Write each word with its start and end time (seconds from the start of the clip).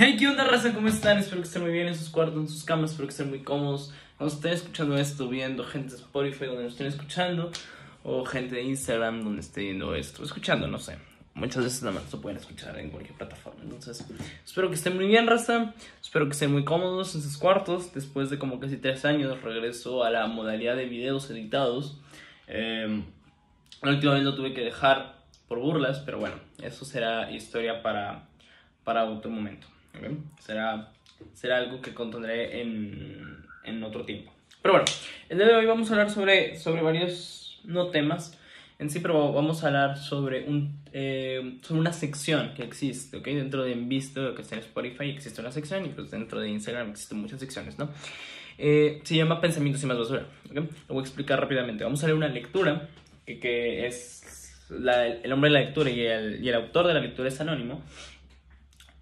Hey, 0.00 0.14
¿qué 0.16 0.28
onda, 0.28 0.44
raza? 0.44 0.72
¿Cómo 0.72 0.86
están? 0.86 1.18
Espero 1.18 1.40
que 1.40 1.48
estén 1.48 1.62
muy 1.62 1.72
bien 1.72 1.88
en 1.88 1.96
sus 1.96 2.08
cuartos, 2.08 2.36
en 2.36 2.46
sus 2.46 2.62
camas, 2.62 2.92
espero 2.92 3.08
que 3.08 3.10
estén 3.10 3.30
muy 3.30 3.40
cómodos. 3.40 3.92
Cuando 4.16 4.32
estén 4.32 4.52
escuchando 4.52 4.96
esto, 4.96 5.28
viendo 5.28 5.64
gente 5.64 5.90
de 5.90 5.96
Spotify 5.96 6.46
donde 6.46 6.62
nos 6.62 6.74
estén 6.74 6.86
escuchando, 6.86 7.50
o 8.04 8.24
gente 8.24 8.54
de 8.54 8.62
Instagram 8.62 9.24
donde 9.24 9.40
esté 9.40 9.62
viendo 9.62 9.96
esto, 9.96 10.22
escuchando, 10.22 10.68
no 10.68 10.78
sé. 10.78 10.98
Muchas 11.34 11.64
veces 11.64 11.82
nada 11.82 11.98
más 11.98 12.12
lo 12.12 12.20
pueden 12.20 12.38
escuchar 12.38 12.78
en 12.78 12.90
cualquier 12.90 13.18
plataforma. 13.18 13.60
Entonces, 13.64 14.06
espero 14.46 14.68
que 14.68 14.76
estén 14.76 14.94
muy 14.94 15.08
bien, 15.08 15.26
raza. 15.26 15.74
Espero 16.00 16.26
que 16.26 16.32
estén 16.34 16.52
muy 16.52 16.64
cómodos 16.64 17.16
en 17.16 17.22
sus 17.22 17.36
cuartos. 17.36 17.92
Después 17.92 18.30
de 18.30 18.38
como 18.38 18.60
casi 18.60 18.76
tres 18.76 19.04
años, 19.04 19.42
regreso 19.42 20.04
a 20.04 20.10
la 20.10 20.28
modalidad 20.28 20.76
de 20.76 20.84
videos 20.84 21.28
editados. 21.28 21.98
Eh, 22.46 23.02
la 23.82 23.90
última 23.90 24.14
vez 24.14 24.22
lo 24.22 24.36
tuve 24.36 24.54
que 24.54 24.60
dejar 24.60 25.16
por 25.48 25.58
burlas, 25.58 25.98
pero 25.98 26.20
bueno, 26.20 26.36
eso 26.62 26.84
será 26.84 27.32
historia 27.32 27.82
para, 27.82 28.28
para 28.84 29.04
otro 29.04 29.28
momento. 29.28 29.66
Será, 30.40 30.92
será 31.34 31.58
algo 31.58 31.80
que 31.80 31.94
contendré 31.94 32.60
en, 32.60 33.44
en 33.64 33.82
otro 33.82 34.04
tiempo. 34.04 34.32
Pero 34.62 34.74
bueno, 34.74 34.86
el 35.28 35.38
día 35.38 35.46
de 35.46 35.54
hoy 35.54 35.66
vamos 35.66 35.90
a 35.90 35.94
hablar 35.94 36.10
sobre, 36.10 36.56
sobre 36.56 36.82
varios, 36.82 37.60
no 37.64 37.88
temas 37.88 38.38
en 38.78 38.90
sí, 38.90 39.00
pero 39.00 39.32
vamos 39.32 39.64
a 39.64 39.68
hablar 39.68 39.98
sobre, 39.98 40.44
un, 40.48 40.80
eh, 40.92 41.58
sobre 41.62 41.80
una 41.80 41.92
sección 41.92 42.54
que 42.54 42.62
existe, 42.62 43.16
¿ok? 43.16 43.24
Dentro 43.24 43.64
de 43.64 43.72
Envisto, 43.72 44.34
que 44.36 44.42
está 44.42 44.54
en 44.54 44.60
Spotify, 44.60 45.10
existe 45.10 45.40
una 45.40 45.50
sección 45.50 45.84
y 45.84 45.88
pues 45.88 46.10
dentro 46.12 46.38
de 46.40 46.48
Instagram 46.48 46.90
existen 46.90 47.18
muchas 47.18 47.40
secciones, 47.40 47.76
¿no? 47.78 47.90
Eh, 48.56 49.00
se 49.02 49.16
llama 49.16 49.40
Pensamientos 49.40 49.82
y 49.82 49.86
más 49.86 49.98
basura, 49.98 50.26
¿ok? 50.50 50.54
Lo 50.54 50.94
voy 50.94 50.98
a 50.98 51.00
explicar 51.00 51.40
rápidamente. 51.40 51.82
Vamos 51.84 52.02
a 52.04 52.06
leer 52.06 52.16
una 52.16 52.28
lectura 52.28 52.88
que, 53.26 53.40
que 53.40 53.86
es 53.86 54.64
la- 54.70 55.06
el 55.06 55.28
nombre 55.30 55.50
de 55.50 55.54
la 55.54 55.60
lectura 55.64 55.90
y 55.90 56.00
el, 56.00 56.44
y 56.44 56.48
el 56.48 56.54
autor 56.54 56.86
de 56.86 56.94
la 56.94 57.00
lectura 57.00 57.28
es 57.28 57.40
anónimo. 57.40 57.82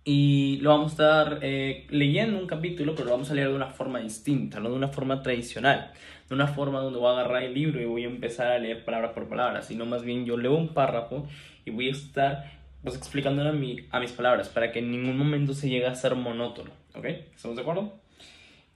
Y 0.08 0.58
lo 0.58 0.70
vamos 0.70 0.92
a 0.92 0.92
estar 0.92 1.38
eh, 1.42 1.84
leyendo 1.90 2.38
un 2.38 2.46
capítulo, 2.46 2.94
pero 2.94 3.06
lo 3.06 3.10
vamos 3.10 3.28
a 3.32 3.34
leer 3.34 3.48
de 3.48 3.56
una 3.56 3.66
forma 3.66 3.98
distinta, 3.98 4.60
no 4.60 4.70
de 4.70 4.76
una 4.76 4.86
forma 4.86 5.20
tradicional, 5.20 5.90
de 6.28 6.34
una 6.36 6.46
forma 6.46 6.78
donde 6.78 7.00
voy 7.00 7.08
a 7.08 7.18
agarrar 7.18 7.42
el 7.42 7.54
libro 7.54 7.80
y 7.80 7.86
voy 7.86 8.04
a 8.04 8.06
empezar 8.06 8.52
a 8.52 8.58
leer 8.60 8.84
palabra 8.84 9.12
por 9.12 9.28
palabra, 9.28 9.62
sino 9.62 9.84
más 9.84 10.04
bien 10.04 10.24
yo 10.24 10.36
leo 10.36 10.54
un 10.54 10.68
párrafo 10.68 11.26
y 11.64 11.72
voy 11.72 11.88
a 11.88 11.90
estar 11.90 12.52
pues 12.84 12.94
explicándolo 12.94 13.48
a, 13.48 13.52
mi, 13.52 13.78
a 13.90 13.98
mis 13.98 14.12
palabras 14.12 14.48
para 14.48 14.70
que 14.70 14.78
en 14.78 14.92
ningún 14.92 15.18
momento 15.18 15.54
se 15.54 15.68
llegue 15.68 15.86
a 15.86 15.94
ser 15.96 16.14
monótono, 16.14 16.70
¿ok? 16.94 17.06
¿Estamos 17.34 17.56
de 17.56 17.62
acuerdo? 17.62 17.92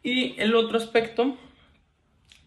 Y 0.03 0.35
el 0.41 0.57
otro 0.57 0.79
aspecto 0.79 1.37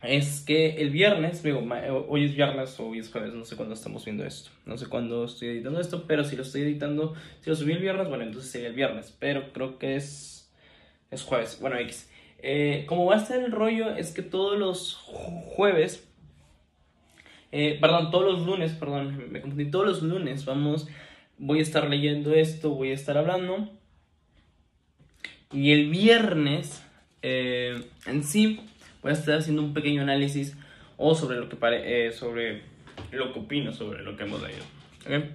es 0.04 0.42
que 0.42 0.82
el 0.82 0.90
viernes, 0.90 1.42
digo, 1.44 1.62
ma- 1.62 1.82
hoy 2.08 2.26
es 2.26 2.36
viernes 2.36 2.80
o 2.80 2.88
hoy 2.90 3.00
es 3.00 3.10
jueves, 3.12 3.34
no 3.34 3.46
sé 3.46 3.56
cuándo 3.56 3.74
estamos 3.74 4.04
viendo 4.06 4.26
esto, 4.26 4.52
no 4.66 4.78
sé 4.78 4.88
cuándo 4.88 5.26
estoy 5.26 5.50
editando 5.50 5.80
esto, 5.80 6.06
pero 6.08 6.24
si 6.24 6.36
lo 6.36 6.44
estoy 6.44 6.62
editando, 6.62 7.16
si 7.42 7.50
lo 7.50 7.56
subí 7.56 7.72
el 7.72 7.80
viernes, 7.80 8.10
bueno, 8.10 8.24
entonces 8.24 8.52
sería 8.52 8.68
el 8.68 8.76
viernes, 8.76 9.16
pero 9.20 9.54
creo 9.54 9.80
que 9.80 9.96
es, 9.96 10.52
es 11.10 11.24
jueves, 11.24 11.58
bueno, 11.62 11.78
X. 11.80 12.10
Eh, 12.40 12.84
como 12.88 13.06
va 13.06 13.16
a 13.16 13.20
estar 13.20 13.40
el 13.40 13.52
rollo, 13.52 13.96
es 13.96 14.12
que 14.12 14.22
todos 14.22 14.60
los 14.60 14.98
ju- 15.08 15.42
jueves, 15.56 16.06
eh, 17.52 17.78
perdón, 17.80 18.12
todos 18.12 18.26
los 18.34 18.46
lunes, 18.46 18.74
perdón, 18.74 19.32
me 19.32 19.40
confundí, 19.42 19.72
todos 19.72 19.86
los 19.86 20.02
lunes 20.02 20.44
vamos, 20.44 20.88
voy 21.38 21.60
a 21.60 21.62
estar 21.62 21.90
leyendo 21.90 22.34
esto, 22.34 22.72
voy 22.72 22.92
a 22.92 22.94
estar 22.96 23.18
hablando, 23.18 23.70
y 25.52 25.72
el 25.72 25.90
viernes, 25.90 26.84
eh, 27.22 27.82
en 28.08 28.24
sí, 28.24 28.60
voy 29.04 29.12
a 29.12 29.14
estar 29.14 29.38
haciendo 29.38 29.62
un 29.62 29.74
pequeño 29.74 30.02
análisis 30.02 30.58
o 30.98 31.14
sobre 31.14 31.38
lo 31.38 31.50
que 31.50 31.56
pare- 31.56 32.08
eh, 32.08 32.12
sobre 32.12 32.62
lo 33.12 33.32
que 33.34 33.40
opino 33.40 33.72
sobre 33.74 34.02
lo 34.04 34.16
que 34.18 34.24
hemos 34.24 34.42
leído. 34.42 34.64
¿ok? 35.06 35.26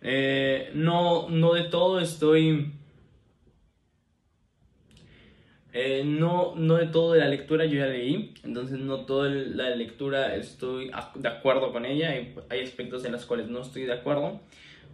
Eh, 0.00 0.70
no, 0.74 1.28
no 1.28 1.52
de 1.54 1.62
todo 1.64 2.00
estoy. 2.00 2.72
eh, 5.74 6.02
no, 6.04 6.54
no 6.56 6.76
de 6.76 6.86
todo 6.86 7.12
de 7.14 7.20
la 7.20 7.28
lectura 7.28 7.64
yo 7.64 7.78
ya 7.78 7.86
leí, 7.86 8.34
entonces 8.44 8.78
no 8.78 9.06
toda 9.06 9.30
la 9.30 9.70
lectura 9.74 10.34
estoy 10.36 10.90
de 11.14 11.28
acuerdo 11.28 11.72
con 11.72 11.86
ella, 11.86 12.10
hay, 12.10 12.34
hay 12.50 12.60
aspectos 12.60 13.04
en 13.06 13.12
los 13.12 13.24
cuales 13.24 13.48
no 13.48 13.62
estoy 13.62 13.84
de 13.84 13.92
acuerdo, 13.94 14.40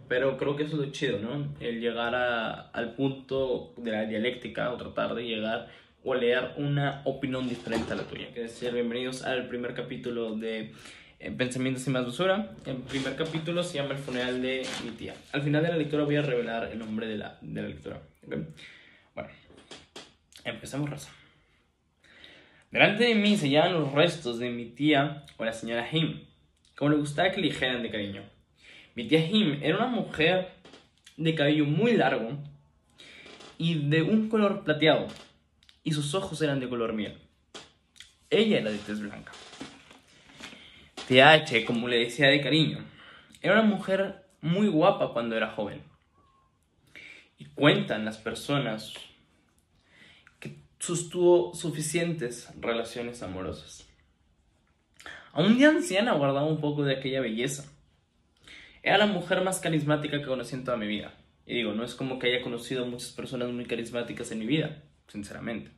pero 0.07 0.37
creo 0.37 0.55
que 0.55 0.63
eso 0.63 0.79
es 0.79 0.87
lo 0.87 0.91
chido, 0.93 1.19
¿no? 1.19 1.47
El 1.59 1.81
llegar 1.81 2.15
a- 2.15 2.69
al 2.71 2.93
punto 2.93 3.73
de 3.77 3.91
la 3.91 4.05
dialéctica 4.05 4.71
o 4.71 4.77
tratar 4.77 5.15
de 5.15 5.23
llegar 5.25 5.67
o 6.03 6.15
leer 6.15 6.53
una 6.57 7.01
opinión 7.05 7.47
diferente 7.47 7.93
a 7.93 7.95
la 7.95 8.03
tuya. 8.03 8.33
Que 8.33 8.41
decir, 8.41 8.71
bienvenidos 8.71 9.23
al 9.23 9.47
primer 9.47 9.73
capítulo 9.73 10.35
de 10.35 10.73
eh, 11.19 11.31
Pensamientos 11.31 11.85
y 11.87 11.89
más 11.89 12.05
basura. 12.05 12.51
El 12.65 12.77
primer 12.77 13.15
capítulo 13.15 13.63
se 13.63 13.77
llama 13.77 13.91
El 13.91 13.97
funeral 13.97 14.41
de 14.41 14.65
mi 14.83 14.91
tía. 14.91 15.13
Al 15.33 15.41
final 15.41 15.61
de 15.63 15.69
la 15.69 15.77
lectura 15.77 16.05
voy 16.05 16.15
a 16.15 16.21
revelar 16.21 16.69
el 16.71 16.79
nombre 16.79 17.07
de 17.07 17.17
la, 17.17 17.37
de 17.41 17.61
la 17.61 17.67
lectura. 17.67 18.01
¿ok? 18.25 18.35
Bueno, 19.13 19.29
empecemos, 20.45 20.89
raza. 20.89 21.11
Delante 22.71 23.03
de 23.03 23.15
mí 23.15 23.35
se 23.35 23.47
hallaban 23.47 23.73
los 23.73 23.91
restos 23.91 24.39
de 24.39 24.51
mi 24.51 24.65
tía 24.65 25.25
o 25.37 25.43
la 25.43 25.53
señora 25.53 25.87
Him, 25.91 26.21
como 26.75 26.91
le 26.91 26.97
gustaba 26.97 27.31
que 27.31 27.41
le 27.41 27.47
dijeran 27.47 27.81
de 27.81 27.89
cariño. 27.89 28.23
Mi 28.95 29.07
tía 29.07 29.25
Him 29.25 29.59
era 29.61 29.77
una 29.77 29.87
mujer 29.87 30.49
de 31.17 31.35
cabello 31.35 31.65
muy 31.65 31.93
largo 31.93 32.37
y 33.57 33.89
de 33.89 34.03
un 34.03 34.29
color 34.29 34.63
plateado, 34.63 35.07
y 35.83 35.93
sus 35.93 36.13
ojos 36.13 36.41
eran 36.41 36.59
de 36.59 36.69
color 36.69 36.93
miel. 36.93 37.17
Ella 38.29 38.59
era 38.59 38.71
de 38.71 38.77
tez 38.77 38.99
blanca. 38.99 39.31
TH, 41.07 41.65
como 41.65 41.87
le 41.87 41.97
decía 41.97 42.27
de 42.27 42.41
cariño, 42.41 42.85
era 43.41 43.55
una 43.55 43.63
mujer 43.63 44.27
muy 44.41 44.67
guapa 44.67 45.13
cuando 45.13 45.35
era 45.35 45.49
joven. 45.51 45.81
Y 47.37 47.45
cuentan 47.45 48.05
las 48.05 48.17
personas 48.17 48.93
que 50.39 50.57
sostuvo 50.77 51.53
suficientes 51.55 52.49
relaciones 52.59 53.23
amorosas. 53.23 53.87
Aún 55.31 55.57
de 55.57 55.65
anciana 55.65 56.13
guardaba 56.13 56.45
un 56.45 56.59
poco 56.59 56.83
de 56.83 56.95
aquella 56.95 57.21
belleza. 57.21 57.71
Era 58.83 58.97
la 58.97 59.05
mujer 59.05 59.41
más 59.41 59.59
carismática 59.59 60.19
que 60.19 60.25
conocí 60.25 60.55
en 60.55 60.63
toda 60.63 60.77
mi 60.77 60.87
vida. 60.87 61.13
Y 61.45 61.55
digo, 61.55 61.73
no 61.73 61.83
es 61.83 61.95
como 61.95 62.19
que 62.19 62.27
haya 62.27 62.43
conocido 62.43 62.85
muchas 62.85 63.11
personas 63.11 63.49
muy 63.49 63.65
carismáticas 63.65 64.31
en 64.31 64.39
mi 64.39 64.45
vida, 64.45 64.83
sinceramente. 65.09 65.71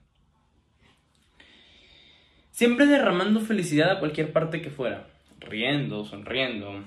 Siempre 2.52 2.86
derramando 2.86 3.40
felicidad 3.40 3.92
a 3.92 4.00
cualquier 4.00 4.32
parte 4.32 4.62
que 4.62 4.70
fuera, 4.70 5.08
riendo, 5.40 6.06
sonriendo, 6.06 6.84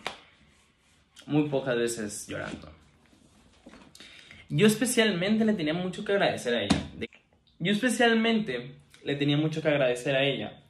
muy 1.27 1.49
pocas 1.49 1.77
veces 1.77 2.27
llorando. 2.28 2.71
Yo 4.49 4.66
especialmente 4.66 5.44
le 5.44 5.54
tenía 5.54 5.75
mucho 5.75 6.04
que 6.04 6.12
agradecer 6.12 6.54
a 6.54 6.62
ella. 6.62 7.09
Yo 7.59 7.72
especialmente 7.72 8.77
le 9.03 9.16
tenía 9.16 9.37
mucho 9.37 9.62
que 9.62 9.69
agradecer 9.69 10.15
a 10.15 10.25
ella, 10.25 10.62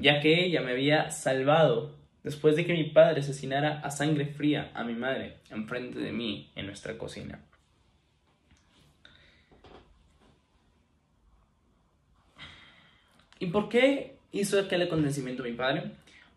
ya 0.00 0.20
que 0.20 0.44
ella 0.44 0.62
me 0.62 0.72
había 0.72 1.10
salvado 1.10 1.94
después 2.24 2.56
de 2.56 2.64
que 2.64 2.72
mi 2.72 2.84
padre 2.84 3.20
asesinara 3.20 3.80
a 3.80 3.90
sangre 3.90 4.26
fría 4.26 4.70
a 4.74 4.84
mi 4.84 4.94
madre 4.94 5.38
enfrente 5.50 5.98
de 5.98 6.12
mí 6.12 6.50
en 6.54 6.66
nuestra 6.66 6.96
cocina. 6.96 7.40
¿Y 13.42 13.46
por 13.46 13.68
qué 13.68 14.18
hizo 14.30 14.56
aquel 14.56 14.82
acontecimiento 14.82 15.42
mi 15.42 15.50
padre? 15.50 15.90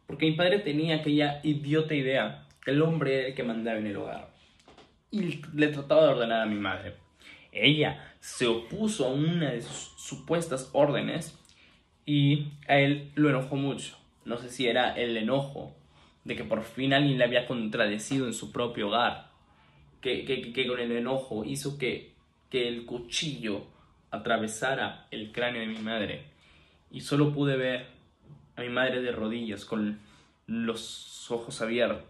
Porque 0.07 0.25
mi 0.25 0.31
padre 0.31 0.57
tenía 0.57 0.95
aquella 0.95 1.39
idiota 1.43 1.93
idea 1.93 2.47
que 2.63 2.71
el 2.71 2.81
hombre 2.81 3.19
era 3.19 3.27
el 3.27 3.35
que 3.35 3.43
mandaba 3.43 3.77
en 3.77 3.85
el 3.85 3.97
hogar. 3.97 4.33
Y 5.11 5.39
le 5.53 5.67
trataba 5.67 6.01
de 6.01 6.13
ordenar 6.13 6.41
a 6.41 6.47
mi 6.47 6.55
madre. 6.55 6.95
Ella 7.51 8.11
se 8.19 8.47
opuso 8.47 9.05
a 9.05 9.13
una 9.13 9.51
de 9.51 9.61
sus 9.61 9.93
supuestas 9.97 10.71
órdenes 10.73 11.37
y 12.07 12.47
a 12.67 12.79
él 12.79 13.11
lo 13.13 13.29
enojó 13.29 13.55
mucho. 13.55 13.95
No 14.25 14.37
sé 14.37 14.49
si 14.49 14.65
era 14.65 14.95
el 14.95 15.15
enojo 15.15 15.75
de 16.23 16.35
que 16.35 16.43
por 16.43 16.63
fin 16.63 16.91
alguien 16.91 17.19
le 17.19 17.25
había 17.25 17.45
contradecido 17.45 18.25
en 18.25 18.33
su 18.33 18.51
propio 18.51 18.87
hogar. 18.87 19.29
Que, 20.01 20.65
con 20.67 20.79
el 20.79 20.91
enojo 20.91 21.45
hizo 21.45 21.77
que 21.77 22.15
el 22.49 22.83
cuchillo 22.87 23.67
atravesara 24.09 25.05
el 25.11 25.31
cráneo 25.31 25.61
de 25.61 25.67
mi 25.67 25.77
madre. 25.77 26.34
Y 26.95 27.01
solo 27.01 27.33
pude 27.33 27.57
ver 27.57 27.87
a 28.55 28.61
mi 28.61 28.69
madre 28.69 29.01
de 29.01 29.11
rodillas 29.11 29.65
con 29.65 29.99
los 30.47 31.29
ojos 31.29 31.61
abiertos. 31.61 32.05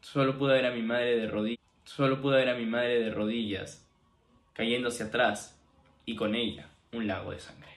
Solo 0.00 0.38
pude 0.38 0.54
ver 0.54 0.64
a 0.64 0.70
mi 0.70 0.80
madre 0.80 1.18
de 1.18 1.26
rodillas. 1.28 1.60
Solo 1.84 2.22
pude 2.22 2.38
ver 2.38 2.48
a 2.48 2.54
mi 2.54 2.64
madre 2.64 2.98
de 3.00 3.10
rodillas 3.10 3.86
cayendo 4.54 4.88
hacia 4.88 5.06
atrás 5.06 5.60
y 6.06 6.16
con 6.16 6.34
ella 6.34 6.70
un 6.92 7.06
lago 7.06 7.32
de 7.32 7.38
sangre. 7.38 7.68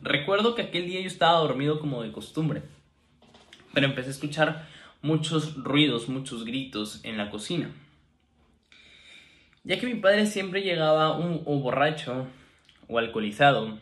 Recuerdo 0.00 0.54
que 0.54 0.62
aquel 0.62 0.86
día 0.86 1.02
yo 1.02 1.08
estaba 1.08 1.38
dormido 1.40 1.80
como 1.80 2.02
de 2.02 2.12
costumbre, 2.12 2.62
pero 3.74 3.88
empecé 3.88 4.08
a 4.08 4.12
escuchar 4.12 4.75
muchos 5.06 5.54
ruidos, 5.62 6.08
muchos 6.08 6.44
gritos 6.44 7.00
en 7.04 7.16
la 7.16 7.30
cocina. 7.30 7.70
Ya 9.62 9.78
que 9.78 9.86
mi 9.86 9.94
padre 9.94 10.26
siempre 10.26 10.62
llegaba 10.62 11.16
un, 11.16 11.42
o 11.44 11.60
borracho, 11.60 12.26
o 12.88 12.98
alcoholizado, 12.98 13.78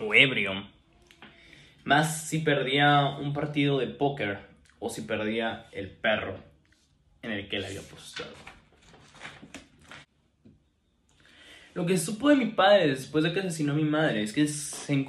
o 0.00 0.14
ebrio, 0.14 0.68
Más 1.84 2.28
si 2.28 2.40
perdía 2.40 3.16
un 3.20 3.32
partido 3.32 3.78
de 3.78 3.86
póker 3.86 4.40
o 4.80 4.90
si 4.90 5.02
perdía 5.02 5.66
el 5.70 5.88
perro 5.88 6.36
en 7.22 7.30
el 7.30 7.48
que 7.48 7.58
él 7.58 7.64
había 7.64 7.80
apostado. 7.80 8.30
Lo 11.74 11.86
que 11.86 11.96
supo 11.96 12.30
de 12.30 12.36
mi 12.36 12.46
padre 12.46 12.88
después 12.88 13.22
de 13.22 13.32
que 13.32 13.40
asesinó 13.40 13.74
a 13.74 13.76
mi 13.76 13.84
madre 13.84 14.22
es 14.22 14.32
que 14.32 14.48
se, 14.48 15.06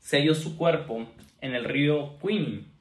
se 0.00 0.16
halló 0.16 0.34
su 0.34 0.56
cuerpo 0.56 1.06
en 1.42 1.54
el 1.54 1.64
río 1.64 2.18
Queenie. 2.18 2.71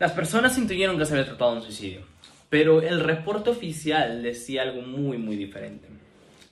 Las 0.00 0.12
personas 0.12 0.56
intuyeron 0.56 0.96
que 0.96 1.04
se 1.04 1.12
había 1.12 1.26
tratado 1.26 1.50
de 1.50 1.56
un 1.58 1.62
suicidio, 1.62 2.00
pero 2.48 2.80
el 2.80 3.00
reporte 3.00 3.50
oficial 3.50 4.22
decía 4.22 4.62
algo 4.62 4.80
muy, 4.80 5.18
muy 5.18 5.36
diferente. 5.36 5.88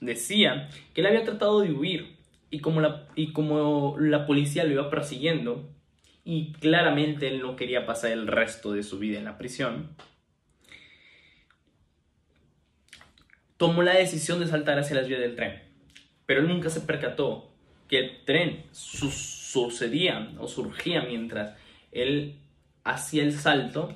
Decía 0.02 0.68
que 0.92 1.00
él 1.00 1.06
había 1.06 1.24
tratado 1.24 1.62
de 1.62 1.72
huir 1.72 2.18
y 2.50 2.60
como 2.60 2.82
la, 2.82 3.06
y 3.14 3.32
como 3.32 3.96
la 3.98 4.26
policía 4.26 4.64
lo 4.64 4.72
iba 4.72 4.90
persiguiendo 4.90 5.66
y 6.26 6.52
claramente 6.60 7.26
él 7.28 7.40
no 7.40 7.56
quería 7.56 7.86
pasar 7.86 8.10
el 8.10 8.26
resto 8.26 8.72
de 8.72 8.82
su 8.82 8.98
vida 8.98 9.16
en 9.16 9.24
la 9.24 9.38
prisión, 9.38 9.96
tomó 13.56 13.82
la 13.82 13.94
decisión 13.94 14.40
de 14.40 14.46
saltar 14.46 14.78
hacia 14.78 14.96
las 14.96 15.08
vías 15.08 15.20
del 15.20 15.36
tren. 15.36 15.62
Pero 16.26 16.42
él 16.42 16.48
nunca 16.48 16.68
se 16.68 16.82
percató 16.82 17.50
que 17.88 17.98
el 17.98 18.24
tren 18.26 18.66
sucedía 18.72 20.32
o 20.38 20.48
surgía 20.48 21.00
mientras 21.00 21.56
él 21.92 22.36
hacía 22.88 23.22
el 23.22 23.38
salto 23.38 23.94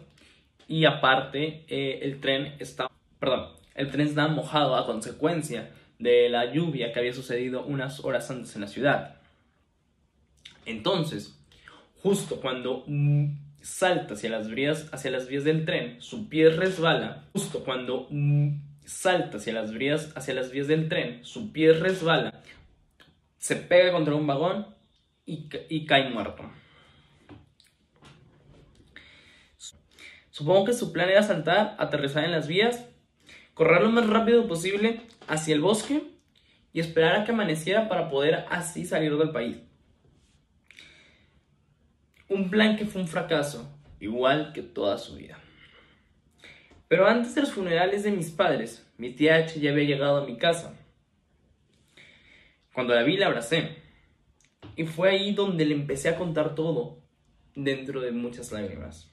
y 0.69 0.85
aparte 0.85 1.65
eh, 1.69 2.01
el 2.03 2.21
tren 2.21 2.55
estaba, 2.59 2.91
perdón, 3.19 3.49
el 3.75 3.91
tren 3.91 4.07
estaba 4.07 4.29
mojado 4.29 4.77
a 4.77 4.87
consecuencia 4.87 5.71
de 5.99 6.29
la 6.29 6.53
lluvia 6.53 6.93
que 6.93 6.99
había 6.99 7.13
sucedido 7.13 7.65
unas 7.65 8.05
horas 8.05 8.31
antes 8.31 8.55
en 8.55 8.63
la 8.63 8.69
ciudad. 8.69 9.17
Entonces, 10.67 11.39
justo 12.03 12.41
cuando 12.41 12.85
mm, 12.87 13.35
salta 13.61 14.15
hacia 14.15 14.31
las 14.31 14.49
vías, 14.49 14.89
hacia 14.93 15.11
las 15.11 15.27
vías 15.27 15.45
del 15.45 15.65
tren, 15.65 16.01
su 16.01 16.29
pie 16.29 16.51
resbala, 16.51 17.25
justo 17.33 17.65
cuando 17.65 18.07
mm, 18.11 18.61
salta 18.85 19.39
hacia 19.39 19.55
las 19.55 19.73
vías, 19.73 20.13
hacia 20.17 20.35
las 20.35 20.51
vías 20.51 20.69
del 20.69 20.89
tren, 20.89 21.25
su 21.25 21.53
pie 21.53 21.73
resbala, 21.73 22.43
se 23.39 23.57
pega 23.57 23.93
contra 23.93 24.15
un 24.15 24.27
vagón 24.27 24.67
y 25.25 25.87
cae 25.87 26.11
muerto. 26.11 26.62
Supongo 30.43 30.65
que 30.65 30.73
su 30.73 30.93
plan 30.93 31.09
era 31.09 31.23
saltar, 31.23 31.77
aterrizar 31.79 32.25
en 32.25 32.33
las 32.33 32.49
vías, 32.49 32.85
correr 33.55 33.81
lo 33.81 33.93
más 33.93 34.09
rápido 34.09 34.49
posible 34.49 35.01
hacia 35.29 35.55
el 35.55 35.61
bosque 35.61 36.03
y 36.73 36.81
esperar 36.81 37.15
a 37.15 37.25
que 37.25 37.31
amaneciera 37.31 37.89
para 37.89 38.11
poder 38.11 38.45
así 38.51 38.85
salir 38.85 39.17
del 39.17 39.31
país. 39.31 39.59
Un 42.29 42.51
plan 42.51 42.77
que 42.77 42.87
fue 42.87 43.03
un 43.03 43.07
fracaso, 43.07 43.73
igual 44.01 44.53
que 44.53 44.63
toda 44.63 44.99
su 44.99 45.15
vida. 45.15 45.39
Pero 46.89 47.07
antes 47.07 47.37
de 47.37 47.43
los 47.43 47.53
funerales 47.53 48.03
de 48.03 48.11
mis 48.11 48.33
padres, 48.33 48.85
mi 48.99 49.13
tía 49.13 49.37
H 49.37 49.61
ya 49.61 49.71
había 49.71 49.85
llegado 49.85 50.17
a 50.17 50.27
mi 50.27 50.39
casa. 50.39 50.75
Cuando 52.75 52.97
la 52.97 53.05
vi 53.05 53.17
la 53.17 53.27
abracé. 53.27 53.77
Y 54.75 54.87
fue 54.87 55.11
ahí 55.11 55.35
donde 55.35 55.65
le 55.67 55.75
empecé 55.75 56.09
a 56.09 56.17
contar 56.17 56.57
todo, 56.57 57.01
dentro 57.55 58.01
de 58.01 58.11
muchas 58.11 58.51
lágrimas. 58.51 59.12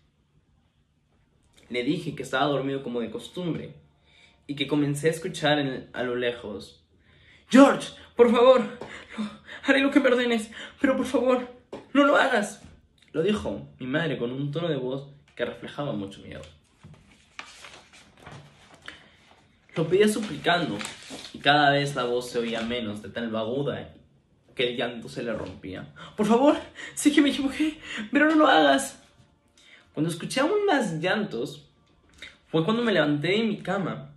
Le 1.70 1.84
dije 1.84 2.16
que 2.16 2.24
estaba 2.24 2.46
dormido 2.46 2.84
como 2.84 3.00
de 3.00 3.12
costumbre 3.12 3.76
y 4.48 4.56
que 4.56 4.68
comencé 4.68 5.08
a 5.08 5.12
escuchar 5.12 5.90
a 5.94 6.04
lo 6.04 6.16
lejos. 6.16 6.84
George, 7.50 7.94
por 8.16 8.32
favor, 8.32 8.62
haré 9.64 9.82
lo 9.82 9.92
que 9.92 10.00
me 10.00 10.10
ordenes, 10.10 10.52
pero 10.82 10.98
por 10.98 11.06
favor, 11.06 11.48
no 11.94 12.04
lo 12.04 12.16
hagas. 12.16 12.64
Lo 13.12 13.24
dijo 13.24 13.68
mi 13.80 13.88
madre 13.88 14.18
con 14.18 14.32
un 14.32 14.52
tono 14.52 14.68
de 14.68 14.78
voz 14.78 15.10
que 15.36 15.46
reflejaba 15.46 15.94
mucho 15.94 16.22
miedo. 16.22 16.42
Lo 19.76 19.88
pedía 19.88 20.08
suplicando 20.08 20.78
y 21.34 21.40
cada 21.40 21.72
vez 21.72 21.96
la 21.96 22.04
voz 22.04 22.30
se 22.30 22.40
oía 22.40 22.62
menos 22.62 23.02
de 23.02 23.10
tan 23.10 23.34
aguda 23.36 23.94
que 24.56 24.70
el 24.70 24.76
llanto 24.78 25.08
se 25.08 25.24
le 25.24 25.32
rompía. 25.32 25.94
Por 26.18 26.26
favor, 26.26 26.58
sé 26.94 27.14
que 27.14 27.22
me 27.22 27.30
equivoqué, 27.30 27.80
pero 28.12 28.30
no 28.30 28.36
lo 28.36 28.48
hagas. 28.48 28.99
Cuando 29.94 30.10
escuché 30.10 30.42
aún 30.42 30.66
más 30.66 31.00
llantos, 31.00 31.70
fue 32.48 32.64
cuando 32.64 32.84
me 32.84 32.92
levanté 32.92 33.30
de 33.30 33.44
mi 33.44 33.58
cama 33.58 34.16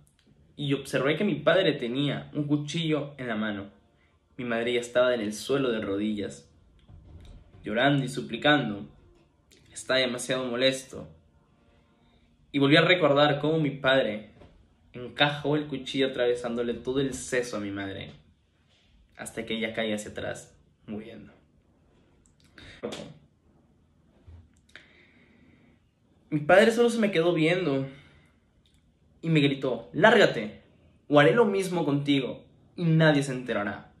y 0.55 0.73
observé 0.73 1.17
que 1.17 1.23
mi 1.23 1.35
padre 1.35 1.73
tenía 1.73 2.29
un 2.33 2.45
cuchillo 2.45 3.13
en 3.17 3.27
la 3.27 3.35
mano. 3.35 3.69
Mi 4.37 4.45
madre 4.45 4.73
ya 4.73 4.79
estaba 4.79 5.13
en 5.13 5.21
el 5.21 5.33
suelo 5.33 5.71
de 5.71 5.81
rodillas, 5.81 6.49
llorando 7.63 8.03
y 8.03 8.09
suplicando. 8.09 8.87
Está 9.71 9.95
demasiado 9.95 10.45
molesto. 10.45 11.07
Y 12.51 12.59
volví 12.59 12.75
a 12.75 12.81
recordar 12.81 13.39
cómo 13.39 13.59
mi 13.59 13.71
padre 13.71 14.31
encajó 14.93 15.55
el 15.55 15.67
cuchillo 15.67 16.07
atravesándole 16.07 16.75
todo 16.75 16.99
el 16.99 17.13
seso 17.13 17.57
a 17.57 17.59
mi 17.59 17.71
madre, 17.71 18.11
hasta 19.17 19.45
que 19.45 19.55
ella 19.55 19.73
caía 19.73 19.95
hacia 19.95 20.11
atrás, 20.11 20.55
muriendo. 20.85 21.33
Mi 26.33 26.39
padre 26.39 26.71
solo 26.71 26.89
se 26.89 26.97
me 26.97 27.11
quedó 27.11 27.31
viendo 27.31 27.85
y 29.21 29.29
me 29.29 29.39
gritó, 29.39 29.91
lárgate, 29.93 30.63
o 31.07 31.19
haré 31.19 31.35
lo 31.35 31.45
mismo 31.45 31.85
contigo 31.85 32.43
y 32.75 32.85
nadie 32.85 33.21
se 33.21 33.33
enterará. 33.33 33.93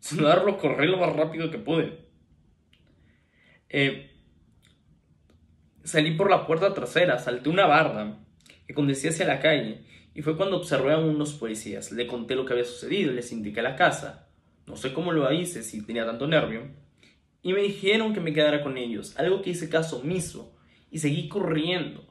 Sin 0.00 0.22
darlo, 0.22 0.56
corrí 0.56 0.88
lo 0.88 0.96
más 0.96 1.14
rápido 1.14 1.50
que 1.50 1.58
pude. 1.58 2.06
Eh, 3.68 4.16
salí 5.84 6.12
por 6.12 6.30
la 6.30 6.46
puerta 6.46 6.72
trasera, 6.72 7.18
salté 7.18 7.50
una 7.50 7.66
barda 7.66 8.24
que 8.66 8.72
conducía 8.72 9.10
hacia 9.10 9.26
la 9.26 9.40
calle 9.40 9.84
y 10.14 10.22
fue 10.22 10.38
cuando 10.38 10.56
observé 10.56 10.94
a 10.94 10.98
unos 10.98 11.34
policías. 11.34 11.92
Le 11.92 12.06
conté 12.06 12.34
lo 12.34 12.46
que 12.46 12.54
había 12.54 12.64
sucedido, 12.64 13.12
les 13.12 13.30
indiqué 13.30 13.60
la 13.60 13.76
casa. 13.76 14.30
No 14.66 14.74
sé 14.74 14.94
cómo 14.94 15.12
lo 15.12 15.30
hice 15.30 15.62
si 15.62 15.84
tenía 15.84 16.06
tanto 16.06 16.26
nervio. 16.26 16.62
Y 17.42 17.52
me 17.52 17.60
dijeron 17.60 18.14
que 18.14 18.20
me 18.20 18.32
quedara 18.32 18.62
con 18.62 18.78
ellos, 18.78 19.18
algo 19.18 19.42
que 19.42 19.50
hice 19.50 19.68
caso 19.68 19.98
omiso 19.98 20.54
y 20.90 20.98
seguí 20.98 21.28
corriendo. 21.28 22.04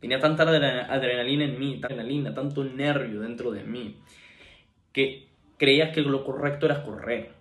Tenía 0.00 0.20
tanta 0.20 0.42
adrenalina 0.44 1.44
en 1.44 1.58
mí, 1.58 1.80
adrenalina, 1.82 2.34
tanto 2.34 2.64
nervio 2.64 3.20
dentro 3.20 3.50
de 3.50 3.64
mí, 3.64 3.96
que 4.92 5.28
creía 5.56 5.92
que 5.92 6.02
lo 6.02 6.24
correcto 6.24 6.66
era 6.66 6.82
correr. 6.82 7.32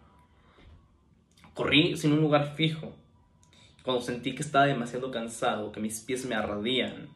Corrí 1.54 1.95
sin 1.98 2.13
un 2.13 2.22
lugar 2.22 2.56
fijo. 2.56 2.95
Cuando 3.84 4.01
sentí 4.01 4.34
que 4.34 4.41
estaba 4.41 4.65
demasiado 4.65 5.12
cansado, 5.12 5.72
que 5.72 5.79
mis 5.79 6.00
pies 6.01 6.25
me 6.25 6.36
ardían, 6.36 7.10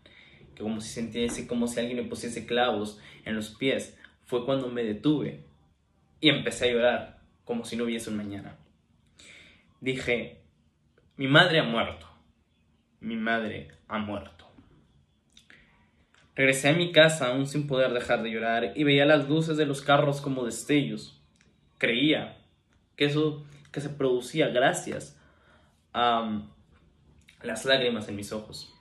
que 0.55 0.63
como 0.63 0.81
si 0.81 0.89
sintiese 0.89 1.47
como 1.47 1.67
si 1.67 1.79
alguien 1.79 1.97
me 1.97 2.03
pusiese 2.03 2.45
clavos 2.45 2.99
en 3.25 3.35
los 3.35 3.49
pies, 3.49 3.97
fue 4.25 4.45
cuando 4.45 4.69
me 4.69 4.83
detuve 4.83 5.45
y 6.21 6.29
empecé 6.29 6.69
a 6.69 6.73
llorar 6.73 7.21
como 7.43 7.65
si 7.65 7.75
no 7.75 7.85
hubiese 7.85 8.09
un 8.09 8.17
mañana. 8.17 8.57
Dije, 9.81 10.41
mi 11.17 11.27
madre 11.27 11.59
ha 11.59 11.63
muerto. 11.63 12.08
Mi 13.01 13.15
madre 13.15 13.69
ha 13.87 13.97
muerto. 13.97 14.45
Regresé 16.35 16.69
a 16.69 16.73
mi 16.73 16.91
casa 16.91 17.27
aún 17.27 17.47
sin 17.47 17.67
poder 17.67 17.91
dejar 17.91 18.23
de 18.23 18.31
llorar 18.31 18.71
y 18.75 18.83
veía 18.83 19.05
las 19.05 19.27
luces 19.27 19.57
de 19.57 19.65
los 19.65 19.81
carros 19.81 20.21
como 20.21 20.45
destellos. 20.45 21.21
Creía 21.77 22.37
que 22.95 23.05
eso 23.05 23.45
que 23.71 23.81
se 23.81 23.89
producía 23.89 24.47
gracias 24.47 25.19
a 25.93 26.21
um, 26.21 26.49
las 27.43 27.65
lágrimas 27.65 28.07
en 28.09 28.15
mis 28.15 28.31
ojos. 28.31 28.73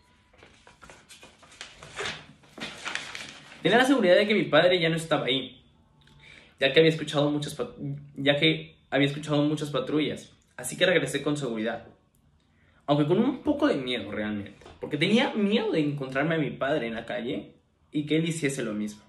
Tenía 3.63 3.79
la 3.79 3.85
seguridad 3.85 4.17
de 4.17 4.27
que 4.27 4.35
mi 4.35 4.45
padre 4.45 4.81
ya 4.81 4.89
no 4.89 4.97
estaba 4.97 5.27
ahí, 5.27 5.61
ya 6.61 6.73
que 6.73 6.79
había 6.79 6.91
escuchado 6.91 7.31
muchas, 7.31 7.57
ya 8.15 8.37
que 8.37 8.77
había 8.89 9.09
escuchado 9.09 9.43
muchas 9.43 9.71
patrullas, 9.71 10.33
así 10.57 10.77
que 10.77 10.87
regresé 10.87 11.23
con 11.23 11.37
seguridad. 11.37 11.87
Aunque 12.89 13.07
con 13.07 13.19
un 13.19 13.43
poco 13.43 13.69
de 13.69 13.77
miedo 13.77 14.11
realmente. 14.11 14.67
Porque 14.81 14.97
tenía 14.97 15.35
miedo 15.35 15.71
de 15.73 15.81
encontrarme 15.81 16.37
a 16.37 16.39
mi 16.39 16.51
padre 16.51 16.87
en 16.87 16.95
la 16.95 17.05
calle 17.05 17.53
y 17.93 18.07
que 18.07 18.17
él 18.17 18.27
hiciese 18.27 18.63
lo 18.63 18.73
mismo. 18.73 19.03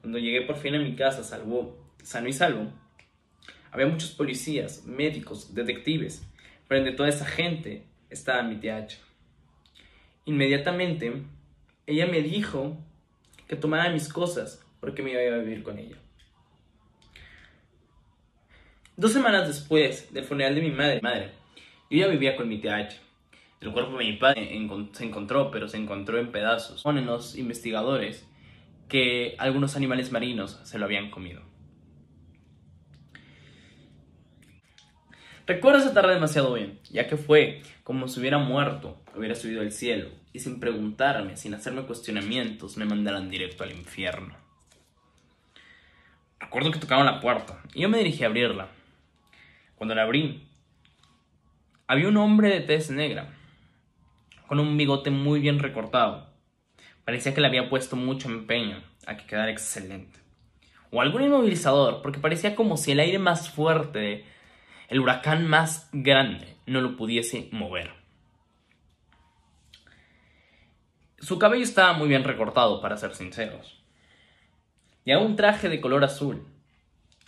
Cuando 0.00 0.18
llegué 0.18 0.42
por 0.42 0.56
fin 0.56 0.76
a 0.76 0.78
mi 0.78 0.94
casa, 0.94 1.24
salvo, 1.24 1.92
sano 2.04 2.28
y 2.28 2.32
salvo, 2.32 2.72
había 3.72 3.88
muchos 3.88 4.10
policías, 4.10 4.84
médicos, 4.84 5.54
detectives, 5.54 6.24
pero 6.68 6.78
entre 6.78 6.94
toda 6.94 7.08
esa 7.08 7.26
gente 7.26 7.84
estaba 8.10 8.44
mi 8.44 8.56
tía 8.56 8.76
H. 8.76 8.96
Inmediatamente, 10.26 11.24
ella 11.88 12.06
me 12.06 12.22
dijo 12.22 12.76
que 13.48 13.56
tomara 13.56 13.90
mis 13.90 14.08
cosas 14.08 14.64
porque 14.78 15.02
me 15.02 15.10
iba 15.10 15.34
a 15.34 15.38
vivir 15.38 15.64
con 15.64 15.80
ella. 15.80 15.96
Dos 18.96 19.12
semanas 19.12 19.48
después 19.48 20.14
del 20.14 20.24
funeral 20.24 20.54
de 20.54 20.60
mi 20.60 20.70
madre, 20.70 21.00
madre 21.02 21.41
yo 21.98 22.06
ya 22.06 22.12
vivía 22.12 22.36
con 22.36 22.48
mi 22.48 22.58
tía. 22.58 22.88
El 23.60 23.72
cuerpo 23.72 23.98
de 23.98 24.04
mi 24.04 24.14
padre 24.14 24.48
se 24.92 25.04
encontró, 25.04 25.50
pero 25.50 25.68
se 25.68 25.76
encontró 25.76 26.18
en 26.18 26.32
pedazos. 26.32 26.82
Ponen 26.82 27.06
los 27.06 27.36
investigadores 27.36 28.28
que 28.88 29.36
algunos 29.38 29.76
animales 29.76 30.10
marinos 30.10 30.60
se 30.64 30.78
lo 30.78 30.86
habían 30.86 31.10
comido. 31.10 31.42
Recuerdo 35.46 35.80
esa 35.80 35.92
tarde 35.92 36.14
demasiado 36.14 36.54
bien, 36.54 36.78
ya 36.90 37.08
que 37.08 37.16
fue 37.16 37.62
como 37.82 38.08
si 38.08 38.20
hubiera 38.20 38.38
muerto, 38.38 39.02
hubiera 39.14 39.34
subido 39.34 39.60
al 39.60 39.72
cielo, 39.72 40.08
y 40.32 40.38
sin 40.38 40.60
preguntarme, 40.60 41.36
sin 41.36 41.52
hacerme 41.52 41.82
cuestionamientos, 41.82 42.76
me 42.76 42.84
mandaran 42.84 43.28
directo 43.28 43.64
al 43.64 43.72
infierno. 43.72 44.36
Recuerdo 46.38 46.70
que 46.70 46.78
tocaron 46.78 47.06
la 47.06 47.20
puerta, 47.20 47.60
y 47.74 47.82
yo 47.82 47.88
me 47.88 47.98
dirigí 47.98 48.22
a 48.22 48.28
abrirla. 48.28 48.68
Cuando 49.74 49.94
la 49.94 50.02
abrí, 50.02 50.48
había 51.92 52.08
un 52.08 52.16
hombre 52.16 52.48
de 52.48 52.60
tez 52.62 52.90
negra, 52.90 53.34
con 54.46 54.58
un 54.58 54.78
bigote 54.78 55.10
muy 55.10 55.40
bien 55.40 55.58
recortado. 55.58 56.26
Parecía 57.04 57.34
que 57.34 57.42
le 57.42 57.48
había 57.48 57.68
puesto 57.68 57.96
mucho 57.96 58.30
empeño 58.30 58.82
a 59.06 59.18
que 59.18 59.26
quedara 59.26 59.50
excelente. 59.50 60.18
O 60.90 61.02
algún 61.02 61.22
inmovilizador, 61.22 62.00
porque 62.00 62.18
parecía 62.18 62.54
como 62.56 62.78
si 62.78 62.92
el 62.92 63.00
aire 63.00 63.18
más 63.18 63.50
fuerte 63.50 64.24
el 64.88 65.00
huracán 65.00 65.46
más 65.46 65.90
grande 65.92 66.56
no 66.64 66.80
lo 66.80 66.96
pudiese 66.96 67.50
mover. 67.52 67.90
Su 71.18 71.38
cabello 71.38 71.64
estaba 71.64 71.92
muy 71.92 72.08
bien 72.08 72.24
recortado, 72.24 72.80
para 72.80 72.96
ser 72.96 73.14
sinceros. 73.14 73.84
Y 75.04 75.12
un 75.12 75.36
traje 75.36 75.68
de 75.68 75.82
color 75.82 76.04
azul, 76.04 76.46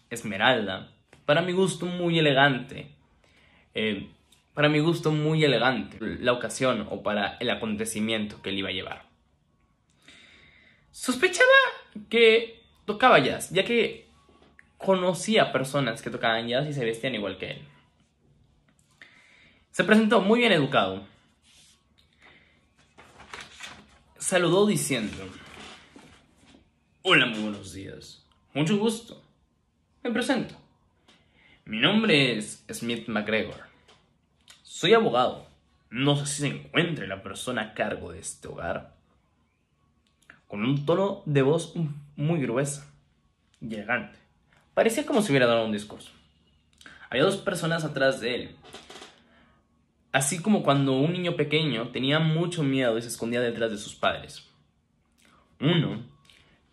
esmeralda, 0.08 0.90
para 1.26 1.42
mi 1.42 1.52
gusto 1.52 1.84
muy 1.84 2.18
elegante. 2.18 2.94
Eh, 3.74 4.08
para 4.54 4.68
mi 4.68 4.78
gusto 4.78 5.10
muy 5.10 5.44
elegante 5.44 5.98
la 6.00 6.32
ocasión 6.32 6.86
o 6.90 7.02
para 7.02 7.36
el 7.40 7.50
acontecimiento 7.50 8.40
que 8.40 8.50
él 8.50 8.58
iba 8.58 8.68
a 8.68 8.72
llevar. 8.72 9.08
Sospechaba 10.92 11.48
que 12.08 12.62
tocaba 12.84 13.18
jazz, 13.18 13.50
ya 13.50 13.64
que 13.64 14.08
conocía 14.78 15.52
personas 15.52 16.02
que 16.02 16.10
tocaban 16.10 16.46
jazz 16.46 16.68
y 16.68 16.72
se 16.72 16.84
vestían 16.84 17.16
igual 17.16 17.36
que 17.36 17.50
él. 17.50 17.68
Se 19.72 19.82
presentó 19.82 20.20
muy 20.20 20.38
bien 20.38 20.52
educado. 20.52 21.04
Saludó 24.18 24.66
diciendo, 24.66 25.28
Hola, 27.02 27.26
muy 27.26 27.40
buenos 27.40 27.72
días. 27.74 28.24
Mucho 28.54 28.78
gusto. 28.78 29.20
Me 30.04 30.12
presento. 30.12 30.54
Mi 31.64 31.78
nombre 31.78 32.38
es 32.38 32.64
Smith 32.70 33.08
McGregor. 33.08 33.73
Soy 34.84 34.92
abogado. 34.92 35.46
No 35.88 36.14
sé 36.14 36.26
si 36.26 36.40
se 36.42 36.48
encuentre 36.48 37.06
la 37.06 37.22
persona 37.22 37.62
a 37.62 37.72
cargo 37.72 38.12
de 38.12 38.18
este 38.18 38.48
hogar. 38.48 38.92
Con 40.46 40.62
un 40.62 40.84
tono 40.84 41.22
de 41.24 41.40
voz 41.40 41.72
muy 42.16 42.42
gruesa 42.42 42.92
y 43.62 43.76
elegante. 43.76 44.18
Parecía 44.74 45.06
como 45.06 45.22
si 45.22 45.32
hubiera 45.32 45.46
dado 45.46 45.64
un 45.64 45.72
discurso. 45.72 46.10
Había 47.08 47.24
dos 47.24 47.38
personas 47.38 47.82
atrás 47.82 48.20
de 48.20 48.34
él. 48.34 48.56
Así 50.12 50.42
como 50.42 50.62
cuando 50.62 50.92
un 50.92 51.14
niño 51.14 51.34
pequeño 51.34 51.88
tenía 51.88 52.18
mucho 52.18 52.62
miedo 52.62 52.98
y 52.98 53.00
se 53.00 53.08
escondía 53.08 53.40
detrás 53.40 53.70
de 53.70 53.78
sus 53.78 53.94
padres. 53.94 54.46
Uno 55.60 56.02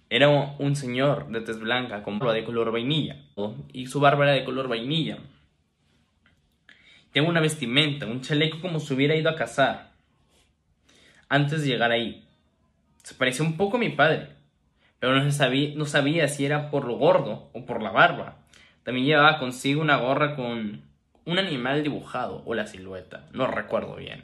era 0.09 0.27
un 0.27 0.75
señor 0.75 1.29
de 1.29 1.39
tez 1.39 1.61
blanca 1.61 2.03
con 2.03 2.19
barba 2.19 2.33
de 2.33 2.43
color 2.43 2.73
vainilla 2.73 3.23
y 3.71 3.87
su 3.87 4.01
barba 4.01 4.25
era 4.25 4.33
de 4.33 4.43
color 4.43 4.67
vainilla. 4.67 5.19
Tenía 7.11 7.29
una 7.29 7.41
vestimenta, 7.41 8.05
un 8.05 8.21
chaleco 8.21 8.61
como 8.61 8.79
si 8.79 8.93
hubiera 8.93 9.15
ido 9.15 9.29
a 9.29 9.35
cazar 9.35 9.91
antes 11.29 11.61
de 11.61 11.67
llegar 11.67 11.91
ahí. 11.91 12.27
Se 13.03 13.15
parecía 13.15 13.45
un 13.45 13.57
poco 13.57 13.77
a 13.77 13.79
mi 13.79 13.89
padre 13.89 14.41
pero 15.01 15.19
no, 15.19 15.31
sabía, 15.31 15.73
sabía 15.87 16.27
si 16.27 16.45
era 16.45 16.69
por 16.69 16.85
lo 16.85 16.93
gordo 16.93 17.49
o 17.53 17.65
por 17.65 17.81
la 17.81 17.89
barba. 17.89 18.35
También 18.83 19.07
llevaba 19.07 19.39
consigo 19.39 19.81
una 19.81 19.97
gorra 19.97 20.35
con 20.35 20.83
un 21.25 21.39
animal 21.39 21.81
dibujado 21.81 22.43
o 22.45 22.53
la 22.53 22.67
silueta, 22.67 23.25
no 23.31 23.47
recuerdo 23.47 23.95
bien. 23.95 24.23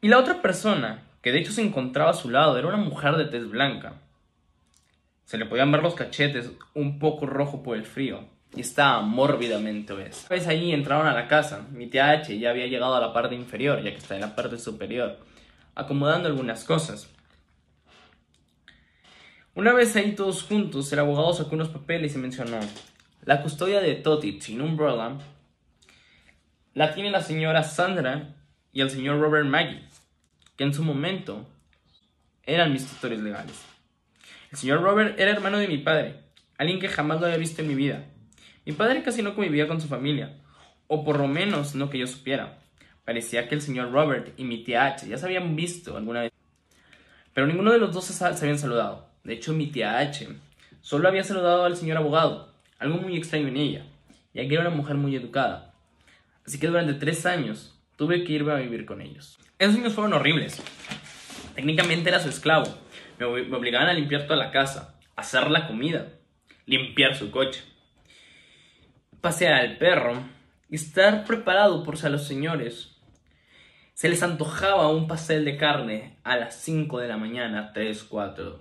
Y 0.00 0.06
la 0.06 0.20
otra 0.20 0.42
persona, 0.42 1.02
que 1.22 1.32
de 1.32 1.40
hecho 1.40 1.50
se 1.50 1.62
encontraba 1.62 2.10
a 2.10 2.14
su 2.14 2.30
lado, 2.30 2.56
era 2.56 2.68
una 2.68 2.76
mujer 2.76 3.16
de 3.16 3.24
tez 3.24 3.50
blanca. 3.50 3.94
Se 5.24 5.36
le 5.36 5.46
podían 5.46 5.72
ver 5.72 5.82
los 5.82 5.96
cachetes 5.96 6.52
un 6.72 7.00
poco 7.00 7.26
rojo 7.26 7.64
por 7.64 7.76
el 7.76 7.84
frío 7.84 8.28
y 8.56 8.60
estaba 8.60 9.00
mórbidamente 9.02 9.92
obesa. 9.92 10.26
Una 10.28 10.38
vez 10.38 10.46
ahí 10.46 10.72
entraron 10.72 11.06
a 11.06 11.14
la 11.14 11.28
casa, 11.28 11.66
mi 11.72 11.86
tía 11.86 12.10
H 12.10 12.38
ya 12.38 12.50
había 12.50 12.66
llegado 12.66 12.94
a 12.94 13.00
la 13.00 13.12
parte 13.12 13.34
inferior, 13.34 13.82
ya 13.82 13.90
que 13.90 13.98
está 13.98 14.14
en 14.14 14.20
la 14.20 14.34
parte 14.34 14.58
superior, 14.58 15.18
acomodando 15.74 16.28
algunas 16.28 16.64
cosas. 16.64 17.10
Una 19.54 19.72
vez 19.72 19.94
ahí 19.96 20.14
todos 20.14 20.42
juntos, 20.42 20.92
el 20.92 20.98
abogado 20.98 21.32
sacó 21.32 21.54
unos 21.54 21.68
papeles 21.68 22.14
y 22.14 22.18
mencionó, 22.18 22.58
la 23.24 23.40
custodia 23.40 23.80
de 23.80 23.94
Toti 23.94 24.40
sin 24.40 24.60
Umbrella 24.60 25.18
la 26.74 26.92
tiene 26.92 27.10
la 27.10 27.22
señora 27.22 27.62
Sandra 27.62 28.34
y 28.72 28.80
el 28.80 28.90
señor 28.90 29.20
Robert 29.20 29.46
Maggie, 29.46 29.84
que 30.56 30.64
en 30.64 30.74
su 30.74 30.82
momento 30.82 31.48
eran 32.42 32.72
mis 32.72 32.86
tutores 32.86 33.20
legales. 33.20 33.54
El 34.50 34.58
señor 34.58 34.82
Robert 34.82 35.18
era 35.18 35.30
hermano 35.30 35.58
de 35.58 35.68
mi 35.68 35.78
padre, 35.78 36.20
alguien 36.58 36.80
que 36.80 36.88
jamás 36.88 37.20
lo 37.20 37.26
había 37.26 37.38
visto 37.38 37.62
en 37.62 37.68
mi 37.68 37.74
vida. 37.74 38.04
Mi 38.66 38.72
padre 38.72 39.02
casi 39.02 39.22
no 39.22 39.34
convivía 39.34 39.68
con 39.68 39.80
su 39.80 39.88
familia, 39.88 40.36
o 40.86 41.04
por 41.04 41.18
lo 41.18 41.28
menos 41.28 41.74
no 41.74 41.90
que 41.90 41.98
yo 41.98 42.06
supiera. 42.06 42.58
Parecía 43.04 43.48
que 43.48 43.54
el 43.54 43.60
señor 43.60 43.92
Robert 43.92 44.32
y 44.38 44.44
mi 44.44 44.64
tía 44.64 44.86
H 44.86 45.06
ya 45.06 45.18
se 45.18 45.26
habían 45.26 45.54
visto 45.54 45.96
alguna 45.96 46.22
vez, 46.22 46.32
pero 47.34 47.46
ninguno 47.46 47.72
de 47.72 47.78
los 47.78 47.92
dos 47.92 48.04
se 48.04 48.24
habían 48.24 48.58
saludado. 48.58 49.08
De 49.24 49.34
hecho, 49.34 49.52
mi 49.52 49.66
tía 49.66 49.98
H 49.98 50.28
solo 50.80 51.08
había 51.08 51.24
saludado 51.24 51.64
al 51.64 51.76
señor 51.76 51.98
abogado, 51.98 52.54
algo 52.78 52.98
muy 52.98 53.16
extraño 53.16 53.48
en 53.48 53.56
ella, 53.56 53.86
ya 54.32 54.46
que 54.46 54.54
era 54.54 54.66
una 54.66 54.76
mujer 54.76 54.96
muy 54.96 55.14
educada. 55.14 55.74
Así 56.46 56.58
que 56.58 56.66
durante 56.66 56.94
tres 56.94 57.26
años 57.26 57.78
tuve 57.96 58.24
que 58.24 58.32
irme 58.32 58.52
a 58.52 58.56
vivir 58.56 58.86
con 58.86 59.00
ellos. 59.00 59.38
Esos 59.58 59.76
años 59.76 59.94
fueron 59.94 60.12
horribles. 60.14 60.62
Técnicamente 61.54 62.08
era 62.08 62.20
su 62.20 62.28
esclavo. 62.28 62.66
Me, 63.18 63.26
obligaban 63.26 63.88
a 63.88 63.94
limpiar 63.94 64.24
toda 64.24 64.36
la 64.36 64.50
casa, 64.50 64.98
hacer 65.16 65.50
la 65.50 65.66
comida, 65.66 66.08
limpiar 66.66 67.14
su 67.16 67.30
coche, 67.30 67.62
pasear 69.24 69.54
al 69.54 69.78
perro 69.78 70.22
y 70.68 70.74
estar 70.74 71.24
preparado 71.24 71.82
por 71.82 71.96
a 72.04 72.10
los 72.10 72.28
señores 72.28 72.94
se 73.94 74.10
les 74.10 74.22
antojaba 74.22 74.88
un 74.88 75.08
pastel 75.08 75.46
de 75.46 75.56
carne 75.56 76.18
a 76.24 76.36
las 76.36 76.56
5 76.56 76.98
de 76.98 77.08
la 77.08 77.16
mañana, 77.16 77.72
3, 77.72 78.04
4. 78.04 78.58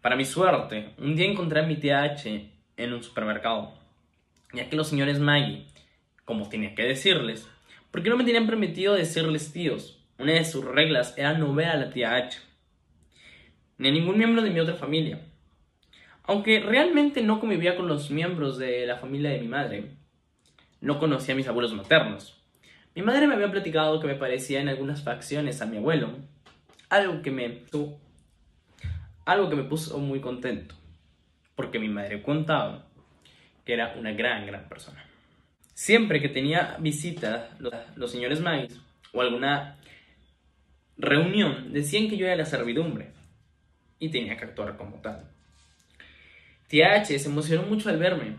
Para 0.00 0.14
mi 0.14 0.24
suerte, 0.24 0.90
un 0.98 1.16
día 1.16 1.26
encontré 1.26 1.58
a 1.58 1.64
mi 1.64 1.74
tía 1.74 2.04
H 2.04 2.52
en 2.76 2.92
un 2.92 3.02
supermercado, 3.02 3.74
ya 4.52 4.70
que 4.70 4.76
los 4.76 4.86
señores 4.86 5.18
Maggie, 5.18 5.66
como 6.24 6.48
tenía 6.48 6.76
que 6.76 6.84
decirles, 6.84 7.48
porque 7.90 8.10
no 8.10 8.16
me 8.16 8.22
tenían 8.22 8.46
permitido 8.46 8.94
decirles 8.94 9.52
tíos. 9.52 10.06
Una 10.18 10.34
de 10.34 10.44
sus 10.44 10.64
reglas 10.64 11.18
era 11.18 11.32
no 11.32 11.52
ver 11.52 11.66
a 11.66 11.76
la 11.76 11.90
tía 11.90 12.14
H, 12.14 12.38
ni 13.78 13.88
a 13.88 13.90
ningún 13.92 14.18
miembro 14.18 14.40
de 14.40 14.50
mi 14.50 14.60
otra 14.60 14.74
familia. 14.74 15.31
Aunque 16.24 16.60
realmente 16.60 17.22
no 17.22 17.40
convivía 17.40 17.76
con 17.76 17.88
los 17.88 18.10
miembros 18.10 18.58
de 18.58 18.86
la 18.86 18.98
familia 18.98 19.30
de 19.30 19.40
mi 19.40 19.48
madre, 19.48 19.90
no 20.80 20.98
conocía 20.98 21.34
a 21.34 21.36
mis 21.36 21.48
abuelos 21.48 21.74
maternos. 21.74 22.38
Mi 22.94 23.02
madre 23.02 23.26
me 23.26 23.34
había 23.34 23.50
platicado 23.50 24.00
que 24.00 24.06
me 24.06 24.14
parecía 24.14 24.60
en 24.60 24.68
algunas 24.68 25.02
facciones 25.02 25.62
a 25.62 25.66
mi 25.66 25.78
abuelo, 25.78 26.10
algo 26.90 27.22
que 27.22 27.30
me 27.30 27.62
algo 29.24 29.48
que 29.48 29.56
me 29.56 29.64
puso 29.64 29.98
muy 29.98 30.20
contento, 30.20 30.74
porque 31.54 31.78
mi 31.78 31.88
madre 31.88 32.22
contaba 32.22 32.86
que 33.64 33.72
era 33.72 33.94
una 33.98 34.12
gran, 34.12 34.46
gran 34.46 34.68
persona. 34.68 35.04
Siempre 35.74 36.20
que 36.20 36.28
tenía 36.28 36.76
visita 36.80 37.50
los, 37.58 38.10
señores 38.10 38.40
Magis 38.40 38.80
o 39.12 39.22
alguna 39.22 39.78
reunión, 40.98 41.72
decían 41.72 42.08
que 42.08 42.16
yo 42.16 42.26
era 42.26 42.36
la 42.36 42.44
servidumbre 42.44 43.12
y 43.98 44.10
tenía 44.10 44.36
que 44.36 44.44
actuar 44.44 44.76
como 44.76 44.96
tal. 45.00 45.31
Tía 46.72 46.94
H 46.94 47.18
se 47.18 47.28
emocionó 47.28 47.64
mucho 47.64 47.90
al 47.90 47.98
verme. 47.98 48.34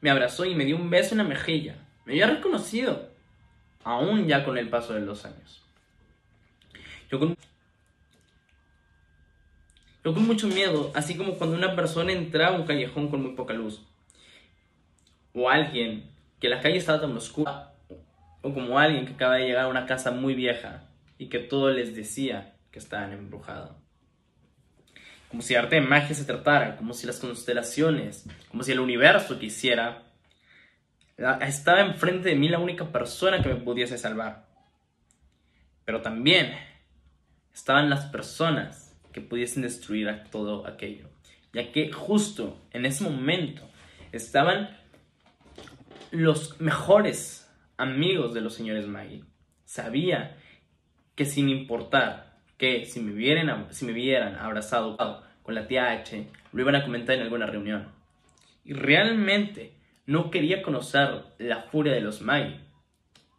Me 0.00 0.08
abrazó 0.08 0.46
y 0.46 0.54
me 0.54 0.64
dio 0.64 0.74
un 0.74 0.88
beso 0.88 1.12
en 1.12 1.18
la 1.18 1.24
mejilla. 1.24 1.76
Me 2.06 2.14
había 2.14 2.28
reconocido, 2.28 3.10
aún 3.84 4.26
ya 4.26 4.42
con 4.42 4.56
el 4.56 4.70
paso 4.70 4.94
de 4.94 5.02
los 5.02 5.26
años. 5.26 5.62
Yo 7.10 7.18
con 7.18 7.36
yo 10.02 10.14
con 10.14 10.26
mucho 10.26 10.46
miedo, 10.46 10.90
así 10.94 11.14
como 11.14 11.34
cuando 11.34 11.56
una 11.56 11.76
persona 11.76 12.10
entraba 12.10 12.56
a 12.56 12.58
un 12.58 12.66
callejón 12.66 13.10
con 13.10 13.20
muy 13.20 13.34
poca 13.34 13.52
luz. 13.52 13.82
O 15.34 15.50
alguien 15.50 16.10
que 16.40 16.48
la 16.48 16.62
calle 16.62 16.78
estaba 16.78 17.02
tan 17.02 17.14
oscura. 17.14 17.74
O 18.40 18.54
como 18.54 18.78
alguien 18.78 19.04
que 19.04 19.12
acaba 19.12 19.34
de 19.34 19.44
llegar 19.44 19.66
a 19.66 19.68
una 19.68 19.84
casa 19.84 20.10
muy 20.10 20.32
vieja 20.34 20.84
y 21.18 21.26
que 21.26 21.40
todo 21.40 21.70
les 21.70 21.94
decía 21.94 22.54
que 22.70 22.78
estaban 22.78 23.12
embrujados. 23.12 23.85
Como 25.28 25.42
si 25.42 25.54
arte 25.54 25.76
de 25.76 25.82
magia 25.82 26.14
se 26.14 26.24
tratara, 26.24 26.76
como 26.76 26.94
si 26.94 27.06
las 27.06 27.18
constelaciones, 27.18 28.26
como 28.48 28.62
si 28.62 28.72
el 28.72 28.80
universo 28.80 29.38
quisiera. 29.38 30.04
Estaba 31.40 31.80
enfrente 31.80 32.28
de 32.28 32.36
mí 32.36 32.48
la 32.48 32.58
única 32.58 32.92
persona 32.92 33.42
que 33.42 33.48
me 33.48 33.56
pudiese 33.56 33.98
salvar. 33.98 34.46
Pero 35.84 36.02
también 36.02 36.52
estaban 37.52 37.88
las 37.88 38.06
personas 38.06 38.94
que 39.12 39.20
pudiesen 39.20 39.62
destruir 39.62 40.24
todo 40.30 40.66
aquello, 40.66 41.08
ya 41.52 41.72
que 41.72 41.90
justo 41.90 42.60
en 42.72 42.84
ese 42.84 43.02
momento 43.02 43.66
estaban 44.12 44.76
los 46.10 46.60
mejores 46.60 47.50
amigos 47.78 48.34
de 48.34 48.42
los 48.42 48.54
señores 48.54 48.86
Maggie. 48.86 49.24
Sabía 49.64 50.36
que 51.14 51.24
sin 51.24 51.48
importar 51.48 52.25
que 52.56 52.86
si 52.86 53.00
me, 53.00 53.12
vieran, 53.12 53.66
si 53.70 53.84
me 53.84 53.92
vieran 53.92 54.36
abrazado 54.36 54.96
con 55.42 55.54
la 55.54 55.66
tía 55.66 55.90
H, 55.90 56.28
lo 56.52 56.62
iban 56.62 56.76
a 56.76 56.84
comentar 56.84 57.16
en 57.16 57.22
alguna 57.22 57.46
reunión. 57.46 57.88
Y 58.64 58.72
realmente 58.72 59.72
no 60.06 60.30
quería 60.30 60.62
conocer 60.62 61.24
la 61.38 61.62
furia 61.62 61.92
de 61.92 62.00
los 62.00 62.20
Maggie. 62.20 62.60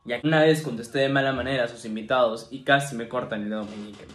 Ya 0.05 0.21
que 0.21 0.27
una 0.27 0.41
vez 0.41 0.62
contesté 0.62 1.00
de 1.00 1.09
mala 1.09 1.33
manera 1.33 1.65
a 1.65 1.67
sus 1.67 1.83
invitados 1.86 2.47
y 2.51 2.63
casi 2.63 2.95
me 2.95 3.09
cortan 3.09 3.43
el 3.43 3.50
dedo 3.50 3.65
meñique. 3.65 4.05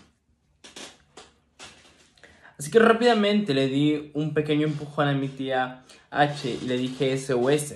Así 2.58 2.70
que 2.70 2.78
rápidamente 2.78 3.54
le 3.54 3.68
di 3.68 4.10
un 4.14 4.34
pequeño 4.34 4.66
empujón 4.66 5.08
a 5.08 5.12
mi 5.12 5.28
tía 5.28 5.82
H 6.10 6.58
y 6.62 6.66
le 6.66 6.76
dije 6.76 7.16
SOS. 7.18 7.74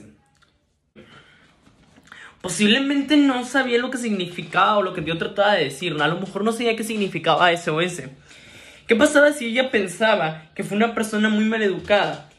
Posiblemente 2.46 3.16
no 3.16 3.44
sabía 3.44 3.76
lo 3.78 3.90
que 3.90 3.98
significaba 3.98 4.78
o 4.78 4.82
lo 4.82 4.94
que 4.94 5.02
yo 5.02 5.18
trataba 5.18 5.54
de 5.54 5.64
decir. 5.64 5.96
A 6.00 6.06
lo 6.06 6.20
mejor 6.20 6.44
no 6.44 6.52
sabía 6.52 6.76
qué 6.76 6.84
significaba 6.84 7.50
SOS. 7.56 8.02
¿Qué 8.86 8.94
pasaba 8.94 9.32
si 9.32 9.46
ella 9.46 9.72
pensaba 9.72 10.44
que 10.54 10.62
fue 10.62 10.76
una 10.76 10.94
persona 10.94 11.28
muy 11.28 11.44
mal 11.44 11.60
educada 11.64 12.30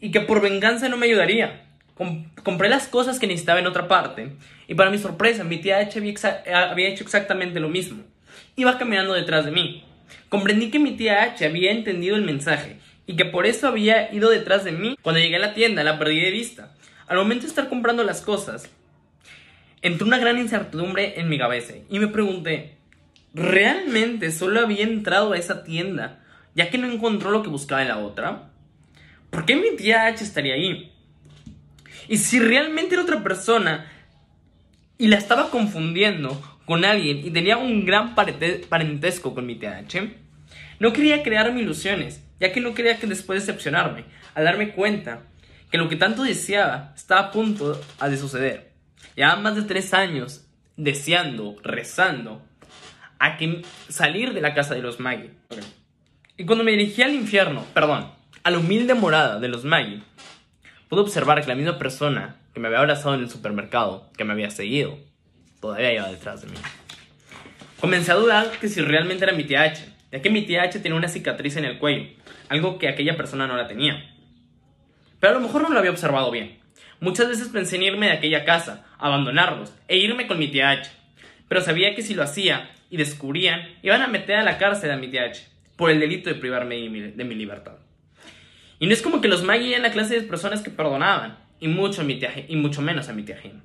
y 0.00 0.12
que 0.12 0.20
por 0.20 0.40
venganza 0.40 0.88
no 0.88 0.96
me 0.96 1.06
ayudaría? 1.06 1.66
compré 2.44 2.68
las 2.68 2.86
cosas 2.86 3.18
que 3.18 3.26
necesitaba 3.26 3.58
en 3.58 3.66
otra 3.66 3.88
parte 3.88 4.36
y 4.68 4.74
para 4.76 4.88
mi 4.88 4.98
sorpresa 4.98 5.42
mi 5.42 5.58
tía 5.58 5.78
H 5.78 5.98
había 6.54 6.88
hecho 6.88 7.02
exactamente 7.02 7.58
lo 7.58 7.68
mismo. 7.68 8.04
Iba 8.54 8.78
caminando 8.78 9.14
detrás 9.14 9.46
de 9.46 9.50
mí. 9.50 9.82
Comprendí 10.28 10.70
que 10.70 10.78
mi 10.78 10.92
tía 10.92 11.24
H 11.24 11.44
había 11.44 11.72
entendido 11.72 12.14
el 12.14 12.22
mensaje 12.22 12.78
y 13.04 13.16
que 13.16 13.24
por 13.24 13.46
eso 13.46 13.66
había 13.66 14.14
ido 14.14 14.30
detrás 14.30 14.62
de 14.62 14.70
mí. 14.70 14.96
Cuando 15.02 15.20
llegué 15.20 15.36
a 15.36 15.40
la 15.40 15.54
tienda 15.54 15.82
la 15.82 15.98
perdí 15.98 16.20
de 16.20 16.30
vista. 16.30 16.72
Al 17.08 17.16
momento 17.16 17.42
de 17.42 17.48
estar 17.48 17.68
comprando 17.68 18.04
las 18.04 18.20
cosas, 18.20 18.70
entró 19.82 20.06
una 20.06 20.18
gran 20.18 20.38
incertidumbre 20.38 21.20
en 21.20 21.28
mi 21.28 21.38
cabeza 21.38 21.74
y 21.88 21.98
me 21.98 22.08
pregunté, 22.08 22.76
¿realmente 23.34 24.30
solo 24.32 24.60
había 24.60 24.82
entrado 24.82 25.32
a 25.32 25.38
esa 25.38 25.64
tienda 25.64 26.20
ya 26.54 26.70
que 26.70 26.78
no 26.78 26.90
encontró 26.90 27.30
lo 27.30 27.42
que 27.42 27.48
buscaba 27.48 27.82
en 27.82 27.88
la 27.88 27.98
otra? 27.98 28.50
¿Por 29.30 29.44
qué 29.46 29.56
mi 29.56 29.76
tía 29.76 30.06
H 30.06 30.24
estaría 30.24 30.54
ahí? 30.54 30.92
Y 32.08 32.16
si 32.16 32.40
realmente 32.40 32.94
era 32.94 33.04
otra 33.04 33.22
persona 33.22 33.86
y 34.98 35.06
la 35.06 35.16
estaba 35.16 35.50
confundiendo 35.50 36.58
con 36.64 36.84
alguien 36.84 37.24
y 37.24 37.30
tenía 37.30 37.56
un 37.56 37.84
gran 37.84 38.14
parentesco 38.14 39.34
con 39.34 39.46
mi 39.46 39.54
TH, 39.54 39.96
no 40.80 40.92
quería 40.92 41.22
crearme 41.22 41.62
ilusiones, 41.62 42.22
ya 42.40 42.52
que 42.52 42.60
no 42.60 42.74
quería 42.74 42.98
que 42.98 43.06
después 43.06 43.40
decepcionarme, 43.46 44.04
al 44.34 44.44
darme 44.44 44.72
cuenta 44.72 45.22
que 45.70 45.78
lo 45.78 45.88
que 45.88 45.96
tanto 45.96 46.24
deseaba 46.24 46.92
estaba 46.96 47.20
a 47.20 47.30
punto 47.30 47.80
de 48.00 48.16
suceder. 48.16 48.69
Llevaba 49.16 49.40
más 49.40 49.56
de 49.56 49.62
tres 49.62 49.92
años 49.94 50.46
deseando, 50.76 51.56
rezando, 51.62 52.42
a 53.18 53.36
que 53.36 53.62
salir 53.88 54.32
de 54.32 54.40
la 54.40 54.54
casa 54.54 54.74
de 54.74 54.82
los 54.82 54.98
Maggie. 54.98 55.34
Y 56.36 56.46
cuando 56.46 56.64
me 56.64 56.70
dirigí 56.70 57.02
al 57.02 57.14
infierno, 57.14 57.66
perdón, 57.74 58.10
a 58.42 58.50
la 58.50 58.58
humilde 58.58 58.94
morada 58.94 59.38
de 59.38 59.48
los 59.48 59.64
Maggie, 59.64 60.02
pude 60.88 61.02
observar 61.02 61.40
que 61.42 61.48
la 61.48 61.54
misma 61.54 61.78
persona 61.78 62.36
que 62.54 62.60
me 62.60 62.68
había 62.68 62.78
abrazado 62.78 63.14
en 63.14 63.20
el 63.20 63.30
supermercado, 63.30 64.10
que 64.16 64.24
me 64.24 64.32
había 64.32 64.50
seguido, 64.50 64.98
todavía 65.60 65.92
iba 65.92 66.08
detrás 66.08 66.40
de 66.40 66.48
mí. 66.48 66.56
Comencé 67.78 68.12
a 68.12 68.16
dudar 68.16 68.50
que 68.58 68.68
si 68.68 68.80
realmente 68.80 69.24
era 69.24 69.34
mi 69.34 69.44
tía 69.44 69.62
H, 69.62 69.84
ya 70.10 70.22
que 70.22 70.30
mi 70.30 70.42
tía 70.42 70.62
H 70.62 70.80
tenía 70.80 70.96
una 70.96 71.08
cicatriz 71.08 71.56
en 71.56 71.64
el 71.64 71.78
cuello, 71.78 72.08
algo 72.48 72.78
que 72.78 72.88
aquella 72.88 73.16
persona 73.16 73.46
no 73.46 73.56
la 73.56 73.68
tenía. 73.68 74.14
Pero 75.20 75.32
a 75.32 75.38
lo 75.38 75.40
mejor 75.40 75.62
no 75.62 75.70
lo 75.70 75.78
había 75.78 75.90
observado 75.90 76.30
bien. 76.30 76.59
Muchas 77.00 77.28
veces 77.28 77.48
pensé 77.48 77.76
en 77.76 77.82
irme 77.84 78.06
de 78.06 78.12
aquella 78.12 78.44
casa, 78.44 78.84
abandonarlos 78.98 79.74
e 79.88 79.96
irme 79.96 80.26
con 80.26 80.38
mi 80.38 80.48
tía 80.48 80.70
H. 80.70 80.90
Pero 81.48 81.62
sabía 81.62 81.94
que 81.94 82.02
si 82.02 82.14
lo 82.14 82.22
hacía 82.22 82.70
y 82.90 82.98
descubrían, 82.98 83.68
iban 83.82 84.02
a 84.02 84.06
meter 84.06 84.36
a 84.36 84.44
la 84.44 84.58
cárcel 84.58 84.90
a 84.90 84.96
mi 84.96 85.08
tía 85.08 85.24
H 85.24 85.48
por 85.76 85.90
el 85.90 85.98
delito 85.98 86.28
de 86.28 86.36
privarme 86.36 86.76
de 86.76 87.24
mi 87.24 87.34
libertad. 87.34 87.78
Y 88.78 88.86
no 88.86 88.92
es 88.92 89.00
como 89.00 89.20
que 89.20 89.28
los 89.28 89.42
Maggie 89.42 89.70
eran 89.70 89.82
la 89.82 89.92
clase 89.92 90.20
de 90.20 90.26
personas 90.26 90.60
que 90.60 90.70
perdonaban, 90.70 91.38
y 91.58 91.68
mucho, 91.68 92.02
a 92.02 92.04
mi 92.04 92.18
tía, 92.18 92.32
y 92.48 92.56
mucho 92.56 92.82
menos 92.82 93.08
a 93.08 93.14
mi 93.14 93.22
tía 93.22 93.38
Jim. 93.42 93.60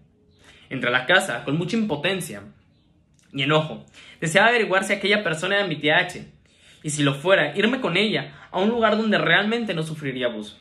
Entré 0.69 0.89
a 0.89 0.93
la 0.93 1.05
casa 1.05 1.43
con 1.43 1.57
mucha 1.57 1.75
impotencia 1.75 2.43
y 3.33 3.43
enojo. 3.43 3.85
Deseaba 4.21 4.47
averiguar 4.47 4.85
si 4.85 4.93
aquella 4.93 5.23
persona 5.23 5.57
era 5.57 5.67
mi 5.67 5.75
tía 5.75 5.97
H. 5.97 6.25
Y 6.83 6.89
si 6.89 7.03
lo 7.03 7.15
fuera, 7.15 7.55
irme 7.57 7.81
con 7.81 7.97
ella 7.97 8.47
a 8.51 8.59
un 8.59 8.69
lugar 8.69 8.95
donde 8.97 9.17
realmente 9.17 9.73
no 9.73 9.83
sufriría 9.83 10.27
abuso. 10.27 10.57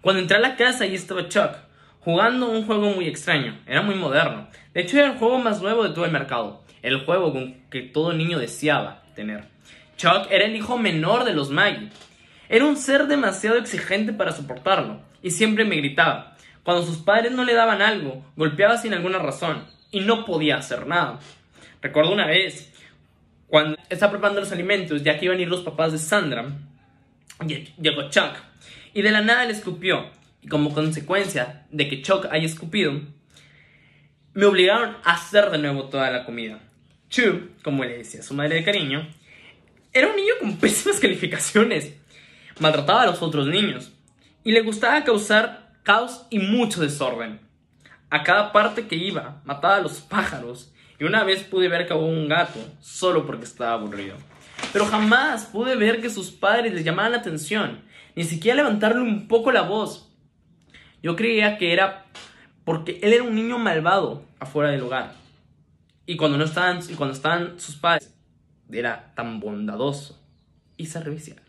Cuando 0.00 0.22
entré 0.22 0.38
a 0.38 0.40
la 0.40 0.56
casa 0.56 0.86
y 0.86 0.94
estaba 0.94 1.28
Chuck, 1.28 1.56
jugando 2.00 2.48
un 2.48 2.64
juego 2.64 2.90
muy 2.90 3.06
extraño. 3.06 3.58
Era 3.66 3.82
muy 3.82 3.94
moderno. 3.94 4.48
De 4.72 4.80
hecho, 4.80 4.98
era 4.98 5.12
el 5.12 5.18
juego 5.18 5.38
más 5.38 5.60
nuevo 5.60 5.84
de 5.84 5.94
todo 5.94 6.06
el 6.06 6.10
mercado. 6.10 6.62
El 6.82 7.04
juego 7.04 7.34
que 7.70 7.82
todo 7.82 8.14
niño 8.14 8.38
deseaba 8.38 9.02
tener. 9.14 9.44
Chuck 9.98 10.28
era 10.30 10.46
el 10.46 10.56
hijo 10.56 10.78
menor 10.78 11.24
de 11.24 11.34
los 11.34 11.50
Maggie. 11.50 11.90
Era 12.48 12.64
un 12.64 12.78
ser 12.78 13.06
demasiado 13.06 13.58
exigente 13.58 14.14
para 14.14 14.32
soportarlo, 14.32 15.02
y 15.22 15.30
siempre 15.30 15.64
me 15.64 15.76
gritaba. 15.76 16.36
Cuando 16.64 16.82
sus 16.84 16.98
padres 16.98 17.32
no 17.32 17.44
le 17.44 17.54
daban 17.54 17.82
algo, 17.82 18.24
golpeaba 18.34 18.78
sin 18.78 18.94
alguna 18.94 19.18
razón 19.18 19.66
y 19.90 20.00
no 20.00 20.24
podía 20.24 20.56
hacer 20.56 20.86
nada. 20.86 21.20
Recuerdo 21.82 22.12
una 22.12 22.26
vez, 22.26 22.72
cuando 23.46 23.76
estaba 23.90 24.12
preparando 24.12 24.40
los 24.40 24.52
alimentos, 24.52 25.02
ya 25.02 25.18
que 25.18 25.26
iban 25.26 25.38
a 25.38 25.42
ir 25.42 25.48
los 25.48 25.60
papás 25.60 25.92
de 25.92 25.98
Sandra, 25.98 26.46
llegó 27.46 28.08
Chuck 28.08 28.49
y 28.94 29.02
de 29.02 29.10
la 29.10 29.20
nada 29.20 29.44
le 29.44 29.52
escupió. 29.52 30.10
Y 30.42 30.48
como 30.48 30.72
consecuencia 30.72 31.66
de 31.70 31.88
que 31.88 32.02
Chuck 32.02 32.26
haya 32.30 32.46
escupido, 32.46 33.00
me 34.32 34.46
obligaron 34.46 34.96
a 35.04 35.14
hacer 35.14 35.50
de 35.50 35.58
nuevo 35.58 35.84
toda 35.84 36.10
la 36.10 36.24
comida. 36.24 36.60
Chu, 37.08 37.50
como 37.62 37.84
le 37.84 37.98
decía 37.98 38.22
su 38.22 38.34
madre 38.34 38.56
de 38.56 38.64
cariño, 38.64 39.08
era 39.92 40.08
un 40.08 40.16
niño 40.16 40.34
con 40.40 40.56
pésimas 40.56 41.00
calificaciones. 41.00 41.94
Maltrataba 42.58 43.02
a 43.02 43.06
los 43.06 43.22
otros 43.22 43.46
niños 43.46 43.92
y 44.44 44.52
le 44.52 44.62
gustaba 44.62 45.02
causar 45.04 45.72
caos 45.82 46.26
y 46.30 46.38
mucho 46.38 46.80
desorden. 46.80 47.40
A 48.10 48.22
cada 48.22 48.52
parte 48.52 48.86
que 48.86 48.96
iba, 48.96 49.40
mataba 49.44 49.76
a 49.76 49.80
los 49.80 50.00
pájaros 50.00 50.72
y 50.98 51.04
una 51.04 51.24
vez 51.24 51.42
pude 51.42 51.68
ver 51.68 51.86
que 51.86 51.94
hubo 51.94 52.06
un 52.06 52.28
gato 52.28 52.60
solo 52.80 53.26
porque 53.26 53.44
estaba 53.44 53.72
aburrido. 53.72 54.16
Pero 54.72 54.86
jamás 54.86 55.46
pude 55.46 55.74
ver 55.76 56.00
que 56.00 56.10
sus 56.10 56.30
padres 56.30 56.74
les 56.74 56.84
llamaran 56.84 57.12
la 57.12 57.18
atención, 57.18 57.82
ni 58.14 58.24
siquiera 58.24 58.56
levantarle 58.56 59.02
un 59.02 59.28
poco 59.28 59.52
la 59.52 59.62
voz. 59.62 60.12
Yo 61.02 61.16
creía 61.16 61.58
que 61.58 61.72
era 61.72 62.06
porque 62.64 63.00
él 63.02 63.12
era 63.12 63.22
un 63.22 63.34
niño 63.34 63.58
malvado 63.58 64.24
afuera 64.38 64.70
del 64.70 64.82
hogar. 64.82 65.14
Y 66.06 66.16
cuando 66.16 66.38
no 66.38 66.44
estaban, 66.44 66.80
y 66.88 66.94
cuando 66.94 67.14
estaban 67.14 67.58
sus 67.60 67.76
padres, 67.76 68.14
era 68.70 69.12
tan 69.14 69.40
bondadoso 69.40 70.20
y 70.76 70.86
servicial. 70.86 71.40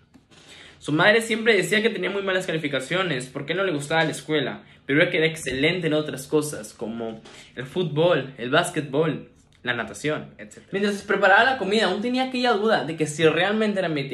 Su 0.80 0.92
madre 0.92 1.22
siempre 1.22 1.56
decía 1.56 1.82
que 1.82 1.92
tenía 1.92 2.10
muy 2.10 2.24
malas 2.24 2.48
calificaciones 2.48 3.28
porque 3.28 3.54
no 3.54 3.64
le 3.64 3.72
gustaba 3.72 4.04
la 4.04 4.12
escuela, 4.12 4.64
pero 4.86 5.02
era 5.02 5.12
que 5.12 5.18
era 5.18 5.28
excelente 5.28 5.88
en 5.88 5.94
otras 5.94 6.26
cosas 6.26 6.74
como 6.74 7.22
el 7.56 7.66
fútbol, 7.66 8.34
el 8.38 8.50
básquetbol, 8.50 9.30
la 9.62 9.74
natación, 9.74 10.34
etc. 10.40 10.64
Mientras 10.72 11.04
preparaba 11.04 11.44
la 11.44 11.58
comida, 11.58 11.86
aún 11.86 12.02
tenía 12.02 12.24
aquella 12.24 12.54
duda 12.54 12.84
de 12.84 12.96
que 12.96 13.06
si 13.06 13.26
realmente 13.28 13.80
era 13.80 13.90
mi 13.90 14.10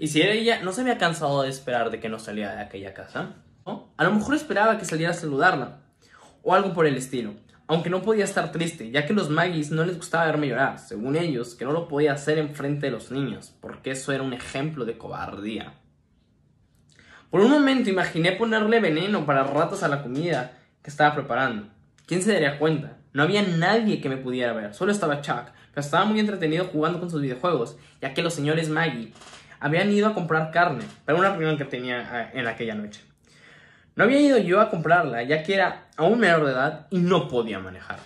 y 0.00 0.08
si 0.08 0.22
era 0.22 0.32
ella, 0.32 0.62
no 0.62 0.72
se 0.72 0.80
había 0.80 0.96
cansado 0.96 1.42
de 1.42 1.50
esperar 1.50 1.90
de 1.90 2.00
que 2.00 2.08
no 2.08 2.18
saliera 2.18 2.56
de 2.56 2.62
aquella 2.62 2.94
casa. 2.94 3.34
A 3.66 4.04
lo 4.04 4.12
mejor 4.12 4.34
esperaba 4.34 4.78
que 4.78 4.86
saliera 4.86 5.12
a 5.12 5.14
saludarla 5.14 5.82
o 6.42 6.54
algo 6.54 6.72
por 6.72 6.86
el 6.86 6.96
estilo. 6.96 7.34
Aunque 7.66 7.90
no 7.90 8.00
podía 8.00 8.24
estar 8.24 8.50
triste, 8.50 8.90
ya 8.90 9.04
que 9.04 9.12
los 9.12 9.28
Maggies 9.28 9.70
no 9.70 9.84
les 9.84 9.98
gustaba 9.98 10.24
verme 10.24 10.48
llorar, 10.48 10.78
según 10.78 11.16
ellos, 11.16 11.54
que 11.54 11.66
no 11.66 11.72
lo 11.72 11.86
podía 11.86 12.14
hacer 12.14 12.38
en 12.38 12.54
frente 12.54 12.86
de 12.86 12.92
los 12.92 13.10
niños, 13.10 13.54
porque 13.60 13.90
eso 13.90 14.10
era 14.10 14.22
un 14.22 14.32
ejemplo 14.32 14.86
de 14.86 14.96
cobardía. 14.96 15.74
Por 17.28 17.42
un 17.42 17.50
momento 17.50 17.90
imaginé 17.90 18.32
ponerle 18.32 18.80
veneno 18.80 19.26
para 19.26 19.44
ratas 19.44 19.82
a 19.82 19.88
la 19.88 20.02
comida 20.02 20.58
que 20.82 20.88
estaba 20.88 21.14
preparando. 21.14 21.68
¿Quién 22.06 22.22
se 22.22 22.32
daría 22.32 22.58
cuenta? 22.58 22.96
No 23.12 23.22
había 23.22 23.42
nadie 23.42 24.00
que 24.00 24.08
me 24.08 24.16
pudiera 24.16 24.54
ver, 24.54 24.72
solo 24.72 24.92
estaba 24.92 25.20
Chuck, 25.20 25.50
pero 25.74 25.84
estaba 25.84 26.06
muy 26.06 26.20
entretenido 26.20 26.64
jugando 26.64 27.00
con 27.00 27.10
sus 27.10 27.20
videojuegos, 27.20 27.76
ya 28.00 28.14
que 28.14 28.22
los 28.22 28.32
señores 28.32 28.70
Maggie 28.70 29.12
habían 29.60 29.90
ido 29.92 30.08
a 30.08 30.14
comprar 30.14 30.50
carne 30.50 30.84
para 31.04 31.18
una 31.18 31.30
reunión 31.30 31.56
que 31.56 31.64
tenía 31.64 32.00
eh, 32.00 32.40
en 32.40 32.46
aquella 32.46 32.74
noche. 32.74 33.02
No 33.94 34.04
había 34.04 34.20
ido 34.20 34.38
yo 34.38 34.60
a 34.60 34.70
comprarla, 34.70 35.22
ya 35.22 35.42
que 35.42 35.54
era 35.54 35.88
aún 35.96 36.18
menor 36.18 36.46
de 36.46 36.52
edad 36.52 36.86
y 36.90 36.98
no 36.98 37.28
podía 37.28 37.58
manejar. 37.58 37.98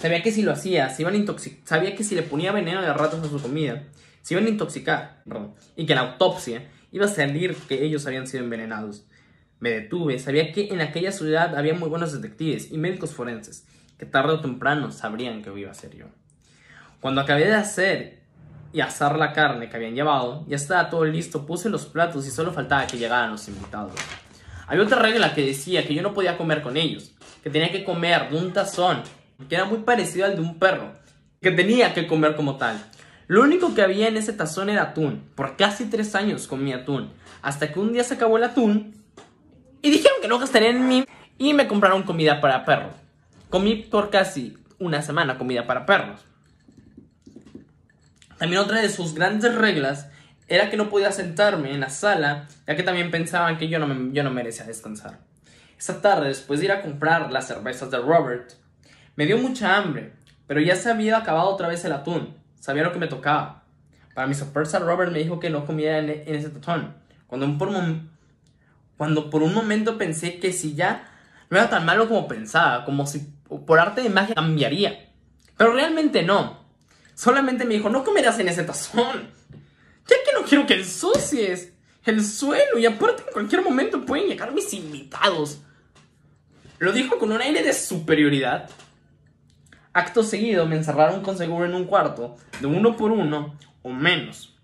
Sabía 0.00 0.22
que 0.22 0.32
si 0.32 0.42
lo 0.42 0.52
hacía, 0.52 0.88
se 0.90 1.02
iban 1.02 1.14
a. 1.14 1.34
Sabía 1.64 1.94
que 1.94 2.04
si 2.04 2.14
le 2.14 2.22
ponía 2.22 2.52
veneno 2.52 2.82
de 2.82 2.92
ratas 2.92 3.20
a 3.20 3.28
su 3.28 3.40
comida, 3.40 3.82
se 4.22 4.34
iban 4.34 4.46
a 4.46 4.48
intoxicar. 4.48 5.22
Y 5.76 5.86
que 5.86 5.94
la 5.94 6.02
autopsia 6.02 6.62
iba 6.92 7.06
a 7.06 7.08
salir 7.08 7.54
que 7.68 7.84
ellos 7.84 8.06
habían 8.06 8.26
sido 8.26 8.44
envenenados. 8.44 9.06
Me 9.58 9.70
detuve, 9.70 10.18
sabía 10.18 10.52
que 10.52 10.68
en 10.68 10.80
aquella 10.80 11.12
ciudad 11.12 11.56
había 11.56 11.74
muy 11.74 11.88
buenos 11.88 12.12
detectives 12.12 12.70
y 12.70 12.78
médicos 12.78 13.12
forenses, 13.14 13.66
que 13.98 14.04
tarde 14.04 14.34
o 14.34 14.40
temprano 14.40 14.90
sabrían 14.92 15.42
que 15.42 15.58
iba 15.58 15.70
a 15.70 15.74
ser 15.74 15.96
yo. 15.96 16.06
Cuando 17.00 17.22
acabé 17.22 17.46
de 17.46 17.54
hacer 17.54 18.25
y 18.72 18.80
asar 18.80 19.18
la 19.18 19.32
carne 19.32 19.68
que 19.68 19.76
habían 19.76 19.94
llevado, 19.94 20.44
ya 20.48 20.56
estaba 20.56 20.90
todo 20.90 21.04
listo, 21.04 21.46
puse 21.46 21.68
los 21.68 21.86
platos 21.86 22.26
y 22.26 22.30
solo 22.30 22.52
faltaba 22.52 22.86
que 22.86 22.98
llegaran 22.98 23.30
los 23.30 23.48
invitados. 23.48 23.92
Había 24.66 24.84
otra 24.84 25.00
regla 25.00 25.34
que 25.34 25.46
decía 25.46 25.86
que 25.86 25.94
yo 25.94 26.02
no 26.02 26.12
podía 26.12 26.36
comer 26.36 26.62
con 26.62 26.76
ellos, 26.76 27.12
que 27.42 27.50
tenía 27.50 27.70
que 27.70 27.84
comer 27.84 28.30
de 28.30 28.36
un 28.36 28.52
tazón, 28.52 29.02
que 29.48 29.54
era 29.54 29.64
muy 29.64 29.78
parecido 29.78 30.26
al 30.26 30.34
de 30.34 30.42
un 30.42 30.58
perro, 30.58 30.92
que 31.40 31.50
tenía 31.52 31.94
que 31.94 32.06
comer 32.06 32.34
como 32.34 32.56
tal. 32.56 32.76
Lo 33.28 33.42
único 33.42 33.74
que 33.74 33.82
había 33.82 34.08
en 34.08 34.16
ese 34.16 34.32
tazón 34.32 34.70
era 34.70 34.82
atún. 34.82 35.28
Por 35.34 35.56
casi 35.56 35.86
tres 35.86 36.14
años 36.14 36.46
comí 36.46 36.72
atún, 36.72 37.12
hasta 37.42 37.72
que 37.72 37.80
un 37.80 37.92
día 37.92 38.04
se 38.04 38.14
acabó 38.14 38.36
el 38.36 38.44
atún 38.44 38.94
y 39.82 39.90
dijeron 39.90 40.18
que 40.20 40.28
no 40.28 40.38
gastarían 40.38 40.76
en 40.76 40.88
mí 40.88 41.04
y 41.38 41.54
me 41.54 41.68
compraron 41.68 42.02
comida 42.02 42.40
para 42.40 42.64
perros. 42.64 42.94
Comí 43.50 43.76
por 43.76 44.10
casi 44.10 44.56
una 44.78 45.02
semana 45.02 45.38
comida 45.38 45.66
para 45.66 45.86
perros. 45.86 46.20
También 48.38 48.62
otra 48.62 48.80
de 48.80 48.88
sus 48.88 49.14
grandes 49.14 49.54
reglas 49.54 50.08
era 50.48 50.70
que 50.70 50.76
no 50.76 50.88
podía 50.88 51.12
sentarme 51.12 51.72
en 51.72 51.80
la 51.80 51.90
sala, 51.90 52.46
ya 52.66 52.76
que 52.76 52.82
también 52.82 53.10
pensaban 53.10 53.58
que 53.58 53.68
yo 53.68 53.78
no, 53.78 54.12
yo 54.12 54.22
no 54.22 54.30
merecía 54.30 54.64
descansar. 54.64 55.18
Esa 55.78 56.00
tarde, 56.00 56.28
después 56.28 56.60
de 56.60 56.66
ir 56.66 56.72
a 56.72 56.82
comprar 56.82 57.32
las 57.32 57.48
cervezas 57.48 57.90
de 57.90 57.98
Robert, 57.98 58.52
me 59.16 59.26
dio 59.26 59.38
mucha 59.38 59.76
hambre, 59.76 60.12
pero 60.46 60.60
ya 60.60 60.76
se 60.76 60.90
había 60.90 61.18
acabado 61.18 61.48
otra 61.48 61.68
vez 61.68 61.84
el 61.84 61.92
atún. 61.92 62.36
Sabía 62.60 62.84
lo 62.84 62.92
que 62.92 62.98
me 62.98 63.08
tocaba. 63.08 63.64
Para 64.14 64.26
mi 64.26 64.34
sorpresa, 64.34 64.78
Robert 64.78 65.12
me 65.12 65.18
dijo 65.18 65.38
que 65.38 65.50
no 65.50 65.66
comiera 65.66 65.98
en, 65.98 66.10
ese 66.26 66.50
tatón. 66.50 66.94
Cuando 67.26 67.58
por, 67.58 67.70
cuando 68.96 69.30
por 69.30 69.42
un 69.42 69.52
momento 69.52 69.98
pensé 69.98 70.38
que 70.38 70.52
si 70.52 70.74
ya 70.74 71.08
no 71.50 71.58
era 71.58 71.68
tan 71.68 71.84
malo 71.84 72.08
como 72.08 72.26
pensaba, 72.26 72.84
como 72.84 73.06
si 73.06 73.32
por 73.66 73.78
arte 73.78 74.02
de 74.02 74.08
magia 74.08 74.34
cambiaría. 74.34 75.10
Pero 75.56 75.72
realmente 75.72 76.22
no. 76.22 76.65
Solamente 77.16 77.64
me 77.64 77.74
dijo, 77.74 77.88
no 77.88 78.04
comerás 78.04 78.38
en 78.38 78.48
ese 78.48 78.62
tazón. 78.62 79.30
Ya 80.06 80.16
que 80.24 80.38
no 80.38 80.46
quiero 80.46 80.66
que 80.66 80.74
ensucies 80.74 81.72
el 82.04 82.22
suelo 82.22 82.78
y 82.78 82.84
aparte 82.84 83.24
en 83.26 83.32
cualquier 83.32 83.62
momento 83.62 84.04
pueden 84.04 84.28
llegar 84.28 84.52
mis 84.52 84.72
invitados. 84.74 85.62
Lo 86.78 86.92
dijo 86.92 87.18
con 87.18 87.32
un 87.32 87.40
aire 87.40 87.62
de 87.62 87.72
superioridad. 87.72 88.68
Acto 89.94 90.22
seguido 90.22 90.66
me 90.66 90.76
encerraron 90.76 91.22
con 91.22 91.38
seguro 91.38 91.64
en 91.64 91.74
un 91.74 91.86
cuarto, 91.86 92.36
de 92.60 92.66
uno 92.66 92.98
por 92.98 93.10
uno 93.10 93.58
o 93.80 93.88
menos. 93.88 94.54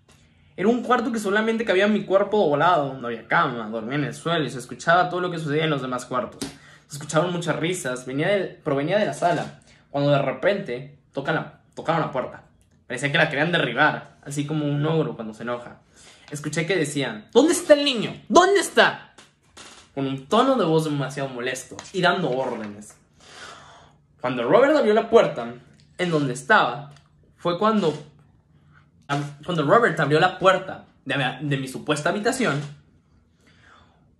Era 0.55 0.69
un 0.69 0.83
cuarto 0.83 1.11
que 1.11 1.17
solamente 1.17 1.65
cabía 1.65 1.87
mi 1.87 2.05
cuerpo 2.05 2.47
volado, 2.47 2.93
no 2.93 3.07
había 3.07 3.27
cama, 3.27 3.67
dormía 3.71 3.95
en 3.95 4.03
el 4.03 4.13
suelo 4.13 4.45
y 4.45 4.51
se 4.51 4.59
escuchaba 4.59 5.09
todo 5.09 5.21
lo 5.21 5.31
que 5.31 5.39
sucedía 5.39 5.63
en 5.63 5.71
los 5.71 5.81
demás 5.81 6.05
cuartos. 6.05 6.47
Se 6.87 6.97
escuchaban 6.97 7.33
muchas 7.33 7.55
risas, 7.55 8.05
venía 8.05 8.59
provenía 8.63 8.99
de 8.99 9.07
la 9.07 9.13
sala, 9.15 9.61
cuando 9.89 10.11
de 10.11 10.21
repente 10.21 10.99
tocan 11.11 11.33
la, 11.33 11.62
tocaron 11.73 12.01
la 12.01 12.11
puerta. 12.11 12.43
Parecía 12.87 13.11
que 13.11 13.17
la 13.17 13.29
querían 13.29 13.51
derribar, 13.51 14.17
así 14.23 14.45
como 14.45 14.65
un 14.65 14.85
ogro 14.85 15.15
cuando 15.15 15.33
se 15.33 15.43
enoja. 15.43 15.79
Escuché 16.29 16.65
que 16.65 16.75
decían, 16.75 17.27
¿Dónde 17.31 17.53
está 17.53 17.73
el 17.73 17.85
niño? 17.85 18.21
¿Dónde 18.29 18.59
está? 18.59 19.13
Con 19.93 20.07
un 20.07 20.27
tono 20.27 20.55
de 20.55 20.65
voz 20.65 20.85
demasiado 20.85 21.29
molesto 21.29 21.77
y 21.93 22.01
dando 22.01 22.31
órdenes. 22.31 22.95
Cuando 24.19 24.43
Robert 24.43 24.75
abrió 24.75 24.93
la 24.93 25.09
puerta 25.09 25.53
en 25.97 26.09
donde 26.09 26.33
estaba, 26.33 26.91
fue 27.37 27.59
cuando, 27.59 27.93
cuando 29.45 29.63
Robert 29.63 29.99
abrió 29.99 30.19
la 30.19 30.39
puerta 30.39 30.85
de, 31.05 31.57
mi 31.57 31.67
supuesta 31.67 32.09
habitación, 32.09 32.61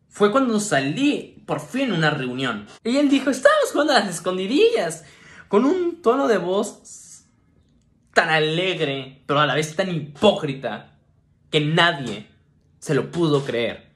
fue 0.10 0.32
cuando 0.32 0.60
salí 0.60 1.42
por 1.46 1.60
fin 1.60 1.92
una 1.92 2.10
reunión. 2.10 2.68
Y 2.84 2.98
él 2.98 3.10
dijo, 3.10 3.30
estamos 3.30 3.72
jugando 3.72 3.94
a 3.94 4.00
las 4.00 4.10
escondidillas, 4.10 5.06
con 5.48 5.66
un 5.66 6.02
tono 6.02 6.28
de 6.28 6.38
voz 6.38 6.80
tan 8.14 8.30
alegre, 8.30 9.22
pero 9.26 9.40
a 9.40 9.46
la 9.46 9.56
vez 9.56 9.76
tan 9.76 9.94
hipócrita, 9.94 10.92
que 11.50 11.60
nadie 11.62 12.28
se 12.80 12.94
lo 12.96 13.12
pudo 13.12 13.44
creer. 13.44 13.88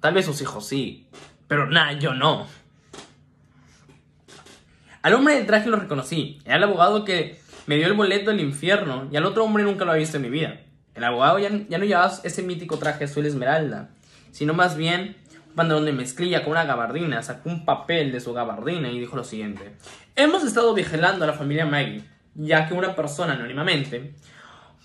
Tal 0.00 0.14
vez 0.14 0.26
sus 0.26 0.40
hijos 0.40 0.66
sí, 0.66 1.08
pero 1.46 1.66
nada, 1.66 1.92
yo 1.92 2.14
no. 2.14 2.46
Al 5.02 5.14
hombre 5.14 5.34
del 5.34 5.46
traje 5.46 5.68
lo 5.68 5.76
reconocí. 5.76 6.40
Era 6.44 6.56
el 6.56 6.64
abogado 6.64 7.04
que 7.04 7.40
me 7.66 7.76
dio 7.76 7.86
el 7.86 7.94
boleto 7.94 8.30
del 8.30 8.40
infierno 8.40 9.08
y 9.10 9.16
al 9.16 9.24
otro 9.24 9.44
hombre 9.44 9.62
nunca 9.62 9.84
lo 9.84 9.92
había 9.92 10.00
visto 10.00 10.16
en 10.16 10.24
mi 10.24 10.30
vida. 10.30 10.60
El 10.94 11.04
abogado 11.04 11.38
ya, 11.38 11.50
no 11.50 11.84
llevaba 11.84 12.12
ese 12.24 12.42
mítico 12.42 12.78
traje 12.78 13.04
azul 13.04 13.24
esmeralda, 13.24 13.90
sino 14.32 14.54
más 14.54 14.76
bien 14.76 15.16
un 15.48 15.54
pantalón 15.54 15.84
de 15.84 15.92
mezclilla 15.92 16.42
con 16.42 16.52
una 16.52 16.64
gabardina. 16.64 17.22
Sacó 17.22 17.48
un 17.48 17.64
papel 17.64 18.10
de 18.10 18.20
su 18.20 18.32
gabardina 18.32 18.90
y 18.90 18.98
dijo 18.98 19.16
lo 19.16 19.24
siguiente. 19.24 19.76
Hemos 20.16 20.44
estado 20.44 20.74
vigilando 20.74 21.24
a 21.24 21.28
la 21.28 21.34
familia 21.34 21.66
Maggie, 21.66 22.02
ya 22.34 22.66
que 22.66 22.74
una 22.74 22.94
persona 22.94 23.34
anónimamente 23.34 24.14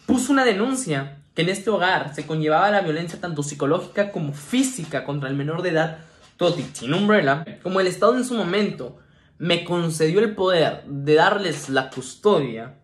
puso 0.05 0.31
una 0.31 0.45
denuncia 0.45 1.17
que 1.33 1.41
en 1.41 1.49
este 1.49 1.69
hogar 1.69 2.13
se 2.13 2.27
conllevaba 2.27 2.71
la 2.71 2.81
violencia 2.81 3.19
tanto 3.19 3.43
psicológica 3.43 4.11
como 4.11 4.33
física 4.33 5.03
contra 5.03 5.29
el 5.29 5.35
menor 5.35 5.61
de 5.61 5.69
edad 5.69 5.99
Toti 6.37 6.63
Tin 6.63 6.93
Umbrella, 6.93 7.45
como 7.61 7.79
el 7.79 7.87
Estado 7.87 8.17
en 8.17 8.25
su 8.25 8.33
momento 8.33 8.99
me 9.37 9.63
concedió 9.63 10.19
el 10.19 10.35
poder 10.35 10.83
de 10.85 11.15
darles 11.15 11.69
la 11.69 11.89
custodia, 11.89 12.75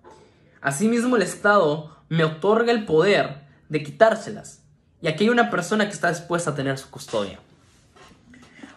asimismo 0.62 1.16
el 1.16 1.22
Estado 1.22 1.96
me 2.10 2.24
otorga 2.24 2.72
el 2.72 2.86
poder 2.86 3.42
de 3.70 3.84
quitárselas. 3.84 4.64
Y 5.02 5.08
aquí 5.08 5.24
hay 5.24 5.30
una 5.30 5.50
persona 5.50 5.86
que 5.86 5.94
está 5.94 6.10
dispuesta 6.10 6.52
a 6.52 6.56
tener 6.56 6.78
su 6.78 6.90
custodia. 6.90 7.40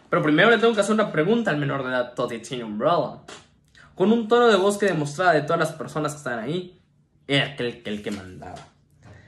Pero 0.08 0.22
primero 0.22 0.50
le 0.50 0.58
tengo 0.58 0.74
que 0.74 0.80
hacer 0.80 0.94
una 0.94 1.10
pregunta 1.10 1.50
al 1.50 1.56
menor 1.56 1.82
de 1.82 1.90
edad, 1.90 2.14
Toddy 2.14 2.38
Teen 2.40 2.62
Umbrella. 2.62 3.20
Con 3.94 4.12
un 4.12 4.28
tono 4.28 4.48
de 4.48 4.56
voz 4.56 4.78
que 4.78 4.86
demostraba 4.86 5.32
de 5.32 5.42
todas 5.42 5.58
las 5.58 5.72
personas 5.72 6.12
que 6.12 6.18
estaban 6.18 6.40
ahí, 6.40 6.80
era 7.26 7.52
aquel 7.52 7.82
el 7.84 8.02
que 8.02 8.10
mandaba. 8.10 8.68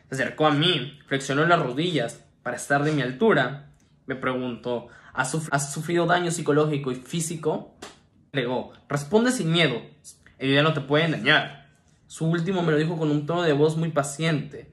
Se 0.09 0.15
acercó 0.15 0.47
a 0.47 0.51
mí, 0.51 0.99
flexionó 1.07 1.45
las 1.47 1.61
rodillas 1.61 2.25
para 2.43 2.57
estar 2.57 2.85
de 2.85 2.93
mi 2.93 3.03
altura. 3.03 3.71
Me 4.07 4.15
preguntó, 4.15 4.89
¿has, 5.13 5.35
¿has 5.51 5.73
sufrido 5.73 6.07
daño 6.07 6.31
psicológico 6.31 6.93
y 6.93 6.97
físico? 6.97 7.75
agregó, 8.35 8.73
responde 8.89 9.31
sin 9.31 9.53
miedo, 9.53 9.81
el 10.39 10.51
idea 10.51 10.63
no 10.63 10.75
te 10.75 10.81
puede 10.81 11.05
engañar. 11.05 11.69
Su 12.07 12.27
último 12.27 12.63
me 12.63 12.73
lo 12.73 12.79
dijo 12.79 12.99
con 12.99 13.11
un 13.11 13.27
tono 13.27 13.43
de 13.43 13.53
voz 13.53 13.77
muy 13.77 13.91
paciente. 13.91 14.73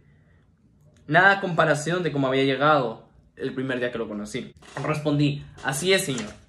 Nada 1.08 1.34
a 1.34 1.42
comparación 1.42 2.04
de 2.04 2.12
cómo 2.12 2.28
había 2.28 2.44
llegado 2.44 3.08
el 3.36 3.54
primer 3.54 3.80
día 3.80 3.92
que 3.92 3.98
lo 3.98 4.08
conocí. 4.08 4.54
Respondí, 4.84 5.46
así 5.64 5.94
es, 5.94 6.06
señor. 6.06 6.41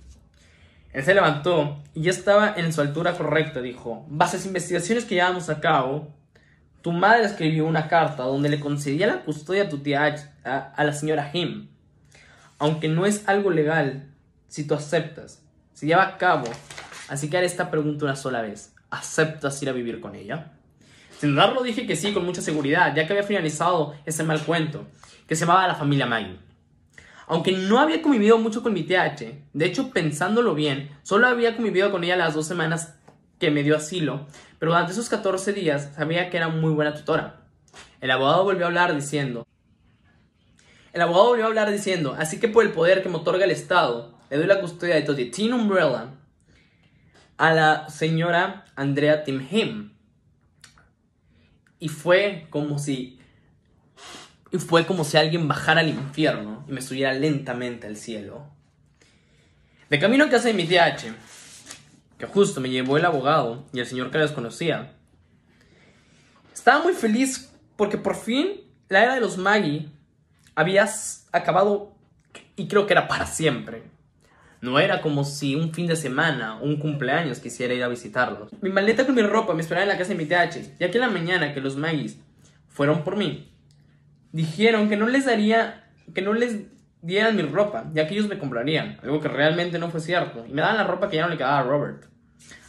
Él 0.92 1.04
se 1.04 1.14
levantó 1.14 1.82
y 1.94 2.02
ya 2.02 2.10
estaba 2.10 2.54
en 2.56 2.72
su 2.72 2.80
altura 2.80 3.16
correcta. 3.16 3.60
Dijo, 3.60 4.04
bases 4.08 4.46
investigaciones 4.46 5.04
que 5.04 5.14
llevamos 5.14 5.48
a 5.48 5.60
cabo, 5.60 6.14
tu 6.82 6.92
madre 6.92 7.24
escribió 7.24 7.64
una 7.64 7.88
carta 7.88 8.24
donde 8.24 8.48
le 8.48 8.60
concedía 8.60 9.06
la 9.06 9.22
custodia 9.22 9.64
a 9.64 9.68
tu 9.68 9.78
tía 9.78 10.14
a, 10.44 10.84
la 10.84 10.92
señora 10.92 11.30
Him. 11.32 11.68
Aunque 12.58 12.88
no 12.88 13.06
es 13.06 13.28
algo 13.28 13.50
legal, 13.50 14.08
si 14.48 14.66
tú 14.66 14.74
aceptas, 14.74 15.42
se 15.72 15.86
lleva 15.86 16.04
a 16.04 16.18
cabo 16.18 16.44
Así 17.12 17.28
que 17.28 17.36
haré 17.36 17.44
esta 17.44 17.70
pregunta 17.70 18.06
una 18.06 18.16
sola 18.16 18.40
vez. 18.40 18.74
¿Aceptas 18.90 19.62
ir 19.62 19.68
a 19.68 19.72
vivir 19.72 20.00
con 20.00 20.14
ella? 20.14 20.52
Sin 21.18 21.32
dudarlo 21.32 21.62
dije 21.62 21.86
que 21.86 21.94
sí 21.94 22.14
con 22.14 22.24
mucha 22.24 22.40
seguridad, 22.40 22.94
ya 22.96 23.06
que 23.06 23.12
había 23.12 23.22
finalizado 23.22 23.94
ese 24.06 24.24
mal 24.24 24.40
cuento, 24.40 24.86
que 25.26 25.36
se 25.36 25.44
llamaba 25.44 25.68
La 25.68 25.74
familia 25.74 26.06
Maggie. 26.06 26.38
Aunque 27.26 27.52
no 27.52 27.78
había 27.78 28.02
convivido 28.02 28.38
mucho 28.38 28.62
con 28.62 28.72
mi 28.72 28.82
TH, 28.82 29.48
de 29.52 29.64
hecho 29.64 29.90
pensándolo 29.90 30.54
bien, 30.54 30.90
solo 31.02 31.26
había 31.26 31.54
convivido 31.54 31.90
con 31.90 32.04
ella 32.04 32.16
las 32.16 32.34
dos 32.34 32.46
semanas 32.46 32.94
que 33.38 33.50
me 33.50 33.62
dio 33.62 33.76
asilo, 33.76 34.26
pero 34.58 34.72
durante 34.72 34.92
esos 34.92 35.08
14 35.08 35.52
días 35.52 35.92
sabía 35.96 36.30
que 36.30 36.36
era 36.36 36.48
muy 36.48 36.72
buena 36.72 36.94
tutora. 36.94 37.46
El 38.00 38.10
abogado 38.10 38.44
volvió 38.44 38.64
a 38.64 38.68
hablar 38.68 38.94
diciendo, 38.94 39.46
el 40.92 41.00
abogado 41.00 41.28
volvió 41.28 41.44
a 41.44 41.48
hablar 41.48 41.70
diciendo, 41.70 42.14
así 42.18 42.38
que 42.38 42.48
por 42.48 42.64
el 42.64 42.72
poder 42.72 43.02
que 43.02 43.08
me 43.08 43.16
otorga 43.16 43.44
el 43.44 43.50
Estado, 43.50 44.18
le 44.30 44.36
doy 44.36 44.46
la 44.46 44.60
custodia 44.60 44.94
de 44.94 45.02
Toti 45.02 45.26
Teen 45.30 45.52
Umbrella 45.52 46.10
a 47.38 47.52
la 47.52 47.88
señora 47.88 48.64
Andrea 48.76 49.24
Timhim. 49.24 49.92
Y 51.78 51.88
fue 51.88 52.46
como 52.50 52.78
si. 52.78 53.18
Y 54.52 54.58
fue 54.58 54.86
como 54.86 55.04
si 55.04 55.16
alguien 55.16 55.48
bajara 55.48 55.80
al 55.80 55.88
infierno 55.88 56.64
y 56.68 56.72
me 56.72 56.82
subiera 56.82 57.14
lentamente 57.14 57.86
al 57.86 57.96
cielo. 57.96 58.46
De 59.88 59.98
camino 59.98 60.24
a 60.24 60.30
casa 60.30 60.48
de 60.48 60.54
mi 60.54 60.64
tía 60.64 60.84
H, 60.84 61.12
que 62.18 62.26
justo 62.26 62.60
me 62.60 62.70
llevó 62.70 62.98
el 62.98 63.04
abogado 63.04 63.66
y 63.72 63.80
el 63.80 63.86
señor 63.86 64.10
que 64.10 64.18
la 64.18 64.24
desconocía, 64.24 64.92
estaba 66.52 66.82
muy 66.82 66.92
feliz 66.92 67.50
porque 67.76 67.96
por 67.96 68.14
fin 68.14 68.60
la 68.88 69.02
era 69.02 69.14
de 69.14 69.20
los 69.20 69.38
Maggie 69.38 69.88
había 70.54 70.88
acabado 71.32 71.96
y 72.56 72.68
creo 72.68 72.86
que 72.86 72.92
era 72.92 73.08
para 73.08 73.26
siempre. 73.26 73.82
No 74.60 74.78
era 74.78 75.00
como 75.00 75.24
si 75.24 75.56
un 75.56 75.72
fin 75.74 75.86
de 75.86 75.96
semana 75.96 76.60
o 76.60 76.64
un 76.64 76.76
cumpleaños 76.78 77.40
quisiera 77.40 77.74
ir 77.74 77.82
a 77.82 77.88
visitarlos. 77.88 78.52
Mi 78.60 78.70
maleta 78.70 79.04
con 79.06 79.14
mi 79.14 79.22
ropa 79.22 79.54
me 79.54 79.62
esperaba 79.62 79.82
en 79.82 79.88
la 79.88 79.98
casa 79.98 80.10
de 80.10 80.18
mi 80.18 80.26
TH, 80.26 80.76
y 80.78 80.84
aquí 80.84 80.98
en 80.98 81.00
la 81.00 81.10
mañana 81.10 81.52
que 81.52 81.60
los 81.60 81.76
Maggies 81.76 82.18
fueron 82.68 83.02
por 83.02 83.16
mí, 83.16 83.51
dijeron 84.32 84.88
que 84.88 84.96
no 84.96 85.06
les 85.06 85.26
daría, 85.26 85.84
que 86.14 86.22
no 86.22 86.32
les 86.32 86.60
dieran 87.02 87.36
mi 87.36 87.42
ropa, 87.42 87.84
ya 87.92 88.06
que 88.06 88.14
ellos 88.14 88.28
me 88.28 88.38
comprarían, 88.38 88.98
algo 89.02 89.20
que 89.20 89.28
realmente 89.28 89.78
no 89.78 89.90
fue 89.90 90.00
cierto, 90.00 90.44
y 90.48 90.52
me 90.52 90.62
daban 90.62 90.76
la 90.76 90.84
ropa 90.84 91.08
que 91.08 91.16
ya 91.16 91.22
no 91.24 91.28
le 91.28 91.36
quedaba 91.36 91.58
a 91.58 91.62
Robert. 91.62 92.04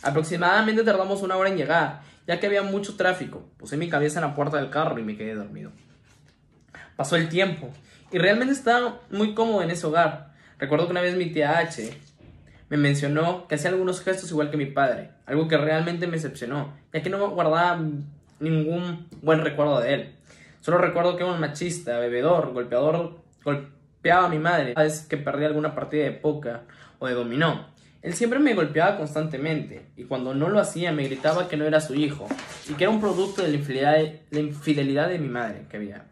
Aproximadamente 0.01 0.83
tardamos 0.83 1.21
una 1.21 1.37
hora 1.37 1.49
en 1.49 1.57
llegar, 1.57 2.01
ya 2.27 2.39
que 2.39 2.47
había 2.47 2.63
mucho 2.63 2.95
tráfico. 2.95 3.49
Puse 3.57 3.77
mi 3.77 3.89
cabeza 3.89 4.19
en 4.19 4.25
la 4.27 4.35
puerta 4.35 4.57
del 4.57 4.69
carro 4.69 4.99
y 4.99 5.03
me 5.03 5.15
quedé 5.15 5.35
dormido. 5.35 5.71
Pasó 6.95 7.15
el 7.15 7.29
tiempo 7.29 7.69
y 8.11 8.17
realmente 8.17 8.53
estaba 8.53 8.99
muy 9.09 9.33
cómodo 9.33 9.61
en 9.61 9.71
ese 9.71 9.87
hogar. 9.87 10.33
Recuerdo 10.59 10.85
que 10.85 10.91
una 10.91 11.01
vez 11.01 11.15
mi 11.15 11.31
tía 11.31 11.57
H 11.57 11.89
me 12.69 12.77
mencionó 12.77 13.47
que 13.47 13.55
hacía 13.55 13.69
algunos 13.69 14.01
gestos 14.01 14.31
igual 14.31 14.51
que 14.51 14.57
mi 14.57 14.65
padre, 14.67 15.09
algo 15.25 15.47
que 15.47 15.57
realmente 15.57 16.07
me 16.07 16.13
decepcionó, 16.13 16.73
ya 16.93 17.01
que 17.01 17.09
no 17.09 17.29
guardaba 17.29 17.81
ningún 18.39 19.07
buen 19.21 19.41
recuerdo 19.41 19.79
de 19.79 19.93
él. 19.93 20.15
Solo 20.63 20.77
recuerdo 20.77 21.17
que 21.17 21.23
era 21.23 21.33
un 21.33 21.41
machista, 21.41 21.99
bebedor, 21.99 22.53
golpeador, 22.53 23.17
golpeaba 23.43 24.27
a 24.27 24.29
mi 24.29 24.39
madre 24.39 24.73
cada 24.73 24.85
vez 24.85 25.01
que 25.01 25.17
perdía 25.17 25.47
alguna 25.47 25.75
partida 25.75 26.05
de 26.05 26.13
póker 26.13 26.61
o 26.99 27.07
de 27.07 27.13
dominó. 27.13 27.67
Él 28.01 28.13
siempre 28.13 28.39
me 28.39 28.53
golpeaba 28.53 28.95
constantemente 28.95 29.87
y 29.97 30.05
cuando 30.05 30.33
no 30.33 30.47
lo 30.47 30.61
hacía 30.61 30.93
me 30.93 31.03
gritaba 31.03 31.49
que 31.49 31.57
no 31.57 31.65
era 31.65 31.81
su 31.81 31.95
hijo 31.95 32.29
y 32.69 32.75
que 32.75 32.85
era 32.85 32.91
un 32.91 33.01
producto 33.01 33.41
de 33.41 33.49
la 33.49 33.55
infidelidad 33.55 33.91
de, 33.91 34.21
la 34.31 34.39
infidelidad 34.39 35.09
de 35.09 35.19
mi 35.19 35.27
madre 35.27 35.65
que 35.69 35.75
había. 35.75 36.05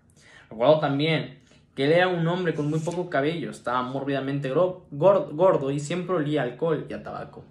Recuerdo 0.49 0.81
también 0.81 1.39
que 1.73 1.85
él 1.85 1.93
era 1.93 2.09
un 2.09 2.27
hombre 2.27 2.53
con 2.53 2.69
muy 2.69 2.79
poco 2.79 3.09
cabello, 3.09 3.51
estaba 3.51 3.81
mórbidamente 3.83 4.51
gordo 4.51 5.71
y 5.71 5.79
siempre 5.79 6.17
olía 6.17 6.41
alcohol 6.41 6.87
y 6.89 6.93
a 6.93 7.01
tabaco. 7.01 7.45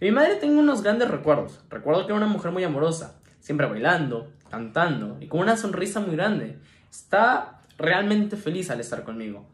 De 0.00 0.06
mi 0.06 0.12
madre 0.12 0.34
tengo 0.40 0.58
unos 0.58 0.82
grandes 0.82 1.08
recuerdos. 1.08 1.60
Recuerdo 1.70 2.00
que 2.00 2.06
era 2.06 2.16
una 2.16 2.26
mujer 2.26 2.50
muy 2.50 2.64
amorosa, 2.64 3.20
siempre 3.38 3.68
bailando, 3.68 4.32
cantando 4.52 5.16
y 5.18 5.28
con 5.28 5.40
una 5.40 5.56
sonrisa 5.56 5.98
muy 6.00 6.14
grande. 6.14 6.58
Estaba 6.90 7.62
realmente 7.78 8.36
feliz 8.36 8.70
al 8.70 8.80
estar 8.80 9.02
conmigo. 9.02 9.48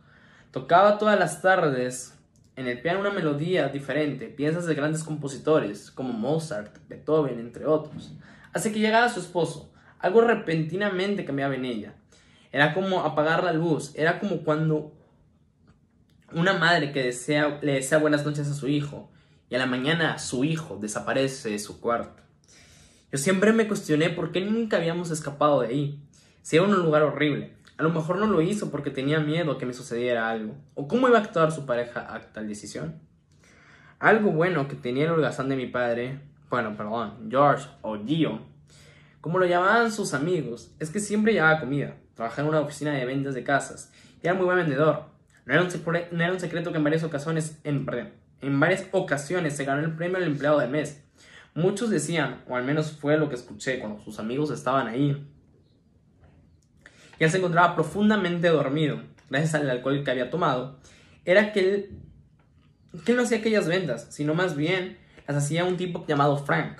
Tocaba 0.50 0.98
todas 0.98 1.16
las 1.16 1.40
tardes 1.40 2.18
en 2.56 2.66
el 2.66 2.82
piano 2.82 2.98
una 2.98 3.12
melodía 3.12 3.68
diferente, 3.68 4.26
piezas 4.26 4.66
de 4.66 4.74
grandes 4.74 5.04
compositores 5.04 5.92
como 5.92 6.12
Mozart, 6.12 6.76
Beethoven, 6.88 7.38
entre 7.38 7.64
otros. 7.64 8.12
Hace 8.52 8.72
que 8.72 8.80
llegara 8.80 9.08
su 9.08 9.20
esposo. 9.20 9.72
Algo 10.00 10.20
repentinamente 10.22 11.24
cambiaba 11.24 11.54
en 11.54 11.64
ella. 11.64 11.94
Era 12.50 12.74
como 12.74 13.02
apagar 13.02 13.44
la 13.44 13.52
luz, 13.52 13.92
era 13.94 14.18
como 14.18 14.38
cuando 14.38 14.92
una 16.32 16.54
madre 16.54 16.90
que 16.90 17.04
desea, 17.04 17.60
le 17.62 17.74
desea 17.74 17.98
buenas 17.98 18.26
noches 18.26 18.48
a 18.48 18.54
su 18.54 18.66
hijo 18.66 19.08
y 19.48 19.54
a 19.54 19.58
la 19.58 19.66
mañana 19.66 20.18
su 20.18 20.42
hijo 20.42 20.76
desaparece 20.80 21.50
de 21.50 21.60
su 21.60 21.80
cuarto. 21.80 22.27
Yo 23.10 23.18
siempre 23.18 23.52
me 23.52 23.66
cuestioné 23.66 24.10
por 24.10 24.32
qué 24.32 24.40
nunca 24.40 24.76
habíamos 24.76 25.10
escapado 25.10 25.60
de 25.60 25.68
ahí. 25.68 26.02
Si 26.42 26.56
era 26.56 26.66
un 26.66 26.74
lugar 26.74 27.02
horrible. 27.02 27.54
A 27.76 27.82
lo 27.82 27.90
mejor 27.90 28.18
no 28.18 28.26
lo 28.26 28.42
hizo 28.42 28.70
porque 28.70 28.90
tenía 28.90 29.20
miedo 29.20 29.58
que 29.58 29.66
me 29.66 29.72
sucediera 29.72 30.28
algo. 30.28 30.54
¿O 30.74 30.88
cómo 30.88 31.08
iba 31.08 31.18
a 31.18 31.22
actuar 31.22 31.52
su 31.52 31.64
pareja 31.64 32.12
a 32.12 32.20
tal 32.32 32.48
decisión? 32.48 32.96
Algo 33.98 34.30
bueno 34.32 34.68
que 34.68 34.76
tenía 34.76 35.04
el 35.04 35.10
holgazán 35.10 35.48
de 35.48 35.56
mi 35.56 35.66
padre, 35.66 36.20
bueno, 36.50 36.76
perdón, 36.76 37.28
George 37.30 37.68
o 37.82 37.98
Gio, 38.04 38.40
como 39.20 39.38
lo 39.38 39.46
llamaban 39.46 39.90
sus 39.90 40.14
amigos, 40.14 40.72
es 40.78 40.90
que 40.90 41.00
siempre 41.00 41.32
llevaba 41.32 41.60
comida. 41.60 41.96
Trabajaba 42.14 42.42
en 42.42 42.48
una 42.48 42.60
oficina 42.60 42.92
de 42.92 43.04
ventas 43.04 43.34
de 43.34 43.44
casas 43.44 43.92
era 44.22 44.34
muy 44.34 44.44
buen 44.44 44.58
vendedor. 44.58 45.04
No 45.46 45.54
era 45.54 45.62
un, 45.62 45.70
secreto 46.40 46.72
que 46.72 46.78
en 46.78 46.84
varias 46.84 47.04
ocasiones, 47.04 47.58
en, 47.64 47.86
en 48.42 48.60
varias 48.60 48.86
ocasiones 48.92 49.56
se 49.56 49.64
ganó 49.64 49.80
el 49.80 49.92
premio 49.92 50.18
al 50.18 50.24
empleado 50.24 50.58
del 50.58 50.70
mes. 50.70 51.02
Muchos 51.58 51.90
decían, 51.90 52.40
o 52.46 52.54
al 52.54 52.62
menos 52.62 52.92
fue 52.92 53.18
lo 53.18 53.28
que 53.28 53.34
escuché 53.34 53.80
cuando 53.80 54.00
sus 54.00 54.20
amigos 54.20 54.52
estaban 54.52 54.86
ahí, 54.86 55.26
y 57.18 57.24
él 57.24 57.30
se 57.32 57.38
encontraba 57.38 57.74
profundamente 57.74 58.46
dormido, 58.46 59.00
gracias 59.28 59.56
al 59.56 59.68
alcohol 59.68 60.04
que 60.04 60.10
había 60.12 60.30
tomado, 60.30 60.78
era 61.24 61.52
que 61.52 61.58
él, 61.58 61.90
que 63.04 63.12
no 63.12 63.22
hacía 63.22 63.38
aquellas 63.38 63.66
ventas, 63.66 64.06
sino 64.10 64.34
más 64.34 64.54
bien 64.54 64.98
las 65.26 65.36
hacía 65.38 65.64
un 65.64 65.76
tipo 65.76 66.06
llamado 66.06 66.36
Frank. 66.36 66.78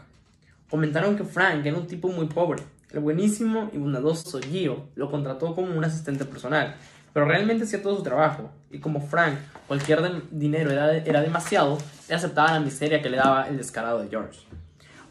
Comentaron 0.71 1.17
que 1.17 1.25
Frank 1.25 1.67
era 1.67 1.77
un 1.77 1.89
tipo 1.89 2.07
muy 2.07 2.27
pobre, 2.27 2.63
el 2.93 3.01
buenísimo 3.01 3.71
y 3.73 3.79
bondadoso 3.79 4.39
Gio 4.39 4.91
lo 4.95 5.11
contrató 5.11 5.57
como 5.57 5.77
un 5.77 5.85
asistente 5.85 6.25
personal, 6.25 6.77
pero 7.13 7.27
realmente 7.27 7.65
hacía 7.65 7.83
todo 7.83 7.97
su 7.97 8.05
trabajo, 8.05 8.53
y 8.71 8.79
como 8.79 9.01
Frank 9.01 9.39
cualquier 9.67 10.23
dinero 10.31 10.71
era, 10.71 10.99
era 10.99 11.21
demasiado, 11.21 11.79
él 12.09 12.15
aceptaba 12.15 12.53
la 12.53 12.61
miseria 12.61 13.03
que 13.03 13.11
le 13.11 13.17
daba 13.17 13.49
el 13.49 13.57
descarado 13.57 13.99
de 14.01 14.09
George. 14.09 14.39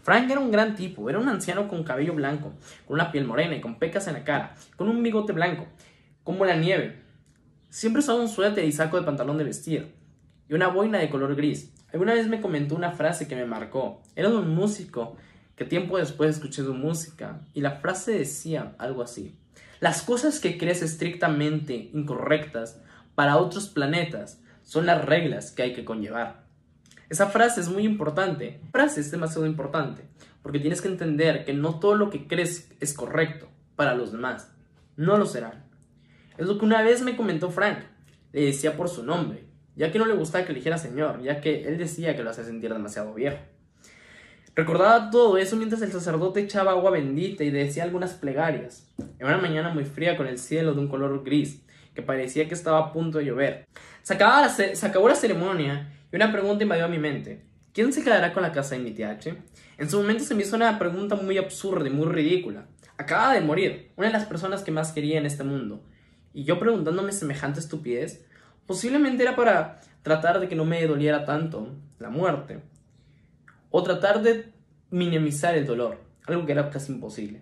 Frank 0.08 0.32
era 0.32 0.40
un 0.40 0.52
gran 0.52 0.74
tipo, 0.74 1.10
era 1.10 1.20
un 1.20 1.28
anciano 1.28 1.68
con 1.68 1.84
cabello 1.84 2.14
blanco, 2.14 2.54
con 2.86 2.94
una 2.94 3.12
piel 3.12 3.26
morena 3.26 3.58
y 3.58 3.60
con 3.60 3.78
pecas 3.78 4.08
en 4.08 4.14
la 4.14 4.24
cara, 4.24 4.56
con 4.78 4.88
un 4.88 5.04
bigote 5.04 5.34
blanco, 5.34 5.68
como 6.24 6.46
la 6.46 6.56
nieve. 6.56 7.02
Siempre 7.70 8.00
usaba 8.00 8.22
un 8.22 8.30
suéter 8.30 8.64
y 8.64 8.72
saco 8.72 8.98
de 8.98 9.06
pantalón 9.06 9.38
de 9.38 9.44
vestir, 9.44 9.96
y 10.48 10.54
una 10.54 10.70
boina 10.70 10.98
de 10.98 11.10
color 11.10 11.36
gris. 11.36 11.74
Alguna 11.92 12.14
vez 12.14 12.30
me 12.30 12.40
comentó 12.40 12.74
una 12.74 12.94
frase 12.94 13.28
que 13.28 13.36
me 13.36 13.44
marcó. 13.44 14.02
Era 14.16 14.30
de 14.30 14.38
un 14.38 14.56
músico 14.56 15.18
que 15.58 15.66
tiempo 15.66 15.98
después 15.98 16.38
escuché 16.38 16.64
su 16.64 16.74
música 16.74 17.42
y 17.54 17.60
la 17.60 17.72
frase 17.72 18.14
decía 18.14 18.76
algo 18.78 19.02
así. 19.02 19.38
Las 19.82 20.04
cosas 20.04 20.40
que 20.40 20.58
crees 20.58 20.82
estrictamente 20.84 21.90
incorrectas 21.94 22.82
para 23.14 23.36
otros 23.36 23.68
planetas 23.68 24.42
son 24.64 24.86
las 24.86 25.04
reglas 25.04 25.52
que 25.52 25.64
hay 25.64 25.74
que 25.74 25.84
conllevar. 25.84 26.47
Esa 27.10 27.28
frase 27.28 27.62
es 27.62 27.70
muy 27.70 27.84
importante. 27.86 28.60
La 28.64 28.72
frase 28.72 29.02
es 29.02 29.12
demasiado 29.12 29.46
importante 29.46 30.04
porque 30.42 30.60
tienes 30.60 30.82
que 30.82 30.88
entender 30.88 31.44
que 31.44 31.54
no 31.54 31.78
todo 31.80 31.96
lo 31.96 32.10
que 32.10 32.26
crees 32.26 32.72
es 32.80 32.94
correcto 32.94 33.50
para 33.76 33.96
los 33.96 34.14
demás. 34.14 34.50
No 34.96 35.18
lo 35.18 35.26
será. 35.26 35.66
Es 36.38 36.48
lo 36.48 36.58
que 36.58 36.66
una 36.66 36.82
vez 36.82 37.02
me 37.02 37.18
comentó 37.18 37.50
Frank. 37.50 37.80
Le 38.32 38.46
decía 38.46 38.78
por 38.78 38.88
su 38.88 39.04
nombre, 39.04 39.44
ya 39.76 39.92
que 39.92 40.00
no 40.00 40.06
le 40.06 40.14
gustaba 40.14 40.46
que 40.46 40.54
le 40.54 40.60
dijera 40.60 40.78
señor, 40.78 41.22
ya 41.22 41.42
que 41.42 41.68
él 41.68 41.78
decía 41.78 42.16
que 42.16 42.24
lo 42.24 42.30
hacía 42.30 42.44
sentir 42.44 42.72
demasiado 42.72 43.14
viejo. 43.14 43.40
Recordaba 44.56 45.12
todo 45.12 45.38
eso 45.38 45.56
mientras 45.56 45.82
el 45.82 45.92
sacerdote 45.92 46.40
echaba 46.40 46.72
agua 46.72 46.92
bendita 46.92 47.44
y 47.44 47.52
decía 47.52 47.84
algunas 47.84 48.14
plegarias. 48.14 48.90
En 49.20 49.28
una 49.28 49.38
mañana 49.38 49.70
muy 49.70 49.86
fría 49.86 50.18
con 50.18 50.28
el 50.28 50.40
cielo 50.40 50.74
de 50.74 50.80
un 50.80 50.88
color 50.88 51.24
gris, 51.24 51.62
que 51.94 52.02
parecía 52.02 52.48
que 52.48 52.54
estaba 52.54 52.80
a 52.80 52.94
punto 52.94 53.18
de 53.18 53.26
llover. 53.26 53.66
Se, 54.02 54.76
se 54.76 54.86
acabó 54.86 55.10
la 55.10 55.16
ceremonia 55.16 55.94
y 56.12 56.16
una 56.16 56.32
pregunta 56.32 56.64
invadió 56.64 56.88
mi 56.88 57.00
mente. 57.00 57.46
¿Quién 57.74 57.94
se 57.94 58.04
quedará 58.04 58.34
con 58.34 58.44
la 58.44 58.52
casa 58.52 58.76
de 58.76 58.82
mi 58.82 58.92
tía 58.92 59.12
H? 59.12 59.36
En 59.78 59.90
su 59.90 59.98
momento 59.98 60.24
se 60.24 60.34
me 60.34 60.44
hizo 60.44 60.56
una 60.56 60.80
pregunta 60.80 61.16
muy 61.16 61.38
absurda 61.38 61.88
y 61.88 61.92
muy 61.92 62.08
ridícula. 62.08 62.66
Acaba 62.98 63.34
de 63.34 63.42
morir, 63.42 63.92
una 63.96 64.08
de 64.08 64.14
las 64.14 64.26
personas 64.26 64.64
que 64.64 64.72
más 64.72 64.92
quería 64.92 65.20
en 65.20 65.26
este 65.26 65.44
mundo. 65.44 65.84
Y 66.34 66.44
yo 66.44 66.60
preguntándome 66.60 67.12
semejante 67.12 67.60
estupidez, 67.60 68.26
posiblemente 68.66 69.24
era 69.24 69.36
para 69.36 69.82
tratar 70.02 70.40
de 70.40 70.48
que 70.48 70.56
no 70.56 70.66
me 70.66 70.86
doliera 70.88 71.26
tanto 71.26 71.76
la 72.00 72.10
muerte 72.10 72.62
o 73.70 73.84
tratar 73.84 74.22
de 74.24 74.52
minimizar 74.90 75.56
el 75.56 75.66
dolor, 75.66 76.00
algo 76.26 76.46
que 76.46 76.54
era 76.54 76.70
casi 76.70 76.92
imposible. 76.92 77.42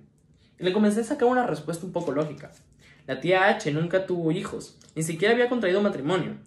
Y 0.60 0.63
le 0.63 0.73
comencé 0.73 1.01
a 1.01 1.04
sacar 1.04 1.28
una 1.28 1.45
respuesta 1.45 1.86
un 1.86 1.91
poco 1.91 2.12
lógica. 2.12 2.51
La 3.08 3.21
tía 3.21 3.47
H 3.47 3.71
nunca 3.71 4.06
tuvo 4.06 4.32
hijos, 4.32 4.78
ni 4.95 5.04
siquiera 5.04 5.34
había 5.34 5.49
contraído 5.49 5.82
matrimonio. 5.82 6.38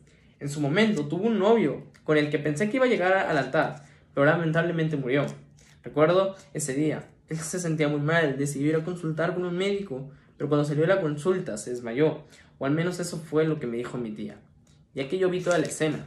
En 0.41 0.49
su 0.49 0.61
momento 0.61 1.07
tuvo 1.07 1.27
un 1.27 1.39
novio 1.39 1.85
con 2.09 2.16
el 2.16 2.31
que 2.31 2.38
pensé 2.38 2.71
que 2.71 2.79
iba 2.79 2.87
a 2.87 2.88
llegar 2.88 3.12
al 3.12 3.37
altar, 3.37 3.85
pero 4.14 4.25
lamentablemente 4.25 4.97
murió. 4.97 5.27
Recuerdo 5.83 6.37
ese 6.55 6.73
día. 6.73 7.07
Él 7.29 7.37
se 7.37 7.61
sentía 7.61 7.87
muy 7.88 8.01
mal, 8.01 8.38
decidió 8.38 8.71
ir 8.71 8.77
a 8.77 8.83
consultar 8.83 9.35
con 9.35 9.44
un 9.44 9.55
médico, 9.55 10.09
pero 10.38 10.49
cuando 10.49 10.64
salió 10.64 10.85
de 10.85 10.88
la 10.88 11.03
consulta 11.03 11.59
se 11.59 11.68
desmayó, 11.68 12.25
o 12.57 12.64
al 12.64 12.73
menos 12.73 12.99
eso 12.99 13.18
fue 13.18 13.44
lo 13.44 13.61
que 13.61 13.66
me 13.66 13.77
dijo 13.77 13.99
mi 13.99 14.11
tía, 14.12 14.40
ya 14.94 15.07
que 15.07 15.18
yo 15.18 15.29
vi 15.29 15.42
toda 15.42 15.59
la 15.59 15.66
escena. 15.66 16.07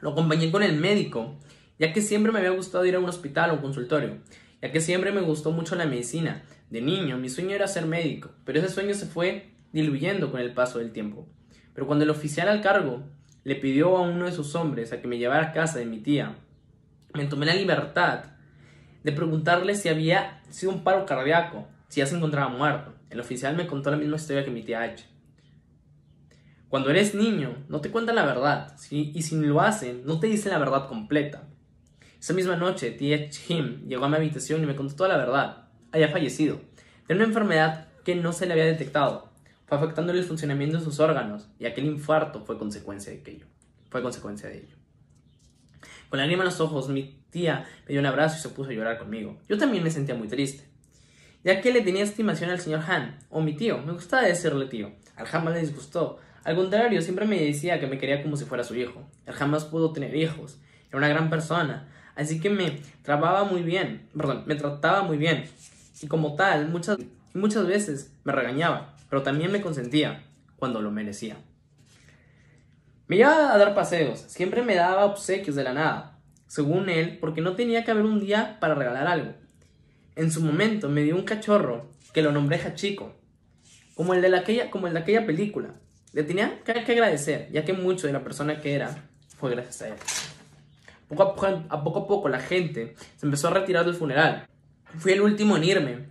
Lo 0.00 0.10
acompañé 0.10 0.50
con 0.50 0.64
el 0.64 0.76
médico 0.80 1.38
ya 1.78 1.92
que 1.92 2.02
siempre 2.02 2.32
me 2.32 2.40
había 2.40 2.50
gustado 2.50 2.84
ir 2.84 2.96
a 2.96 2.98
un 2.98 3.08
hospital 3.08 3.50
o 3.50 3.54
un 3.54 3.60
consultorio, 3.60 4.16
ya 4.60 4.72
que 4.72 4.80
siempre 4.80 5.12
me 5.12 5.20
gustó 5.20 5.52
mucho 5.52 5.76
la 5.76 5.86
medicina. 5.86 6.42
De 6.70 6.82
niño, 6.82 7.18
mi 7.18 7.28
sueño 7.28 7.54
era 7.54 7.68
ser 7.68 7.86
médico, 7.86 8.30
pero 8.44 8.58
ese 8.58 8.68
sueño 8.68 8.94
se 8.94 9.06
fue 9.06 9.52
diluyendo 9.72 10.32
con 10.32 10.40
el 10.40 10.54
paso 10.54 10.80
del 10.80 10.90
tiempo. 10.90 11.28
Pero 11.72 11.86
cuando 11.86 12.02
el 12.02 12.10
oficial 12.10 12.48
al 12.48 12.62
cargo 12.62 13.04
le 13.48 13.56
pidió 13.56 13.96
a 13.96 14.02
uno 14.02 14.26
de 14.26 14.32
sus 14.32 14.54
hombres 14.54 14.92
a 14.92 15.00
que 15.00 15.08
me 15.08 15.16
llevara 15.16 15.46
a 15.46 15.52
casa 15.54 15.78
de 15.78 15.86
mi 15.86 16.00
tía, 16.00 16.36
me 17.14 17.24
tomé 17.24 17.46
la 17.46 17.54
libertad 17.54 18.24
de 19.02 19.10
preguntarle 19.12 19.74
si 19.74 19.88
había 19.88 20.42
sido 20.50 20.70
un 20.70 20.84
paro 20.84 21.06
cardíaco, 21.06 21.66
si 21.88 22.00
ya 22.00 22.06
se 22.06 22.14
encontraba 22.14 22.50
muerto. 22.50 22.92
El 23.08 23.20
oficial 23.20 23.56
me 23.56 23.66
contó 23.66 23.90
la 23.90 23.96
misma 23.96 24.16
historia 24.16 24.44
que 24.44 24.50
mi 24.50 24.62
tía 24.62 24.82
H. 24.82 25.06
Cuando 26.68 26.90
eres 26.90 27.14
niño, 27.14 27.64
no 27.70 27.80
te 27.80 27.90
cuentan 27.90 28.16
la 28.16 28.26
verdad, 28.26 28.76
y 28.90 29.22
si 29.22 29.34
lo 29.40 29.62
hacen, 29.62 30.02
no 30.04 30.20
te 30.20 30.26
dicen 30.26 30.52
la 30.52 30.58
verdad 30.58 30.86
completa. 30.86 31.48
Esa 32.20 32.34
misma 32.34 32.56
noche, 32.56 32.90
T.H. 32.90 33.40
Him 33.48 33.88
llegó 33.88 34.04
a 34.04 34.08
mi 34.10 34.16
habitación 34.16 34.62
y 34.62 34.66
me 34.66 34.76
contó 34.76 34.94
toda 34.94 35.08
la 35.08 35.16
verdad. 35.16 35.68
Había 35.90 36.10
fallecido. 36.10 36.60
Tenía 37.06 37.22
una 37.22 37.30
enfermedad 37.30 37.88
que 38.04 38.14
no 38.14 38.34
se 38.34 38.44
le 38.44 38.52
había 38.52 38.66
detectado. 38.66 39.27
Fue 39.68 39.76
afectándole 39.76 40.18
el 40.18 40.24
funcionamiento 40.24 40.78
de 40.78 40.84
sus 40.84 40.98
órganos 40.98 41.48
y 41.58 41.66
aquel 41.66 41.84
infarto 41.84 42.44
fue 42.44 42.58
consecuencia 42.58 43.12
de 43.12 43.20
aquello. 43.20 43.46
Fue 43.90 44.02
consecuencia 44.02 44.48
de 44.48 44.58
ello. 44.58 44.76
Con 46.08 46.18
lágrimas 46.18 46.44
en 46.44 46.46
los 46.46 46.60
ojos, 46.60 46.88
mi 46.88 47.22
tía 47.30 47.66
me 47.86 47.92
dio 47.92 48.00
un 48.00 48.06
abrazo 48.06 48.38
y 48.38 48.40
se 48.40 48.48
puso 48.48 48.70
a 48.70 48.72
llorar 48.72 48.98
conmigo. 48.98 49.38
Yo 49.48 49.58
también 49.58 49.84
me 49.84 49.90
sentía 49.90 50.14
muy 50.14 50.28
triste, 50.28 50.64
ya 51.44 51.60
que 51.60 51.70
le 51.70 51.82
tenía 51.82 52.02
estimación 52.02 52.50
al 52.50 52.60
señor 52.60 52.80
Han, 52.88 53.18
o 53.28 53.42
mi 53.42 53.54
tío. 53.54 53.78
Me 53.78 53.92
gustaba 53.92 54.22
decirle 54.22 54.66
tío. 54.66 54.92
Al 55.16 55.26
jamás 55.26 55.54
le 55.54 55.60
disgustó. 55.60 56.18
Al 56.44 56.56
contrario, 56.56 57.02
siempre 57.02 57.26
me 57.26 57.38
decía 57.38 57.78
que 57.78 57.86
me 57.86 57.98
quería 57.98 58.22
como 58.22 58.36
si 58.36 58.46
fuera 58.46 58.64
su 58.64 58.74
hijo. 58.74 59.06
Él 59.26 59.34
jamás 59.34 59.66
pudo 59.66 59.92
tener 59.92 60.16
hijos. 60.16 60.58
Era 60.88 60.96
una 60.96 61.08
gran 61.08 61.28
persona 61.28 61.88
así 62.18 62.40
que 62.40 62.50
me 62.50 62.82
trataba 63.02 63.44
muy 63.44 63.62
bien, 63.62 64.08
perdón, 64.14 64.42
me 64.44 64.56
trataba 64.56 65.02
muy 65.02 65.16
bien. 65.16 65.44
Y 66.02 66.06
como 66.08 66.34
tal, 66.34 66.68
muchas, 66.68 66.98
muchas 67.32 67.66
veces 67.66 68.12
me 68.24 68.32
regañaba, 68.32 68.96
pero 69.08 69.22
también 69.22 69.52
me 69.52 69.60
consentía 69.60 70.24
cuando 70.56 70.80
lo 70.80 70.90
merecía. 70.90 71.36
Me 73.06 73.16
llevaba 73.16 73.54
a 73.54 73.58
dar 73.58 73.74
paseos, 73.74 74.20
siempre 74.28 74.62
me 74.62 74.74
daba 74.74 75.06
obsequios 75.06 75.56
de 75.56 75.64
la 75.64 75.72
nada, 75.72 76.18
según 76.46 76.88
él, 76.88 77.18
porque 77.20 77.40
no 77.40 77.54
tenía 77.54 77.84
que 77.84 77.90
haber 77.90 78.04
un 78.04 78.20
día 78.20 78.58
para 78.60 78.74
regalar 78.74 79.06
algo. 79.06 79.32
En 80.16 80.30
su 80.30 80.42
momento 80.42 80.88
me 80.88 81.02
dio 81.02 81.14
un 81.14 81.24
cachorro 81.24 81.90
que 82.12 82.22
lo 82.22 82.32
nombré 82.32 82.58
Hachiko, 82.58 83.14
como 83.94 84.14
el 84.14 84.20
de, 84.20 84.36
aquella, 84.36 84.70
como 84.70 84.86
el 84.86 84.94
de 84.94 85.00
aquella 85.00 85.24
película. 85.24 85.74
Le 86.12 86.22
tenía 86.22 86.62
que, 86.64 86.72
agradecer, 86.72 87.48
ya 87.52 87.64
que 87.64 87.72
mucho 87.72 88.06
de 88.06 88.12
la 88.12 88.24
persona 88.24 88.60
que 88.60 88.74
era 88.74 89.08
fue 89.36 89.50
gracias 89.50 89.82
a 89.82 89.88
él. 89.88 89.94
Poco 91.08 91.22
a, 91.22 91.34
poco, 91.34 91.46
a 91.46 91.84
poco 91.84 91.98
a 92.00 92.06
poco 92.06 92.28
la 92.28 92.40
gente 92.40 92.94
se 93.16 93.26
empezó 93.26 93.48
a 93.48 93.52
retirar 93.52 93.84
del 93.84 93.94
funeral. 93.94 94.46
Fui 94.98 95.12
el 95.12 95.20
último 95.20 95.56
en 95.56 95.64
irme. 95.64 96.07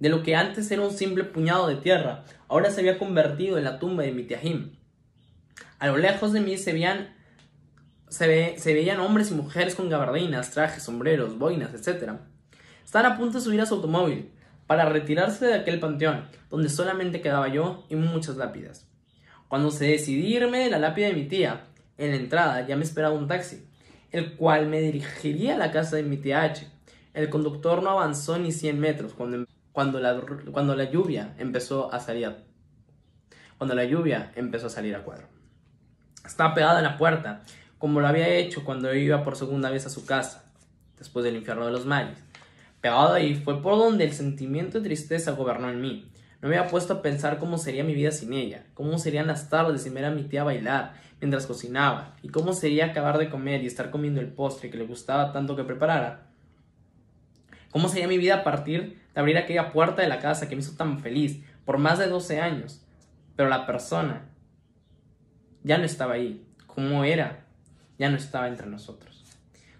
De 0.00 0.08
lo 0.08 0.22
que 0.22 0.34
antes 0.34 0.70
era 0.70 0.82
un 0.82 0.90
simple 0.90 1.24
puñado 1.24 1.68
de 1.68 1.76
tierra, 1.76 2.24
ahora 2.48 2.70
se 2.70 2.80
había 2.80 2.98
convertido 2.98 3.58
en 3.58 3.64
la 3.64 3.78
tumba 3.78 4.02
de 4.02 4.12
mi 4.12 4.24
Jim. 4.24 4.72
A 5.78 5.86
lo 5.86 5.98
lejos 5.98 6.32
de 6.32 6.40
mí 6.40 6.56
se 6.56 6.72
veían, 6.72 7.14
se, 8.08 8.58
se 8.58 8.74
veían 8.74 8.98
hombres 8.98 9.30
y 9.30 9.34
mujeres 9.34 9.74
con 9.74 9.90
gabardinas, 9.90 10.50
trajes, 10.50 10.82
sombreros, 10.82 11.38
boinas, 11.38 11.74
etc. 11.74 12.14
Estaban 12.82 13.12
a 13.12 13.16
punto 13.18 13.38
de 13.38 13.44
subir 13.44 13.60
a 13.60 13.66
su 13.66 13.74
automóvil 13.74 14.32
para 14.66 14.88
retirarse 14.88 15.46
de 15.46 15.54
aquel 15.54 15.80
panteón, 15.80 16.28
donde 16.48 16.70
solamente 16.70 17.20
quedaba 17.20 17.48
yo 17.48 17.84
y 17.90 17.96
muchas 17.96 18.36
lápidas. 18.36 18.88
Cuando 19.48 19.70
se 19.70 19.84
decidí 19.84 20.34
irme 20.34 20.60
de 20.60 20.70
la 20.70 20.78
lápida 20.78 21.08
de 21.08 21.12
mi 21.12 21.24
tía, 21.24 21.66
en 21.98 22.10
la 22.12 22.16
entrada 22.16 22.66
ya 22.66 22.76
me 22.76 22.84
esperaba 22.84 23.14
un 23.14 23.28
taxi, 23.28 23.66
el 24.12 24.36
cual 24.36 24.66
me 24.66 24.80
dirigiría 24.80 25.56
a 25.56 25.58
la 25.58 25.72
casa 25.72 25.96
de 25.96 26.04
mi 26.04 26.16
tía 26.16 26.42
H. 26.42 26.66
El 27.12 27.28
conductor 27.28 27.82
no 27.82 27.90
avanzó 27.90 28.38
ni 28.38 28.52
100 28.52 28.80
metros 28.80 29.12
cuando, 29.12 29.44
cuando, 29.72 30.00
la, 30.00 30.20
cuando 30.52 30.74
la 30.74 30.90
lluvia 30.90 31.34
empezó 31.38 31.92
a 31.92 32.00
salir 32.00 32.34
cuando 33.60 33.74
la 33.74 33.84
lluvia 33.84 34.32
empezó 34.36 34.68
a 34.68 34.70
salir 34.70 34.96
a 34.96 35.02
cuadro. 35.02 35.26
Estaba 36.24 36.54
pegada 36.54 36.78
en 36.78 36.84
la 36.84 36.96
puerta, 36.96 37.42
como 37.76 38.00
lo 38.00 38.06
había 38.06 38.28
hecho 38.28 38.64
cuando 38.64 38.94
iba 38.94 39.22
por 39.22 39.36
segunda 39.36 39.68
vez 39.68 39.84
a 39.84 39.90
su 39.90 40.06
casa, 40.06 40.50
después 40.96 41.26
del 41.26 41.36
infierno 41.36 41.66
de 41.66 41.72
los 41.72 41.84
males. 41.84 42.18
Pegado 42.80 43.12
ahí 43.12 43.34
fue 43.34 43.60
por 43.60 43.76
donde 43.76 44.04
el 44.04 44.14
sentimiento 44.14 44.78
de 44.78 44.84
tristeza 44.84 45.32
gobernó 45.32 45.68
en 45.68 45.82
mí. 45.82 46.10
No 46.40 46.48
me 46.48 46.56
había 46.56 46.70
puesto 46.70 46.94
a 46.94 47.02
pensar 47.02 47.38
cómo 47.38 47.58
sería 47.58 47.84
mi 47.84 47.92
vida 47.92 48.12
sin 48.12 48.32
ella, 48.32 48.64
cómo 48.72 48.98
serían 48.98 49.26
las 49.26 49.50
tardes 49.50 49.82
sin 49.82 49.92
ver 49.92 50.06
a 50.06 50.10
mi 50.10 50.22
tía 50.22 50.42
bailar 50.42 50.94
mientras 51.20 51.46
cocinaba, 51.46 52.16
y 52.22 52.30
cómo 52.30 52.54
sería 52.54 52.86
acabar 52.86 53.18
de 53.18 53.28
comer 53.28 53.62
y 53.62 53.66
estar 53.66 53.90
comiendo 53.90 54.22
el 54.22 54.28
postre 54.28 54.70
que 54.70 54.78
le 54.78 54.86
gustaba 54.86 55.32
tanto 55.32 55.54
que 55.54 55.64
preparara. 55.64 56.28
Cómo 57.70 57.90
sería 57.90 58.08
mi 58.08 58.16
vida 58.16 58.36
a 58.36 58.42
partir 58.42 58.98
de 59.14 59.20
abrir 59.20 59.38
aquella 59.38 59.72
puerta 59.72 60.02
de 60.02 60.08
la 60.08 60.18
casa 60.18 60.48
que 60.48 60.56
me 60.56 60.62
hizo 60.62 60.76
tan 60.76 60.98
feliz 61.00 61.42
por 61.64 61.78
más 61.78 61.98
de 61.98 62.08
12 62.08 62.40
años. 62.40 62.84
Pero 63.36 63.48
la 63.48 63.66
persona 63.66 64.28
ya 65.62 65.78
no 65.78 65.84
estaba 65.84 66.14
ahí. 66.14 66.46
Como 66.66 67.04
era, 67.04 67.46
ya 67.98 68.10
no 68.10 68.16
estaba 68.16 68.48
entre 68.48 68.66
nosotros. 68.66 69.24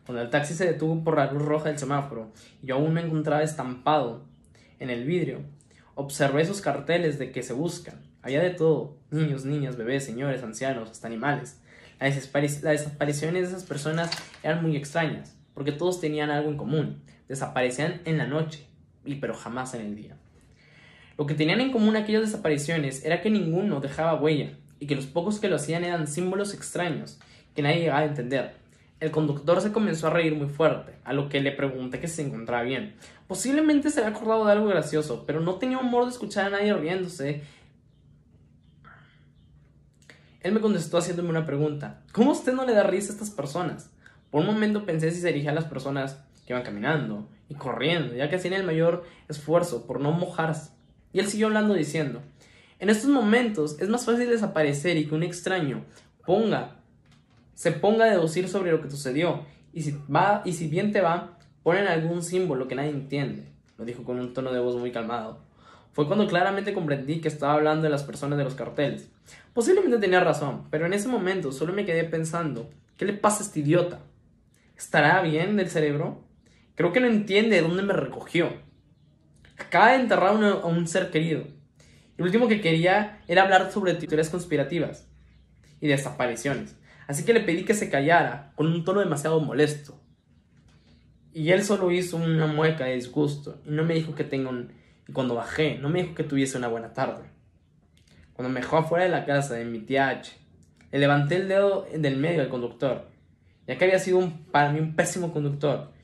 Cuando 0.05 0.23
el 0.23 0.31
taxi 0.31 0.55
se 0.55 0.67
detuvo 0.67 1.05
por 1.05 1.17
la 1.17 1.31
luz 1.31 1.43
roja 1.43 1.69
del 1.69 1.79
semáforo 1.79 2.33
y 2.63 2.67
yo 2.67 2.77
aún 2.77 2.93
me 2.93 3.01
encontraba 3.01 3.43
estampado 3.43 4.25
en 4.79 4.91
el 4.91 5.05
vidrio, 5.05 5.45
Observé 6.01 6.41
esos 6.41 6.63
carteles 6.63 7.19
de 7.19 7.31
que 7.31 7.43
se 7.43 7.53
buscan. 7.53 8.01
Había 8.23 8.41
de 8.43 8.49
todo, 8.49 8.97
niños, 9.11 9.45
niñas, 9.45 9.77
bebés, 9.77 10.03
señores, 10.03 10.43
ancianos, 10.43 10.91
hasta 10.91 11.07
animales. 11.07 11.61
Las, 12.01 12.15
desapariciones 12.15 13.43
de 13.43 13.49
esas 13.49 13.65
personas 13.65 14.11
eran 14.43 14.63
muy 14.63 14.77
extrañas, 14.77 15.37
porque 15.53 15.73
todos 15.73 16.01
tenían 16.01 16.31
algo 16.31 16.49
en 16.49 16.57
común. 16.57 17.03
Desaparecían 17.29 18.01
en 18.07 18.17
la 18.17 18.27
noche, 18.27 18.67
y 19.05 19.17
pero 19.17 19.35
jamás 19.35 19.75
en 19.75 19.83
el 19.83 19.97
día. 19.97 20.17
Lo 21.19 21.27
que 21.27 21.35
tenían 21.35 21.61
en 21.61 21.73
común 21.73 21.97
aquellas 21.97 22.23
desapariciones 22.23 23.05
era 23.05 23.21
que 23.21 23.31
ninguno 23.31 23.81
dejaba 23.81 24.21
huella, 24.21 24.57
y 24.79 24.87
que 24.87 24.97
los 24.97 25.07
pocos 25.07 25.39
que 25.39 25.49
lo 25.49 25.57
hacían 25.57 25.85
eran 25.85 26.07
símbolos 26.07 26.55
extraños, 26.55 27.21
que 27.55 27.63
nadie 27.63 27.81
llegaba 27.81 28.01
a 28.01 28.07
entender. 28.07 28.55
El 29.01 29.11
conductor 29.11 29.61
se 29.61 29.73
comenzó 29.73 30.07
a 30.07 30.11
reír 30.11 30.35
muy 30.35 30.49
fuerte, 30.49 30.95
a 31.05 31.13
lo 31.13 31.29
que 31.29 31.41
le 31.41 31.53
pregunté 31.53 32.01
que 32.01 32.09
se 32.09 32.23
encontraba 32.23 32.63
bien. 32.63 32.97
Posiblemente 33.27 33.91
se 33.91 34.01
había 34.01 34.17
acordado 34.17 34.45
de 34.45 34.53
algo 34.53 34.67
gracioso, 34.67 35.25
pero 35.27 35.41
no 35.41 35.57
tenía 35.57 35.79
humor 35.79 36.05
de 36.05 36.11
escuchar 36.11 36.47
a 36.47 36.51
nadie 36.51 36.75
riéndose. 36.75 37.43
Él 40.41 40.53
me 40.53 40.61
contestó 40.61 40.99
haciéndome 40.99 41.31
una 41.31 41.47
pregunta. 41.47 42.03
¿Cómo 42.13 42.33
usted 42.33 42.53
no 42.53 42.65
le 42.65 42.73
da 42.73 42.83
risa 42.83 43.13
a 43.13 43.15
estas 43.15 43.31
personas? 43.31 43.91
Por 44.31 44.41
un 44.41 44.47
momento 44.47 44.85
pensé 44.85 45.11
si 45.11 45.21
se 45.21 45.29
dirigía 45.29 45.51
a 45.51 45.55
las 45.55 45.65
personas 45.65 46.23
que 46.51 46.55
iban 46.55 46.65
caminando 46.65 47.29
y 47.49 47.55
corriendo, 47.55 48.17
ya 48.17 48.29
que 48.29 48.35
hacían 48.35 48.55
el 48.55 48.65
mayor 48.65 49.05
esfuerzo 49.29 49.87
por 49.87 50.01
no 50.01 50.11
mojarse. 50.11 50.73
Y 51.13 51.21
él 51.21 51.29
siguió 51.29 51.47
hablando 51.47 51.75
diciendo, 51.75 52.23
en 52.81 52.91
estos 52.91 53.09
momentos 53.09 53.81
es 53.81 53.89
más 53.89 54.05
fácil 54.05 54.29
desaparecer 54.29 54.97
y 54.97 55.07
que 55.07 55.15
un 55.15 55.23
extraño 55.23 55.85
ponga 56.27 56.77
se 57.55 57.73
ponga 57.73 58.07
a 58.07 58.11
deducir 58.11 58.49
sobre 58.49 58.73
lo 58.73 58.81
que 58.81 58.91
sucedió. 58.91 59.45
Y 59.73 59.83
si, 59.83 59.97
va, 60.13 60.43
y 60.45 60.55
si 60.55 60.67
bien 60.67 60.91
te 60.91 61.03
va, 61.03 61.37
ponen 61.63 61.87
algún 61.87 62.23
símbolo 62.23 62.67
que 62.67 62.75
nadie 62.75 62.91
entiende. 62.91 63.45
Lo 63.79 63.85
dijo 63.85 64.03
con 64.03 64.19
un 64.19 64.33
tono 64.33 64.51
de 64.51 64.59
voz 64.59 64.77
muy 64.77 64.91
calmado. 64.91 65.41
Fue 65.93 66.07
cuando 66.07 66.27
claramente 66.27 66.73
comprendí 66.73 67.21
que 67.21 67.29
estaba 67.29 67.53
hablando 67.53 67.83
de 67.83 67.91
las 67.91 68.03
personas 68.03 68.39
de 68.39 68.45
los 68.45 68.55
carteles. 68.55 69.11
Posiblemente 69.53 69.99
tenía 69.99 70.21
razón, 70.21 70.69
pero 70.71 70.87
en 70.87 70.95
ese 70.95 71.07
momento 71.07 71.53
solo 71.53 71.75
me 71.75 71.85
quedé 71.85 72.05
pensando, 72.05 72.71
¿qué 72.97 73.05
le 73.05 73.13
pasa 73.13 73.43
a 73.43 73.47
este 73.47 73.61
idiota? 73.61 74.01
¿Estará 74.75 75.21
bien 75.21 75.57
del 75.57 75.69
cerebro? 75.69 76.30
Creo 76.81 76.95
que 76.95 77.01
no 77.01 77.09
entiende 77.09 77.57
de 77.57 77.61
dónde 77.61 77.83
me 77.83 77.93
recogió. 77.93 78.55
Acaba 79.59 79.91
de 79.91 79.97
enterrar 79.97 80.43
a 80.43 80.65
un 80.65 80.87
ser 80.87 81.11
querido. 81.11 81.45
Lo 82.17 82.25
último 82.25 82.49
que 82.49 82.63
quería 82.63 83.21
era 83.29 83.43
hablar 83.43 83.71
sobre 83.71 83.93
teorías 83.93 84.31
conspirativas 84.31 85.07
y 85.79 85.89
desapariciones. 85.89 86.79
Así 87.07 87.27
que 87.27 87.35
le 87.35 87.41
pedí 87.41 87.67
que 87.67 87.75
se 87.75 87.91
callara, 87.91 88.55
con 88.55 88.67
un 88.69 88.83
tono 88.83 89.01
demasiado 89.01 89.41
molesto. 89.41 90.01
Y 91.35 91.51
él 91.51 91.65
solo 91.65 91.91
hizo 91.91 92.17
una 92.17 92.47
mueca 92.47 92.87
de 92.87 92.95
disgusto 92.95 93.61
y 93.67 93.73
no 93.73 93.85
me 93.85 93.93
dijo 93.93 94.15
que 94.15 94.25
tenga 94.25 94.49
un... 94.49 94.73
Y 95.07 95.13
cuando 95.13 95.35
bajé, 95.35 95.77
no 95.77 95.91
me 95.91 96.01
dijo 96.01 96.15
que 96.15 96.25
tuviese 96.25 96.57
una 96.57 96.69
buena 96.69 96.95
tarde. 96.95 97.25
Cuando 98.33 98.51
me 98.55 98.61
dejó 98.61 98.79
afuera 98.79 99.05
de 99.05 99.11
la 99.11 99.27
casa 99.27 99.53
de 99.53 99.67
mi 99.67 99.81
tía 99.81 100.09
H, 100.09 100.33
le 100.93 100.99
levanté 100.99 101.37
el 101.37 101.47
dedo 101.47 101.87
del 101.95 102.17
medio 102.17 102.41
al 102.41 102.49
conductor, 102.49 103.07
ya 103.67 103.77
que 103.77 103.85
había 103.85 103.99
sido 103.99 104.17
un, 104.17 104.47
para 104.47 104.73
mí 104.73 104.81
un 104.81 104.97
pésimo 104.97 105.31
conductor 105.31 106.00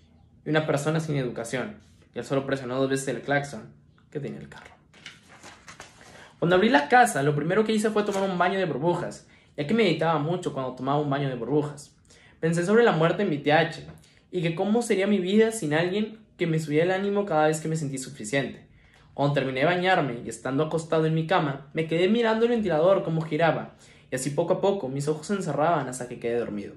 y 0.47 0.51
una 0.51 0.67
persona 0.67 1.01
sin 1.01 1.17
educación. 1.17 1.77
Y 2.15 2.19
él 2.21 2.25
solo 2.25 2.47
presionó 2.47 2.81
dos 2.81 2.89
veces 2.89 3.09
el 3.09 3.21
claxon 3.21 3.75
que 4.11 4.21
tenía 4.21 4.39
el 4.39 4.49
carro. 4.49 4.75
Cuando 6.39 6.57
abrí 6.57 6.71
la 6.71 6.89
casa, 6.89 7.23
lo 7.23 7.35
primero 7.35 7.65
que 7.65 7.73
hice 7.73 7.91
fue 7.91 8.05
tomar 8.05 8.23
un 8.23 8.39
baño 8.39 8.59
de 8.59 8.65
burbujas 8.65 9.27
ya 9.57 9.67
que 9.67 9.75
meditaba 9.75 10.19
mucho 10.19 10.53
cuando 10.53 10.75
tomaba 10.75 11.01
un 11.01 11.11
baño 11.11 11.29
de 11.29 11.35
burbujas. 11.35 11.95
Pensé 12.41 12.65
sobre 12.65 12.85
la 12.85 12.93
muerte 12.93 13.23
en 13.23 13.31
mi 13.31 13.39
TH 13.39 13.87
y 14.31 14.43
que 14.43 14.55
cómo 14.55 14.83
sería 14.83 15.07
mi 15.07 15.19
vida 15.19 15.51
sin 15.51 15.73
alguien 15.73 16.19
que 16.37 16.47
me 16.47 16.59
subiera 16.59 16.85
el 16.85 16.91
ánimo 17.01 17.25
cada 17.25 17.47
vez 17.47 17.61
que 17.61 17.69
me 17.69 17.77
sentí 17.77 17.97
suficiente. 17.99 18.67
Cuando 19.15 19.35
terminé 19.35 19.61
de 19.61 19.67
bañarme 19.67 20.21
y 20.25 20.29
estando 20.29 20.65
acostado 20.65 21.07
en 21.07 21.15
mi 21.15 21.27
cama, 21.27 21.71
me 21.73 21.87
quedé 21.87 22.09
mirando 22.09 22.45
el 22.45 22.51
ventilador 22.51 23.03
como 23.03 23.23
giraba, 23.23 23.75
y 24.11 24.17
así 24.17 24.31
poco 24.31 24.55
a 24.55 24.61
poco 24.61 24.89
mis 24.89 25.09
ojos 25.09 25.29
se 25.29 25.35
encerraban 25.35 25.89
hasta 25.89 26.07
que 26.07 26.19
quedé 26.19 26.39
dormido. 26.39 26.75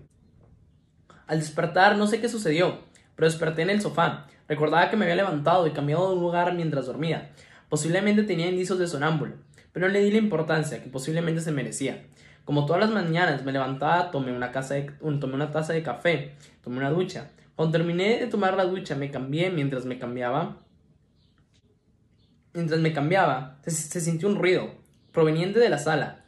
Al 1.28 1.40
despertar 1.40 1.98
no 1.98 2.08
sé 2.08 2.22
qué 2.22 2.30
sucedió, 2.30 2.80
pero 3.20 3.30
desperté 3.30 3.64
en 3.64 3.70
el 3.70 3.82
sofá. 3.82 4.28
Recordaba 4.48 4.90
que 4.90 4.96
me 4.96 5.04
había 5.04 5.18
levantado 5.18 5.68
y 5.68 5.72
cambiado 5.72 6.16
de 6.16 6.22
lugar 6.22 6.54
mientras 6.54 6.86
dormía. 6.86 7.32
Posiblemente 7.68 8.24
tenía 8.24 8.48
indicios 8.48 8.80
de 8.80 8.88
sonámbulo, 8.88 9.34
pero 9.74 9.88
no 9.88 9.92
le 9.92 10.00
di 10.00 10.10
la 10.10 10.20
importancia 10.20 10.82
que 10.82 10.90
posiblemente 10.90 11.42
se 11.42 11.52
merecía. 11.52 12.06
Como 12.46 12.66
todas 12.66 12.80
las 12.80 12.92
mañanas 12.92 13.44
me 13.44 13.52
levantaba, 13.52 14.10
tomé 14.10 14.32
una, 14.32 14.54
taza 14.54 15.74
de 15.74 15.84
café, 15.84 16.36
tomé 16.64 16.78
una 16.78 16.92
ducha. 16.92 17.30
Cuando 17.58 17.78
terminé 17.78 18.20
de 18.20 18.28
tomar 18.28 18.56
la 18.56 18.64
ducha, 18.64 18.96
me 18.96 19.12
cambié 19.12 19.50
mientras 19.50 19.84
me 19.84 20.00
cambiaba. 20.00 20.56
Mientras 22.54 22.80
me 22.80 22.94
cambiaba, 22.94 23.60
se, 23.68 24.00
sintió 24.00 24.30
un 24.30 24.38
ruido 24.38 24.76
proveniente 25.12 25.60
de 25.60 25.68
la 25.68 25.78
sala. 25.78 26.24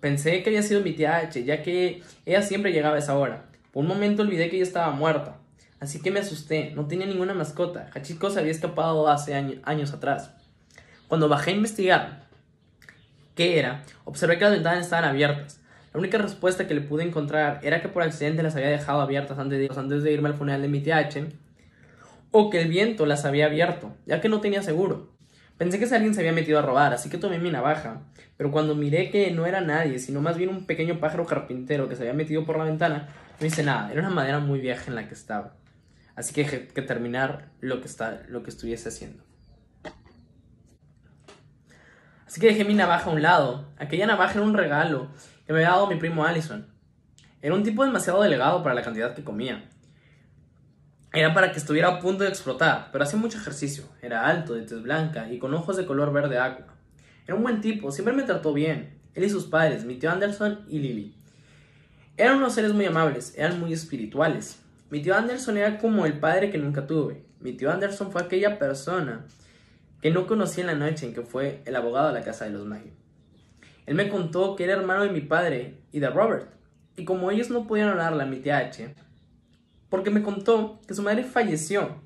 Pensé 0.00 0.42
que 0.42 0.50
había 0.50 0.62
sido 0.62 0.82
mi 0.82 0.92
tía 0.92 1.16
H, 1.16 1.42
ya 1.42 1.62
que 1.62 2.02
ella 2.26 2.42
siempre 2.42 2.72
llegaba 2.72 2.96
a 2.96 2.98
esa 2.98 3.16
hora. 3.16 3.46
Por 3.72 3.80
un 3.80 3.88
momento 3.88 4.20
olvidé 4.20 4.50
que 4.50 4.56
ella 4.56 4.66
estaba 4.66 4.90
muerta. 4.90 5.38
Así 5.80 6.00
que 6.00 6.10
me 6.10 6.20
asusté, 6.20 6.72
no 6.74 6.86
tenía 6.86 7.06
ninguna 7.06 7.34
mascota. 7.34 7.90
Hachiko 7.94 8.30
se 8.30 8.40
había 8.40 8.52
escapado 8.52 9.08
hace 9.08 9.34
años 9.34 9.92
atrás. 9.92 10.30
Cuando 11.08 11.28
bajé 11.28 11.50
a 11.50 11.54
investigar, 11.54 12.26
¿Qué 13.36 13.58
era? 13.58 13.82
Observé 14.06 14.38
que 14.38 14.44
las 14.44 14.54
ventanas 14.54 14.84
estaban 14.84 15.04
abiertas. 15.04 15.60
La 15.92 16.00
única 16.00 16.16
respuesta 16.16 16.66
que 16.66 16.72
le 16.72 16.80
pude 16.80 17.04
encontrar 17.04 17.60
era 17.62 17.82
que 17.82 17.88
por 17.88 18.02
accidente 18.02 18.42
las 18.42 18.56
había 18.56 18.70
dejado 18.70 19.02
abiertas 19.02 19.38
antes 19.38 20.02
de, 20.02 20.12
irme 20.12 20.30
al 20.30 20.34
funeral 20.34 20.62
de 20.62 20.68
mi 20.68 20.80
TH, 20.80 21.34
o 22.30 22.48
que 22.48 22.62
el 22.62 22.68
viento 22.68 23.04
las 23.04 23.26
había 23.26 23.44
abierto, 23.44 23.94
ya 24.06 24.22
que 24.22 24.30
no 24.30 24.40
tenía 24.40 24.62
seguro. 24.62 25.12
Pensé 25.58 25.78
que 25.78 25.94
alguien 25.94 26.14
se 26.14 26.20
había 26.20 26.32
metido 26.32 26.58
a 26.58 26.62
robar, 26.62 26.94
así 26.94 27.10
que 27.10 27.18
tomé 27.18 27.38
mi 27.38 27.50
navaja, 27.50 28.00
pero 28.38 28.50
cuando 28.50 28.74
miré 28.74 29.10
que 29.10 29.30
no 29.32 29.44
era 29.44 29.60
nadie, 29.60 29.98
sino 29.98 30.22
más 30.22 30.38
bien 30.38 30.48
un 30.48 30.64
pequeño 30.64 30.98
pájaro 30.98 31.26
carpintero 31.26 31.90
que 31.90 31.96
se 31.96 32.04
había 32.04 32.14
metido 32.14 32.46
por 32.46 32.56
la 32.56 32.64
ventana, 32.64 33.08
no 33.38 33.46
hice 33.46 33.62
nada, 33.62 33.92
era 33.92 34.00
una 34.00 34.10
madera 34.10 34.38
muy 34.38 34.60
vieja 34.60 34.84
en 34.88 34.94
la 34.94 35.08
que 35.08 35.14
estaba. 35.14 35.52
Así 36.16 36.32
que 36.32 36.42
dejé 36.44 36.68
que 36.68 36.82
terminar 36.82 37.50
lo 37.60 37.80
que, 37.80 37.86
está, 37.86 38.22
lo 38.28 38.42
que 38.42 38.50
estuviese 38.50 38.88
haciendo. 38.88 39.22
Así 42.26 42.40
que 42.40 42.48
dejé 42.48 42.64
mi 42.64 42.74
navaja 42.74 43.10
a 43.10 43.12
un 43.12 43.22
lado. 43.22 43.68
Aquella 43.78 44.06
navaja 44.06 44.32
era 44.32 44.42
un 44.42 44.54
regalo 44.54 45.10
que 45.46 45.52
me 45.52 45.60
había 45.60 45.70
dado 45.70 45.86
mi 45.86 45.96
primo 45.96 46.24
Allison. 46.24 46.66
Era 47.42 47.54
un 47.54 47.62
tipo 47.62 47.84
demasiado 47.84 48.22
delegado 48.22 48.62
para 48.62 48.74
la 48.74 48.82
cantidad 48.82 49.14
que 49.14 49.22
comía. 49.22 49.68
Era 51.12 51.32
para 51.32 51.52
que 51.52 51.58
estuviera 51.58 51.88
a 51.88 52.00
punto 52.00 52.24
de 52.24 52.30
explotar, 52.30 52.88
pero 52.92 53.04
hacía 53.04 53.18
mucho 53.18 53.38
ejercicio. 53.38 53.84
Era 54.02 54.26
alto, 54.26 54.54
de 54.54 54.62
tez 54.62 54.82
blanca 54.82 55.30
y 55.30 55.38
con 55.38 55.54
ojos 55.54 55.76
de 55.76 55.86
color 55.86 56.12
verde 56.12 56.38
agua. 56.38 56.74
Era 57.26 57.36
un 57.36 57.42
buen 57.42 57.60
tipo, 57.60 57.92
siempre 57.92 58.14
me 58.14 58.22
trató 58.22 58.52
bien. 58.52 58.98
Él 59.14 59.24
y 59.24 59.30
sus 59.30 59.46
padres, 59.46 59.84
mi 59.84 59.96
tío 59.96 60.10
Anderson 60.10 60.64
y 60.68 60.78
Lily. 60.78 61.14
Eran 62.16 62.36
unos 62.36 62.54
seres 62.54 62.72
muy 62.72 62.86
amables, 62.86 63.34
eran 63.36 63.60
muy 63.60 63.72
espirituales. 63.72 64.62
Mi 64.88 65.02
tío 65.02 65.16
Anderson 65.16 65.56
era 65.56 65.78
como 65.78 66.06
el 66.06 66.18
padre 66.20 66.50
que 66.50 66.58
nunca 66.58 66.86
tuve. 66.86 67.24
Mi 67.40 67.52
tío 67.52 67.72
Anderson 67.72 68.12
fue 68.12 68.22
aquella 68.22 68.58
persona 68.58 69.26
que 70.00 70.10
no 70.10 70.26
conocí 70.26 70.60
en 70.60 70.68
la 70.68 70.74
noche 70.74 71.06
en 71.06 71.14
que 71.14 71.22
fue 71.22 71.62
el 71.64 71.74
abogado 71.74 72.08
de 72.08 72.14
la 72.14 72.24
casa 72.24 72.44
de 72.44 72.52
los 72.52 72.64
Maggie. 72.64 72.92
Él 73.86 73.94
me 73.94 74.08
contó 74.08 74.54
que 74.54 74.64
era 74.64 74.74
hermano 74.74 75.02
de 75.02 75.10
mi 75.10 75.20
padre 75.20 75.78
y 75.90 75.98
de 75.98 76.08
Robert, 76.10 76.48
y 76.96 77.04
como 77.04 77.30
ellos 77.30 77.50
no 77.50 77.66
podían 77.66 77.88
hablarle 77.88 78.22
a 78.22 78.26
mi 78.26 78.38
tía 78.38 78.58
H, 78.58 78.94
porque 79.88 80.10
me 80.10 80.22
contó 80.22 80.80
que 80.86 80.94
su 80.94 81.02
madre 81.02 81.24
falleció 81.24 82.00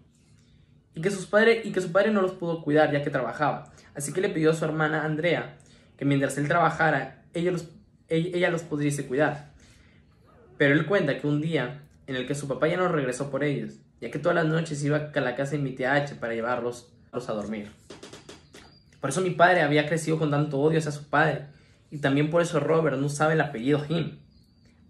y 0.94 1.00
que, 1.00 1.10
sus 1.10 1.26
padres, 1.26 1.64
y 1.64 1.72
que 1.72 1.80
su 1.80 1.92
padre 1.92 2.10
no 2.10 2.22
los 2.22 2.32
pudo 2.32 2.62
cuidar 2.62 2.92
ya 2.92 3.02
que 3.02 3.10
trabajaba, 3.10 3.72
así 3.94 4.12
que 4.12 4.20
le 4.20 4.28
pidió 4.30 4.50
a 4.50 4.54
su 4.54 4.64
hermana 4.64 5.04
Andrea 5.04 5.58
que 5.96 6.04
mientras 6.04 6.38
él 6.38 6.48
trabajara, 6.48 7.24
ella 7.34 7.52
los, 7.52 7.68
ella 8.08 8.50
los 8.50 8.62
pudiese 8.62 9.06
cuidar. 9.06 9.52
Pero 10.56 10.74
él 10.74 10.86
cuenta 10.86 11.18
que 11.18 11.26
un 11.26 11.42
día 11.42 11.82
en 12.10 12.16
el 12.16 12.26
que 12.26 12.34
su 12.34 12.48
papá 12.48 12.66
ya 12.66 12.76
no 12.76 12.88
regresó 12.88 13.30
por 13.30 13.44
ellos, 13.44 13.74
ya 14.00 14.10
que 14.10 14.18
todas 14.18 14.34
las 14.34 14.44
noches 14.44 14.82
iba 14.82 15.12
a 15.14 15.20
la 15.20 15.36
casa 15.36 15.52
de 15.52 15.58
mi 15.58 15.76
tía 15.76 15.94
H 15.94 16.16
para 16.16 16.34
llevarlos 16.34 16.92
a 17.12 17.18
dormir. 17.32 17.70
Por 19.00 19.10
eso 19.10 19.20
mi 19.20 19.30
padre 19.30 19.62
había 19.62 19.86
crecido 19.86 20.18
con 20.18 20.28
tanto 20.28 20.58
odio 20.58 20.80
hacia 20.80 20.90
su 20.90 21.08
padre, 21.08 21.46
y 21.88 21.98
también 21.98 22.28
por 22.28 22.42
eso 22.42 22.58
Robert 22.58 22.98
no 22.98 23.08
sabe 23.08 23.34
el 23.34 23.40
apellido 23.40 23.84
Jim. 23.84 24.18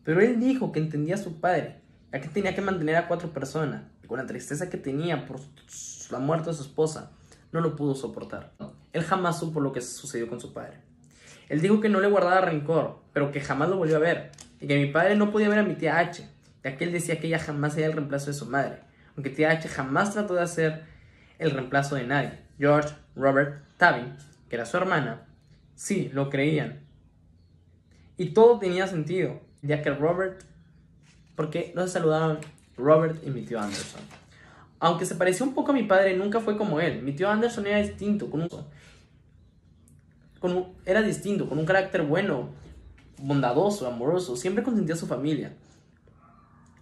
Pero 0.02 0.22
él 0.22 0.40
dijo 0.40 0.72
que 0.72 0.78
entendía 0.78 1.16
a 1.16 1.18
su 1.18 1.40
padre, 1.40 1.82
ya 2.10 2.22
que 2.22 2.28
tenía 2.28 2.54
que 2.54 2.62
mantener 2.62 2.96
a 2.96 3.06
cuatro 3.06 3.28
personas, 3.34 3.82
y 4.02 4.06
con 4.06 4.16
la 4.16 4.24
tristeza 4.24 4.70
que 4.70 4.78
tenía 4.78 5.26
por 5.26 5.40
la 6.10 6.20
muerte 6.20 6.48
de 6.48 6.56
su 6.56 6.62
esposa, 6.62 7.12
no 7.52 7.60
lo 7.60 7.76
pudo 7.76 7.94
soportar. 7.94 8.54
Él 8.94 9.02
jamás 9.02 9.38
supo 9.38 9.60
lo 9.60 9.74
que 9.74 9.82
sucedió 9.82 10.26
con 10.26 10.40
su 10.40 10.54
padre. 10.54 10.78
Él 11.50 11.60
dijo 11.60 11.80
que 11.82 11.90
no 11.90 12.00
le 12.00 12.08
guardaba 12.08 12.40
rencor, 12.40 13.02
pero 13.12 13.30
que 13.30 13.42
jamás 13.42 13.68
lo 13.68 13.76
volvió 13.76 13.96
a 13.96 14.00
ver, 14.00 14.30
y 14.58 14.66
que 14.66 14.78
mi 14.78 14.90
padre 14.90 15.16
no 15.16 15.30
podía 15.30 15.50
ver 15.50 15.58
a 15.58 15.64
mi 15.64 15.74
tía 15.74 15.98
H, 15.98 16.26
ya 16.62 16.76
que 16.76 16.84
él 16.84 16.92
decía 16.92 17.18
que 17.20 17.26
ella 17.26 17.38
jamás 17.38 17.72
sería 17.72 17.88
el 17.88 17.94
reemplazo 17.94 18.26
de 18.26 18.34
su 18.34 18.46
madre, 18.46 18.80
aunque 19.16 19.30
tía 19.30 19.50
H 19.50 19.68
jamás 19.68 20.12
trató 20.12 20.34
de 20.34 20.42
hacer 20.42 20.84
el 21.38 21.50
reemplazo 21.50 21.94
de 21.94 22.06
nadie. 22.06 22.38
George, 22.58 22.94
Robert, 23.16 23.64
Tabby, 23.78 24.12
que 24.48 24.56
era 24.56 24.66
su 24.66 24.76
hermana, 24.76 25.26
sí, 25.74 26.10
lo 26.12 26.28
creían. 26.28 26.80
Y 28.18 28.30
todo 28.30 28.58
tenía 28.58 28.86
sentido, 28.86 29.40
ya 29.62 29.80
que 29.80 29.90
Robert, 29.90 30.42
porque 31.36 31.72
no 31.74 31.82
se 31.86 31.94
saludaban 31.94 32.38
Robert 32.76 33.16
y 33.26 33.30
mi 33.30 33.42
tío 33.42 33.58
Anderson. 33.58 34.02
Aunque 34.78 35.06
se 35.06 35.14
pareció 35.14 35.46
un 35.46 35.54
poco 35.54 35.70
a 35.70 35.74
mi 35.74 35.84
padre, 35.84 36.16
nunca 36.16 36.40
fue 36.40 36.56
como 36.56 36.80
él. 36.80 37.02
Mi 37.02 37.12
tío 37.12 37.30
Anderson 37.30 37.66
era 37.66 37.78
distinto, 37.78 38.30
con 38.30 38.42
un, 38.42 38.48
con 40.38 40.74
era 40.84 41.00
distinto, 41.00 41.48
con 41.48 41.58
un 41.58 41.64
carácter 41.64 42.02
bueno, 42.02 42.50
bondadoso, 43.18 43.86
amoroso, 43.86 44.36
siempre 44.36 44.62
consentía 44.62 44.94
a 44.94 44.98
su 44.98 45.06
familia. 45.06 45.54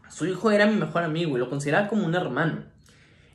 Su 0.09 0.27
hijo 0.27 0.51
era 0.51 0.67
mi 0.67 0.77
mejor 0.77 1.03
amigo 1.03 1.37
y 1.37 1.41
lo 1.41 1.51
consideraba 1.51 1.89
como 1.89 2.07
un 2.07 2.15
hermano. 2.15 2.65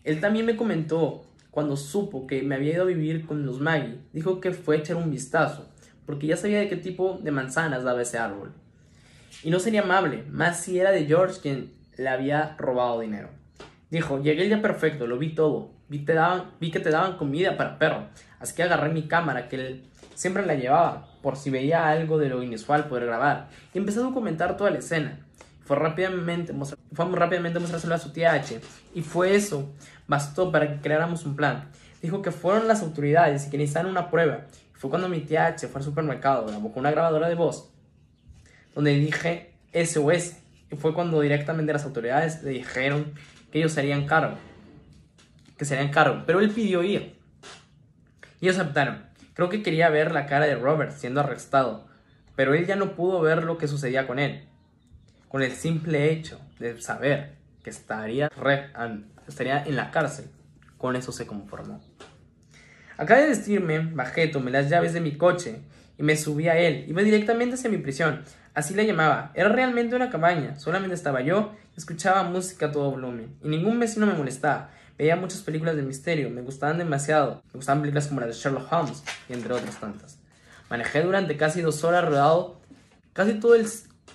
Él 0.04 0.20
también 0.20 0.46
me 0.46 0.56
comentó 0.56 1.24
cuando 1.52 1.78
supo 1.78 2.26
que 2.26 2.42
me 2.42 2.56
había 2.56 2.74
ido 2.74 2.84
a 2.84 2.88
vivir 2.88 3.26
con 3.26 3.46
los 3.46 3.60
Maggie, 3.60 4.00
dijo 4.12 4.42
que 4.42 4.52
fue 4.52 4.76
a 4.76 4.80
echar 4.80 4.96
un 4.96 5.12
vistazo, 5.12 5.70
porque 6.06 6.28
ya 6.28 6.36
sabía 6.36 6.60
de 6.60 6.68
qué 6.68 6.78
tipo 6.78 7.20
de 7.22 7.32
manzanas 7.32 7.84
daba 7.84 8.02
ese 8.02 8.18
árbol. 8.18 8.54
Y 9.44 9.52
no 9.52 9.60
sería 9.60 9.84
amable, 9.84 10.24
más 10.30 10.62
si 10.62 10.80
era 10.80 10.92
de 10.92 11.06
George 11.06 11.40
quien 11.42 11.74
le 11.96 12.10
había 12.10 12.56
robado 12.58 13.00
dinero. 13.02 13.30
Dijo, 13.92 14.20
llegué 14.20 14.42
el 14.42 14.50
día 14.50 14.62
perfecto, 14.62 15.06
lo 15.06 15.20
vi 15.20 15.36
todo, 15.36 15.72
vi, 15.90 16.00
te 16.00 16.14
daban, 16.14 16.52
vi 16.60 16.72
que 16.72 16.80
te 16.80 16.90
daban 16.90 17.18
comida 17.18 17.56
para 17.56 17.78
perro, 17.78 18.08
así 18.40 18.56
que 18.56 18.64
agarré 18.64 18.90
mi 18.90 19.04
cámara, 19.04 19.48
que 19.48 19.56
él 19.56 19.84
siempre 20.16 20.46
la 20.46 20.56
llevaba, 20.56 21.08
por 21.22 21.36
si 21.38 21.52
veía 21.52 21.88
algo 21.88 22.18
de 22.18 22.30
lo 22.30 22.42
inusual 22.42 22.88
poder 22.88 23.06
grabar, 23.06 23.50
y 23.74 23.78
empecé 23.78 24.00
a 24.00 24.04
documentar 24.04 24.58
toda 24.58 24.72
la 24.72 24.80
escena. 24.80 25.23
Fue 25.64 25.78
rápidamente, 25.78 26.54
fue 26.94 27.06
rápidamente 27.12 27.60
mostrárselo 27.60 27.96
a 27.96 27.98
su 27.98 28.12
tía 28.12 28.34
H, 28.34 28.60
y 28.94 29.02
fue 29.02 29.36
eso 29.36 29.72
bastó 30.08 30.52
para 30.52 30.68
que 30.70 30.82
creáramos 30.82 31.26
un 31.26 31.36
plan. 31.36 31.70
Dijo 32.02 32.22
que 32.22 32.32
fueron 32.32 32.68
las 32.68 32.82
autoridades 32.82 33.48
y 33.48 33.50
que 33.50 33.58
necesitaban 33.58 33.90
una 33.90 34.10
prueba. 34.10 34.42
Fue 34.74 34.90
cuando 34.90 35.08
mi 35.08 35.22
tía 35.22 35.46
H 35.46 35.68
fue 35.70 35.80
al 35.80 35.86
supermercado, 35.86 36.46
grabó 36.46 36.74
con 36.74 36.82
una 36.82 36.92
grabadora 36.92 37.30
de 37.30 37.36
voz, 37.36 37.72
donde 38.76 38.94
dije 38.96 39.54
SOS. 39.74 40.34
Y 40.70 40.76
fue 40.76 40.94
cuando 40.94 41.22
directamente 41.22 41.72
las 41.72 41.86
autoridades 41.86 42.44
le 42.44 42.52
dijeron 42.52 43.14
que 43.52 43.60
ellos 43.60 43.72
serían 43.72 44.06
cargo. 44.06 44.36
Que 45.58 45.66
serían 45.66 45.90
cargo. 45.92 46.24
Pero 46.26 46.40
él 46.40 46.50
pidió 46.50 46.84
ir. 46.84 47.16
Y 48.42 48.48
ellos 48.48 48.58
aceptaron. 48.58 49.06
Creo 49.36 49.50
que 49.50 49.64
quería 49.64 49.90
ver 49.90 50.12
la 50.12 50.26
cara 50.26 50.46
de 50.48 50.56
Robert 50.56 50.92
siendo 50.92 51.22
arrestado. 51.22 51.88
Pero 52.36 52.56
él 52.56 52.66
ya 52.66 52.76
no 52.76 52.96
pudo 52.96 53.22
ver 53.22 53.44
lo 53.44 53.58
que 53.58 53.68
sucedía 53.68 54.08
con 54.08 54.20
él. 54.20 54.48
Con 55.34 55.42
el 55.42 55.54
simple 55.54 56.12
hecho 56.12 56.40
de 56.60 56.80
saber 56.80 57.34
que 57.64 57.72
estaría 57.72 58.30
estaría 59.28 59.64
en 59.66 59.76
la 59.76 59.90
cárcel. 59.90 60.26
Con 60.78 60.96
eso 60.96 61.12
se 61.12 61.26
conformó. 61.26 61.84
Acabé 62.98 63.24
de 63.24 63.30
vestirme, 63.30 63.80
bajé, 63.80 64.28
tomé 64.28 64.52
las 64.52 64.70
llaves 64.70 64.94
de 64.94 65.02
mi 65.02 65.18
coche 65.18 65.62
y 65.98 66.04
me 66.04 66.18
subí 66.18 66.50
a 66.50 66.60
él. 66.60 66.86
Iba 66.88 67.02
directamente 67.02 67.56
hacia 67.56 67.72
mi 67.72 67.80
prisión. 67.80 68.22
Así 68.54 68.76
la 68.76 68.84
llamaba. 68.84 69.32
Era 69.34 69.50
realmente 69.50 69.96
una 69.96 70.12
cabaña. 70.12 70.60
Solamente 70.60 70.94
estaba 70.94 71.22
yo, 71.22 71.56
escuchaba 71.76 72.22
música 72.22 72.68
a 72.68 72.72
todo 72.72 72.92
volumen. 72.92 73.36
Y 73.44 73.48
ningún 73.48 73.80
vecino 73.80 74.06
me 74.06 74.14
molestaba. 74.14 74.70
Veía 75.00 75.16
muchas 75.16 75.42
películas 75.42 75.76
de 75.76 75.82
misterio, 75.82 76.30
me 76.30 76.44
gustaban 76.44 76.78
demasiado. 76.78 77.42
Me 77.48 77.54
gustaban 77.54 77.82
películas 77.82 78.06
como 78.06 78.20
las 78.20 78.30
de 78.30 78.36
Sherlock 78.36 78.72
Holmes 78.72 79.04
y 79.28 79.34
entre 79.34 79.52
otras 79.52 79.80
tantas. 79.80 80.20
Manejé 80.70 81.02
durante 81.02 81.38
casi 81.38 81.62
dos 81.62 81.84
horas 81.84 82.06
rodado. 82.06 82.62
Casi 83.14 83.34
todo 83.40 83.56
el, 83.56 83.66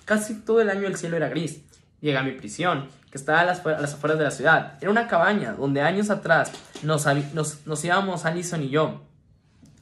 casi 0.09 0.37
todo 0.37 0.63
el 0.63 0.71
año 0.71 0.89
el 0.89 0.97
cielo 0.97 1.19
era 1.19 1.29
gris. 1.29 1.61
Llegué 2.01 2.17
a 2.17 2.23
mi 2.23 2.33
prisión 2.33 2.89
que 3.11 3.19
estaba 3.19 3.41
a 3.41 3.45
las, 3.45 3.59
afueras 3.61 4.19
de 4.19 4.25
la 4.25 4.31
ciudad. 4.31 4.79
Era 4.81 4.91
una 4.91 5.07
cabaña 5.07 5.53
donde 5.53 5.83
años 5.83 6.09
atrás 6.09 6.51
nos, 6.83 7.07
nos, 7.35 7.85
íbamos 7.85 8.25
Alison 8.25 8.63
y 8.63 8.71
yo 8.71 9.03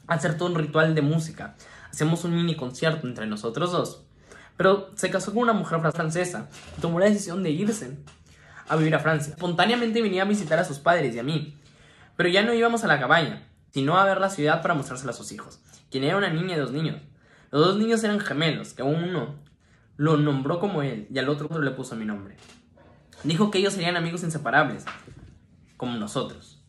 a 0.05 0.15
hacer 0.15 0.37
todo 0.37 0.49
un 0.49 0.55
ritual 0.55 0.93
de 0.93 1.01
música. 1.01 1.55
Hacíamos 1.89 2.25
un 2.25 2.35
mini 2.35 2.55
concierto 2.55 3.07
entre 3.07 3.25
nosotros 3.25 3.71
dos. 3.71 4.03
Pero 4.57 4.91
se 4.95 5.09
casó 5.09 5.33
con 5.33 5.43
una 5.43 5.53
mujer 5.53 5.79
francesa 5.93 6.49
y 6.77 6.81
tomó 6.81 6.99
la 6.99 7.05
decisión 7.05 7.41
de 7.41 7.51
irse 7.51 7.97
a 8.67 8.75
vivir 8.75 8.95
a 8.95 8.99
Francia. 8.99 9.31
Espontáneamente 9.33 10.01
venía 10.01 10.23
a 10.23 10.25
visitar 10.25 10.59
a 10.59 10.65
sus 10.65 10.79
padres 10.79 11.15
y 11.15 11.19
a 11.19 11.23
mí. 11.23 11.57
Pero 12.17 12.27
ya 12.27 12.41
no 12.41 12.53
íbamos 12.53 12.83
a 12.83 12.87
la 12.87 12.99
cabaña, 12.99 13.47
sino 13.71 13.97
a 13.97 14.03
ver 14.03 14.19
la 14.19 14.29
ciudad 14.29 14.61
para 14.61 14.73
mostrársela 14.73 15.11
a 15.11 15.15
sus 15.15 15.31
hijos, 15.31 15.59
quien 15.89 16.03
era 16.03 16.17
una 16.17 16.29
niña 16.29 16.55
y 16.55 16.59
dos 16.59 16.71
niños. 16.71 16.97
Los 17.51 17.65
dos 17.65 17.77
niños 17.77 18.03
eran 18.03 18.19
gemelos, 18.19 18.73
que 18.73 18.83
uno 18.83 19.46
lo 19.97 20.15
nombró 20.15 20.59
como 20.59 20.83
él 20.83 21.07
y 21.11 21.17
al 21.19 21.27
otro 21.27 21.59
le 21.59 21.71
puso 21.71 21.95
mi 21.95 22.05
nombre. 22.05 22.37
Dijo 23.23 23.51
que 23.51 23.57
ellos 23.57 23.73
serían 23.73 23.97
amigos 23.97 24.23
inseparables, 24.23 24.85
como 25.75 25.97
nosotros. 25.97 26.63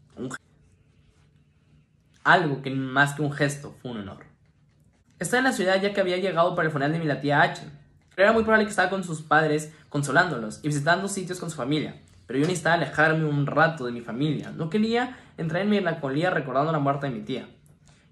Algo 2.25 2.61
que 2.61 2.71
más 2.71 3.15
que 3.15 3.23
un 3.23 3.33
gesto 3.33 3.75
fue 3.81 3.93
un 3.93 3.99
honor. 3.99 4.25
Estaba 5.19 5.39
en 5.39 5.45
la 5.45 5.53
ciudad 5.53 5.81
ya 5.81 5.93
que 5.93 6.01
había 6.01 6.17
llegado 6.19 6.55
para 6.55 6.67
el 6.67 6.73
funeral 6.73 6.93
de 6.93 6.99
mi 6.99 7.21
tía 7.21 7.43
H. 7.43 7.63
Pero 8.15 8.29
era 8.29 8.33
muy 8.33 8.43
probable 8.43 8.65
que 8.65 8.71
estaba 8.71 8.91
con 8.91 9.05
sus 9.05 9.23
padres 9.23 9.73
consolándolos 9.89 10.61
y 10.63 10.69
visitando 10.69 11.09
sitios 11.09 11.39
con 11.39 11.51
su 11.51 11.57
familia. 11.57 12.03
Pero 12.27 12.41
yo 12.41 12.47
necesitaba 12.47 12.75
alejarme 12.75 13.25
un 13.25 13.47
rato 13.47 13.87
de 13.87 13.93
mi 13.93 14.01
familia. 14.01 14.51
No 14.51 14.69
quería 14.69 15.17
entrar 15.37 15.63
en 15.63 15.71
melancolía 15.71 16.31
recordando 16.31 16.73
la 16.73 16.79
muerte 16.79 17.07
de 17.07 17.15
mi 17.15 17.21
tía. 17.21 17.49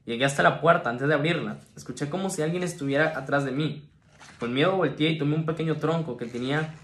Llegué 0.04 0.24
hasta 0.24 0.42
la 0.42 0.60
puerta 0.60 0.88
antes 0.88 1.08
de 1.08 1.14
abrirla. 1.14 1.58
Escuché 1.76 2.08
como 2.08 2.30
si 2.30 2.42
alguien 2.42 2.62
estuviera 2.62 3.18
atrás 3.18 3.44
de 3.44 3.52
mí. 3.52 3.90
Con 4.38 4.52
miedo 4.52 4.76
volteé 4.76 5.10
y 5.10 5.18
tomé 5.18 5.34
un 5.34 5.46
pequeño 5.46 5.76
tronco 5.76 6.16
que 6.16 6.26
tenía 6.26 6.74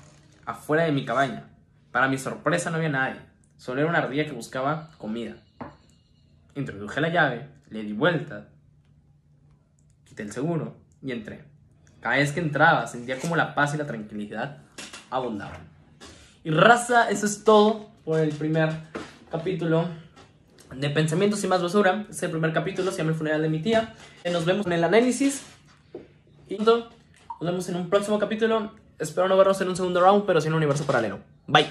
afuera 0.47 0.85
de 0.85 0.93
mi 0.93 1.05
cabaña. 1.05 1.51
Para 1.91 2.09
mi 2.09 2.17
sorpresa 2.17 2.71
no 2.71 2.77
había 2.77 2.89
nadie, 2.89 3.21
solo 3.57 3.81
era 3.81 3.91
una 3.91 3.99
ardilla 3.99 4.25
que 4.25 4.33
buscaba 4.33 4.91
comida. 4.97 5.37
Introduje 6.55 7.01
la 7.01 7.11
llave, 7.11 7.49
le 7.69 7.83
di 7.83 7.93
vuelta, 7.93 8.49
quité 10.05 10.23
el 10.23 10.33
seguro 10.33 10.77
y 11.03 11.13
entré. 11.13 11.45
Cada 12.01 12.17
vez 12.17 12.33
que 12.33 12.41
entraba 12.41 12.87
sentía 12.87 13.19
como 13.19 13.37
la 13.37 13.55
paz 13.55 13.75
y 13.75 13.79
la 13.79 13.87
tranquilidad 13.87 14.63
abundaban. 15.11 15.61
Y 16.45 16.51
raza, 16.51 17.11
eso 17.11 17.27
es 17.27 17.45
todo 17.45 17.91
por 18.05 18.19
el 18.19 18.31
primer 18.31 18.71
capítulo 19.31 19.87
de 20.75 20.91
Pensamientos 20.91 21.45
y 21.45 21.47
más 21.47 21.63
basura. 21.63 22.07
Es 22.11 22.23
el 22.23 22.31
primer 22.31 22.53
capítulo, 22.53 22.91
se 22.91 22.99
llama 22.99 23.11
El 23.11 23.17
funeral 23.17 23.43
de 23.43 23.49
mi 23.49 23.61
tía. 23.61 23.95
Nos 24.31 24.45
vemos 24.45 24.67
en 24.67 24.73
el 24.73 24.85
análisis. 24.85 25.45
Y 26.49 26.57
nos 27.43 27.51
vemos 27.51 27.68
en 27.68 27.76
un 27.76 27.90
próximo 27.90 28.18
capítulo. 28.18 28.70
Espero 28.99 29.26
no 29.28 29.36
vernos 29.36 29.61
en 29.61 29.68
un 29.68 29.76
segundo 29.76 30.01
round, 30.01 30.24
pero 30.24 30.40
sí 30.40 30.47
en 30.47 30.55
un 30.55 30.59
universo 30.59 30.84
paralelo. 30.84 31.18
Bye. 31.49 31.66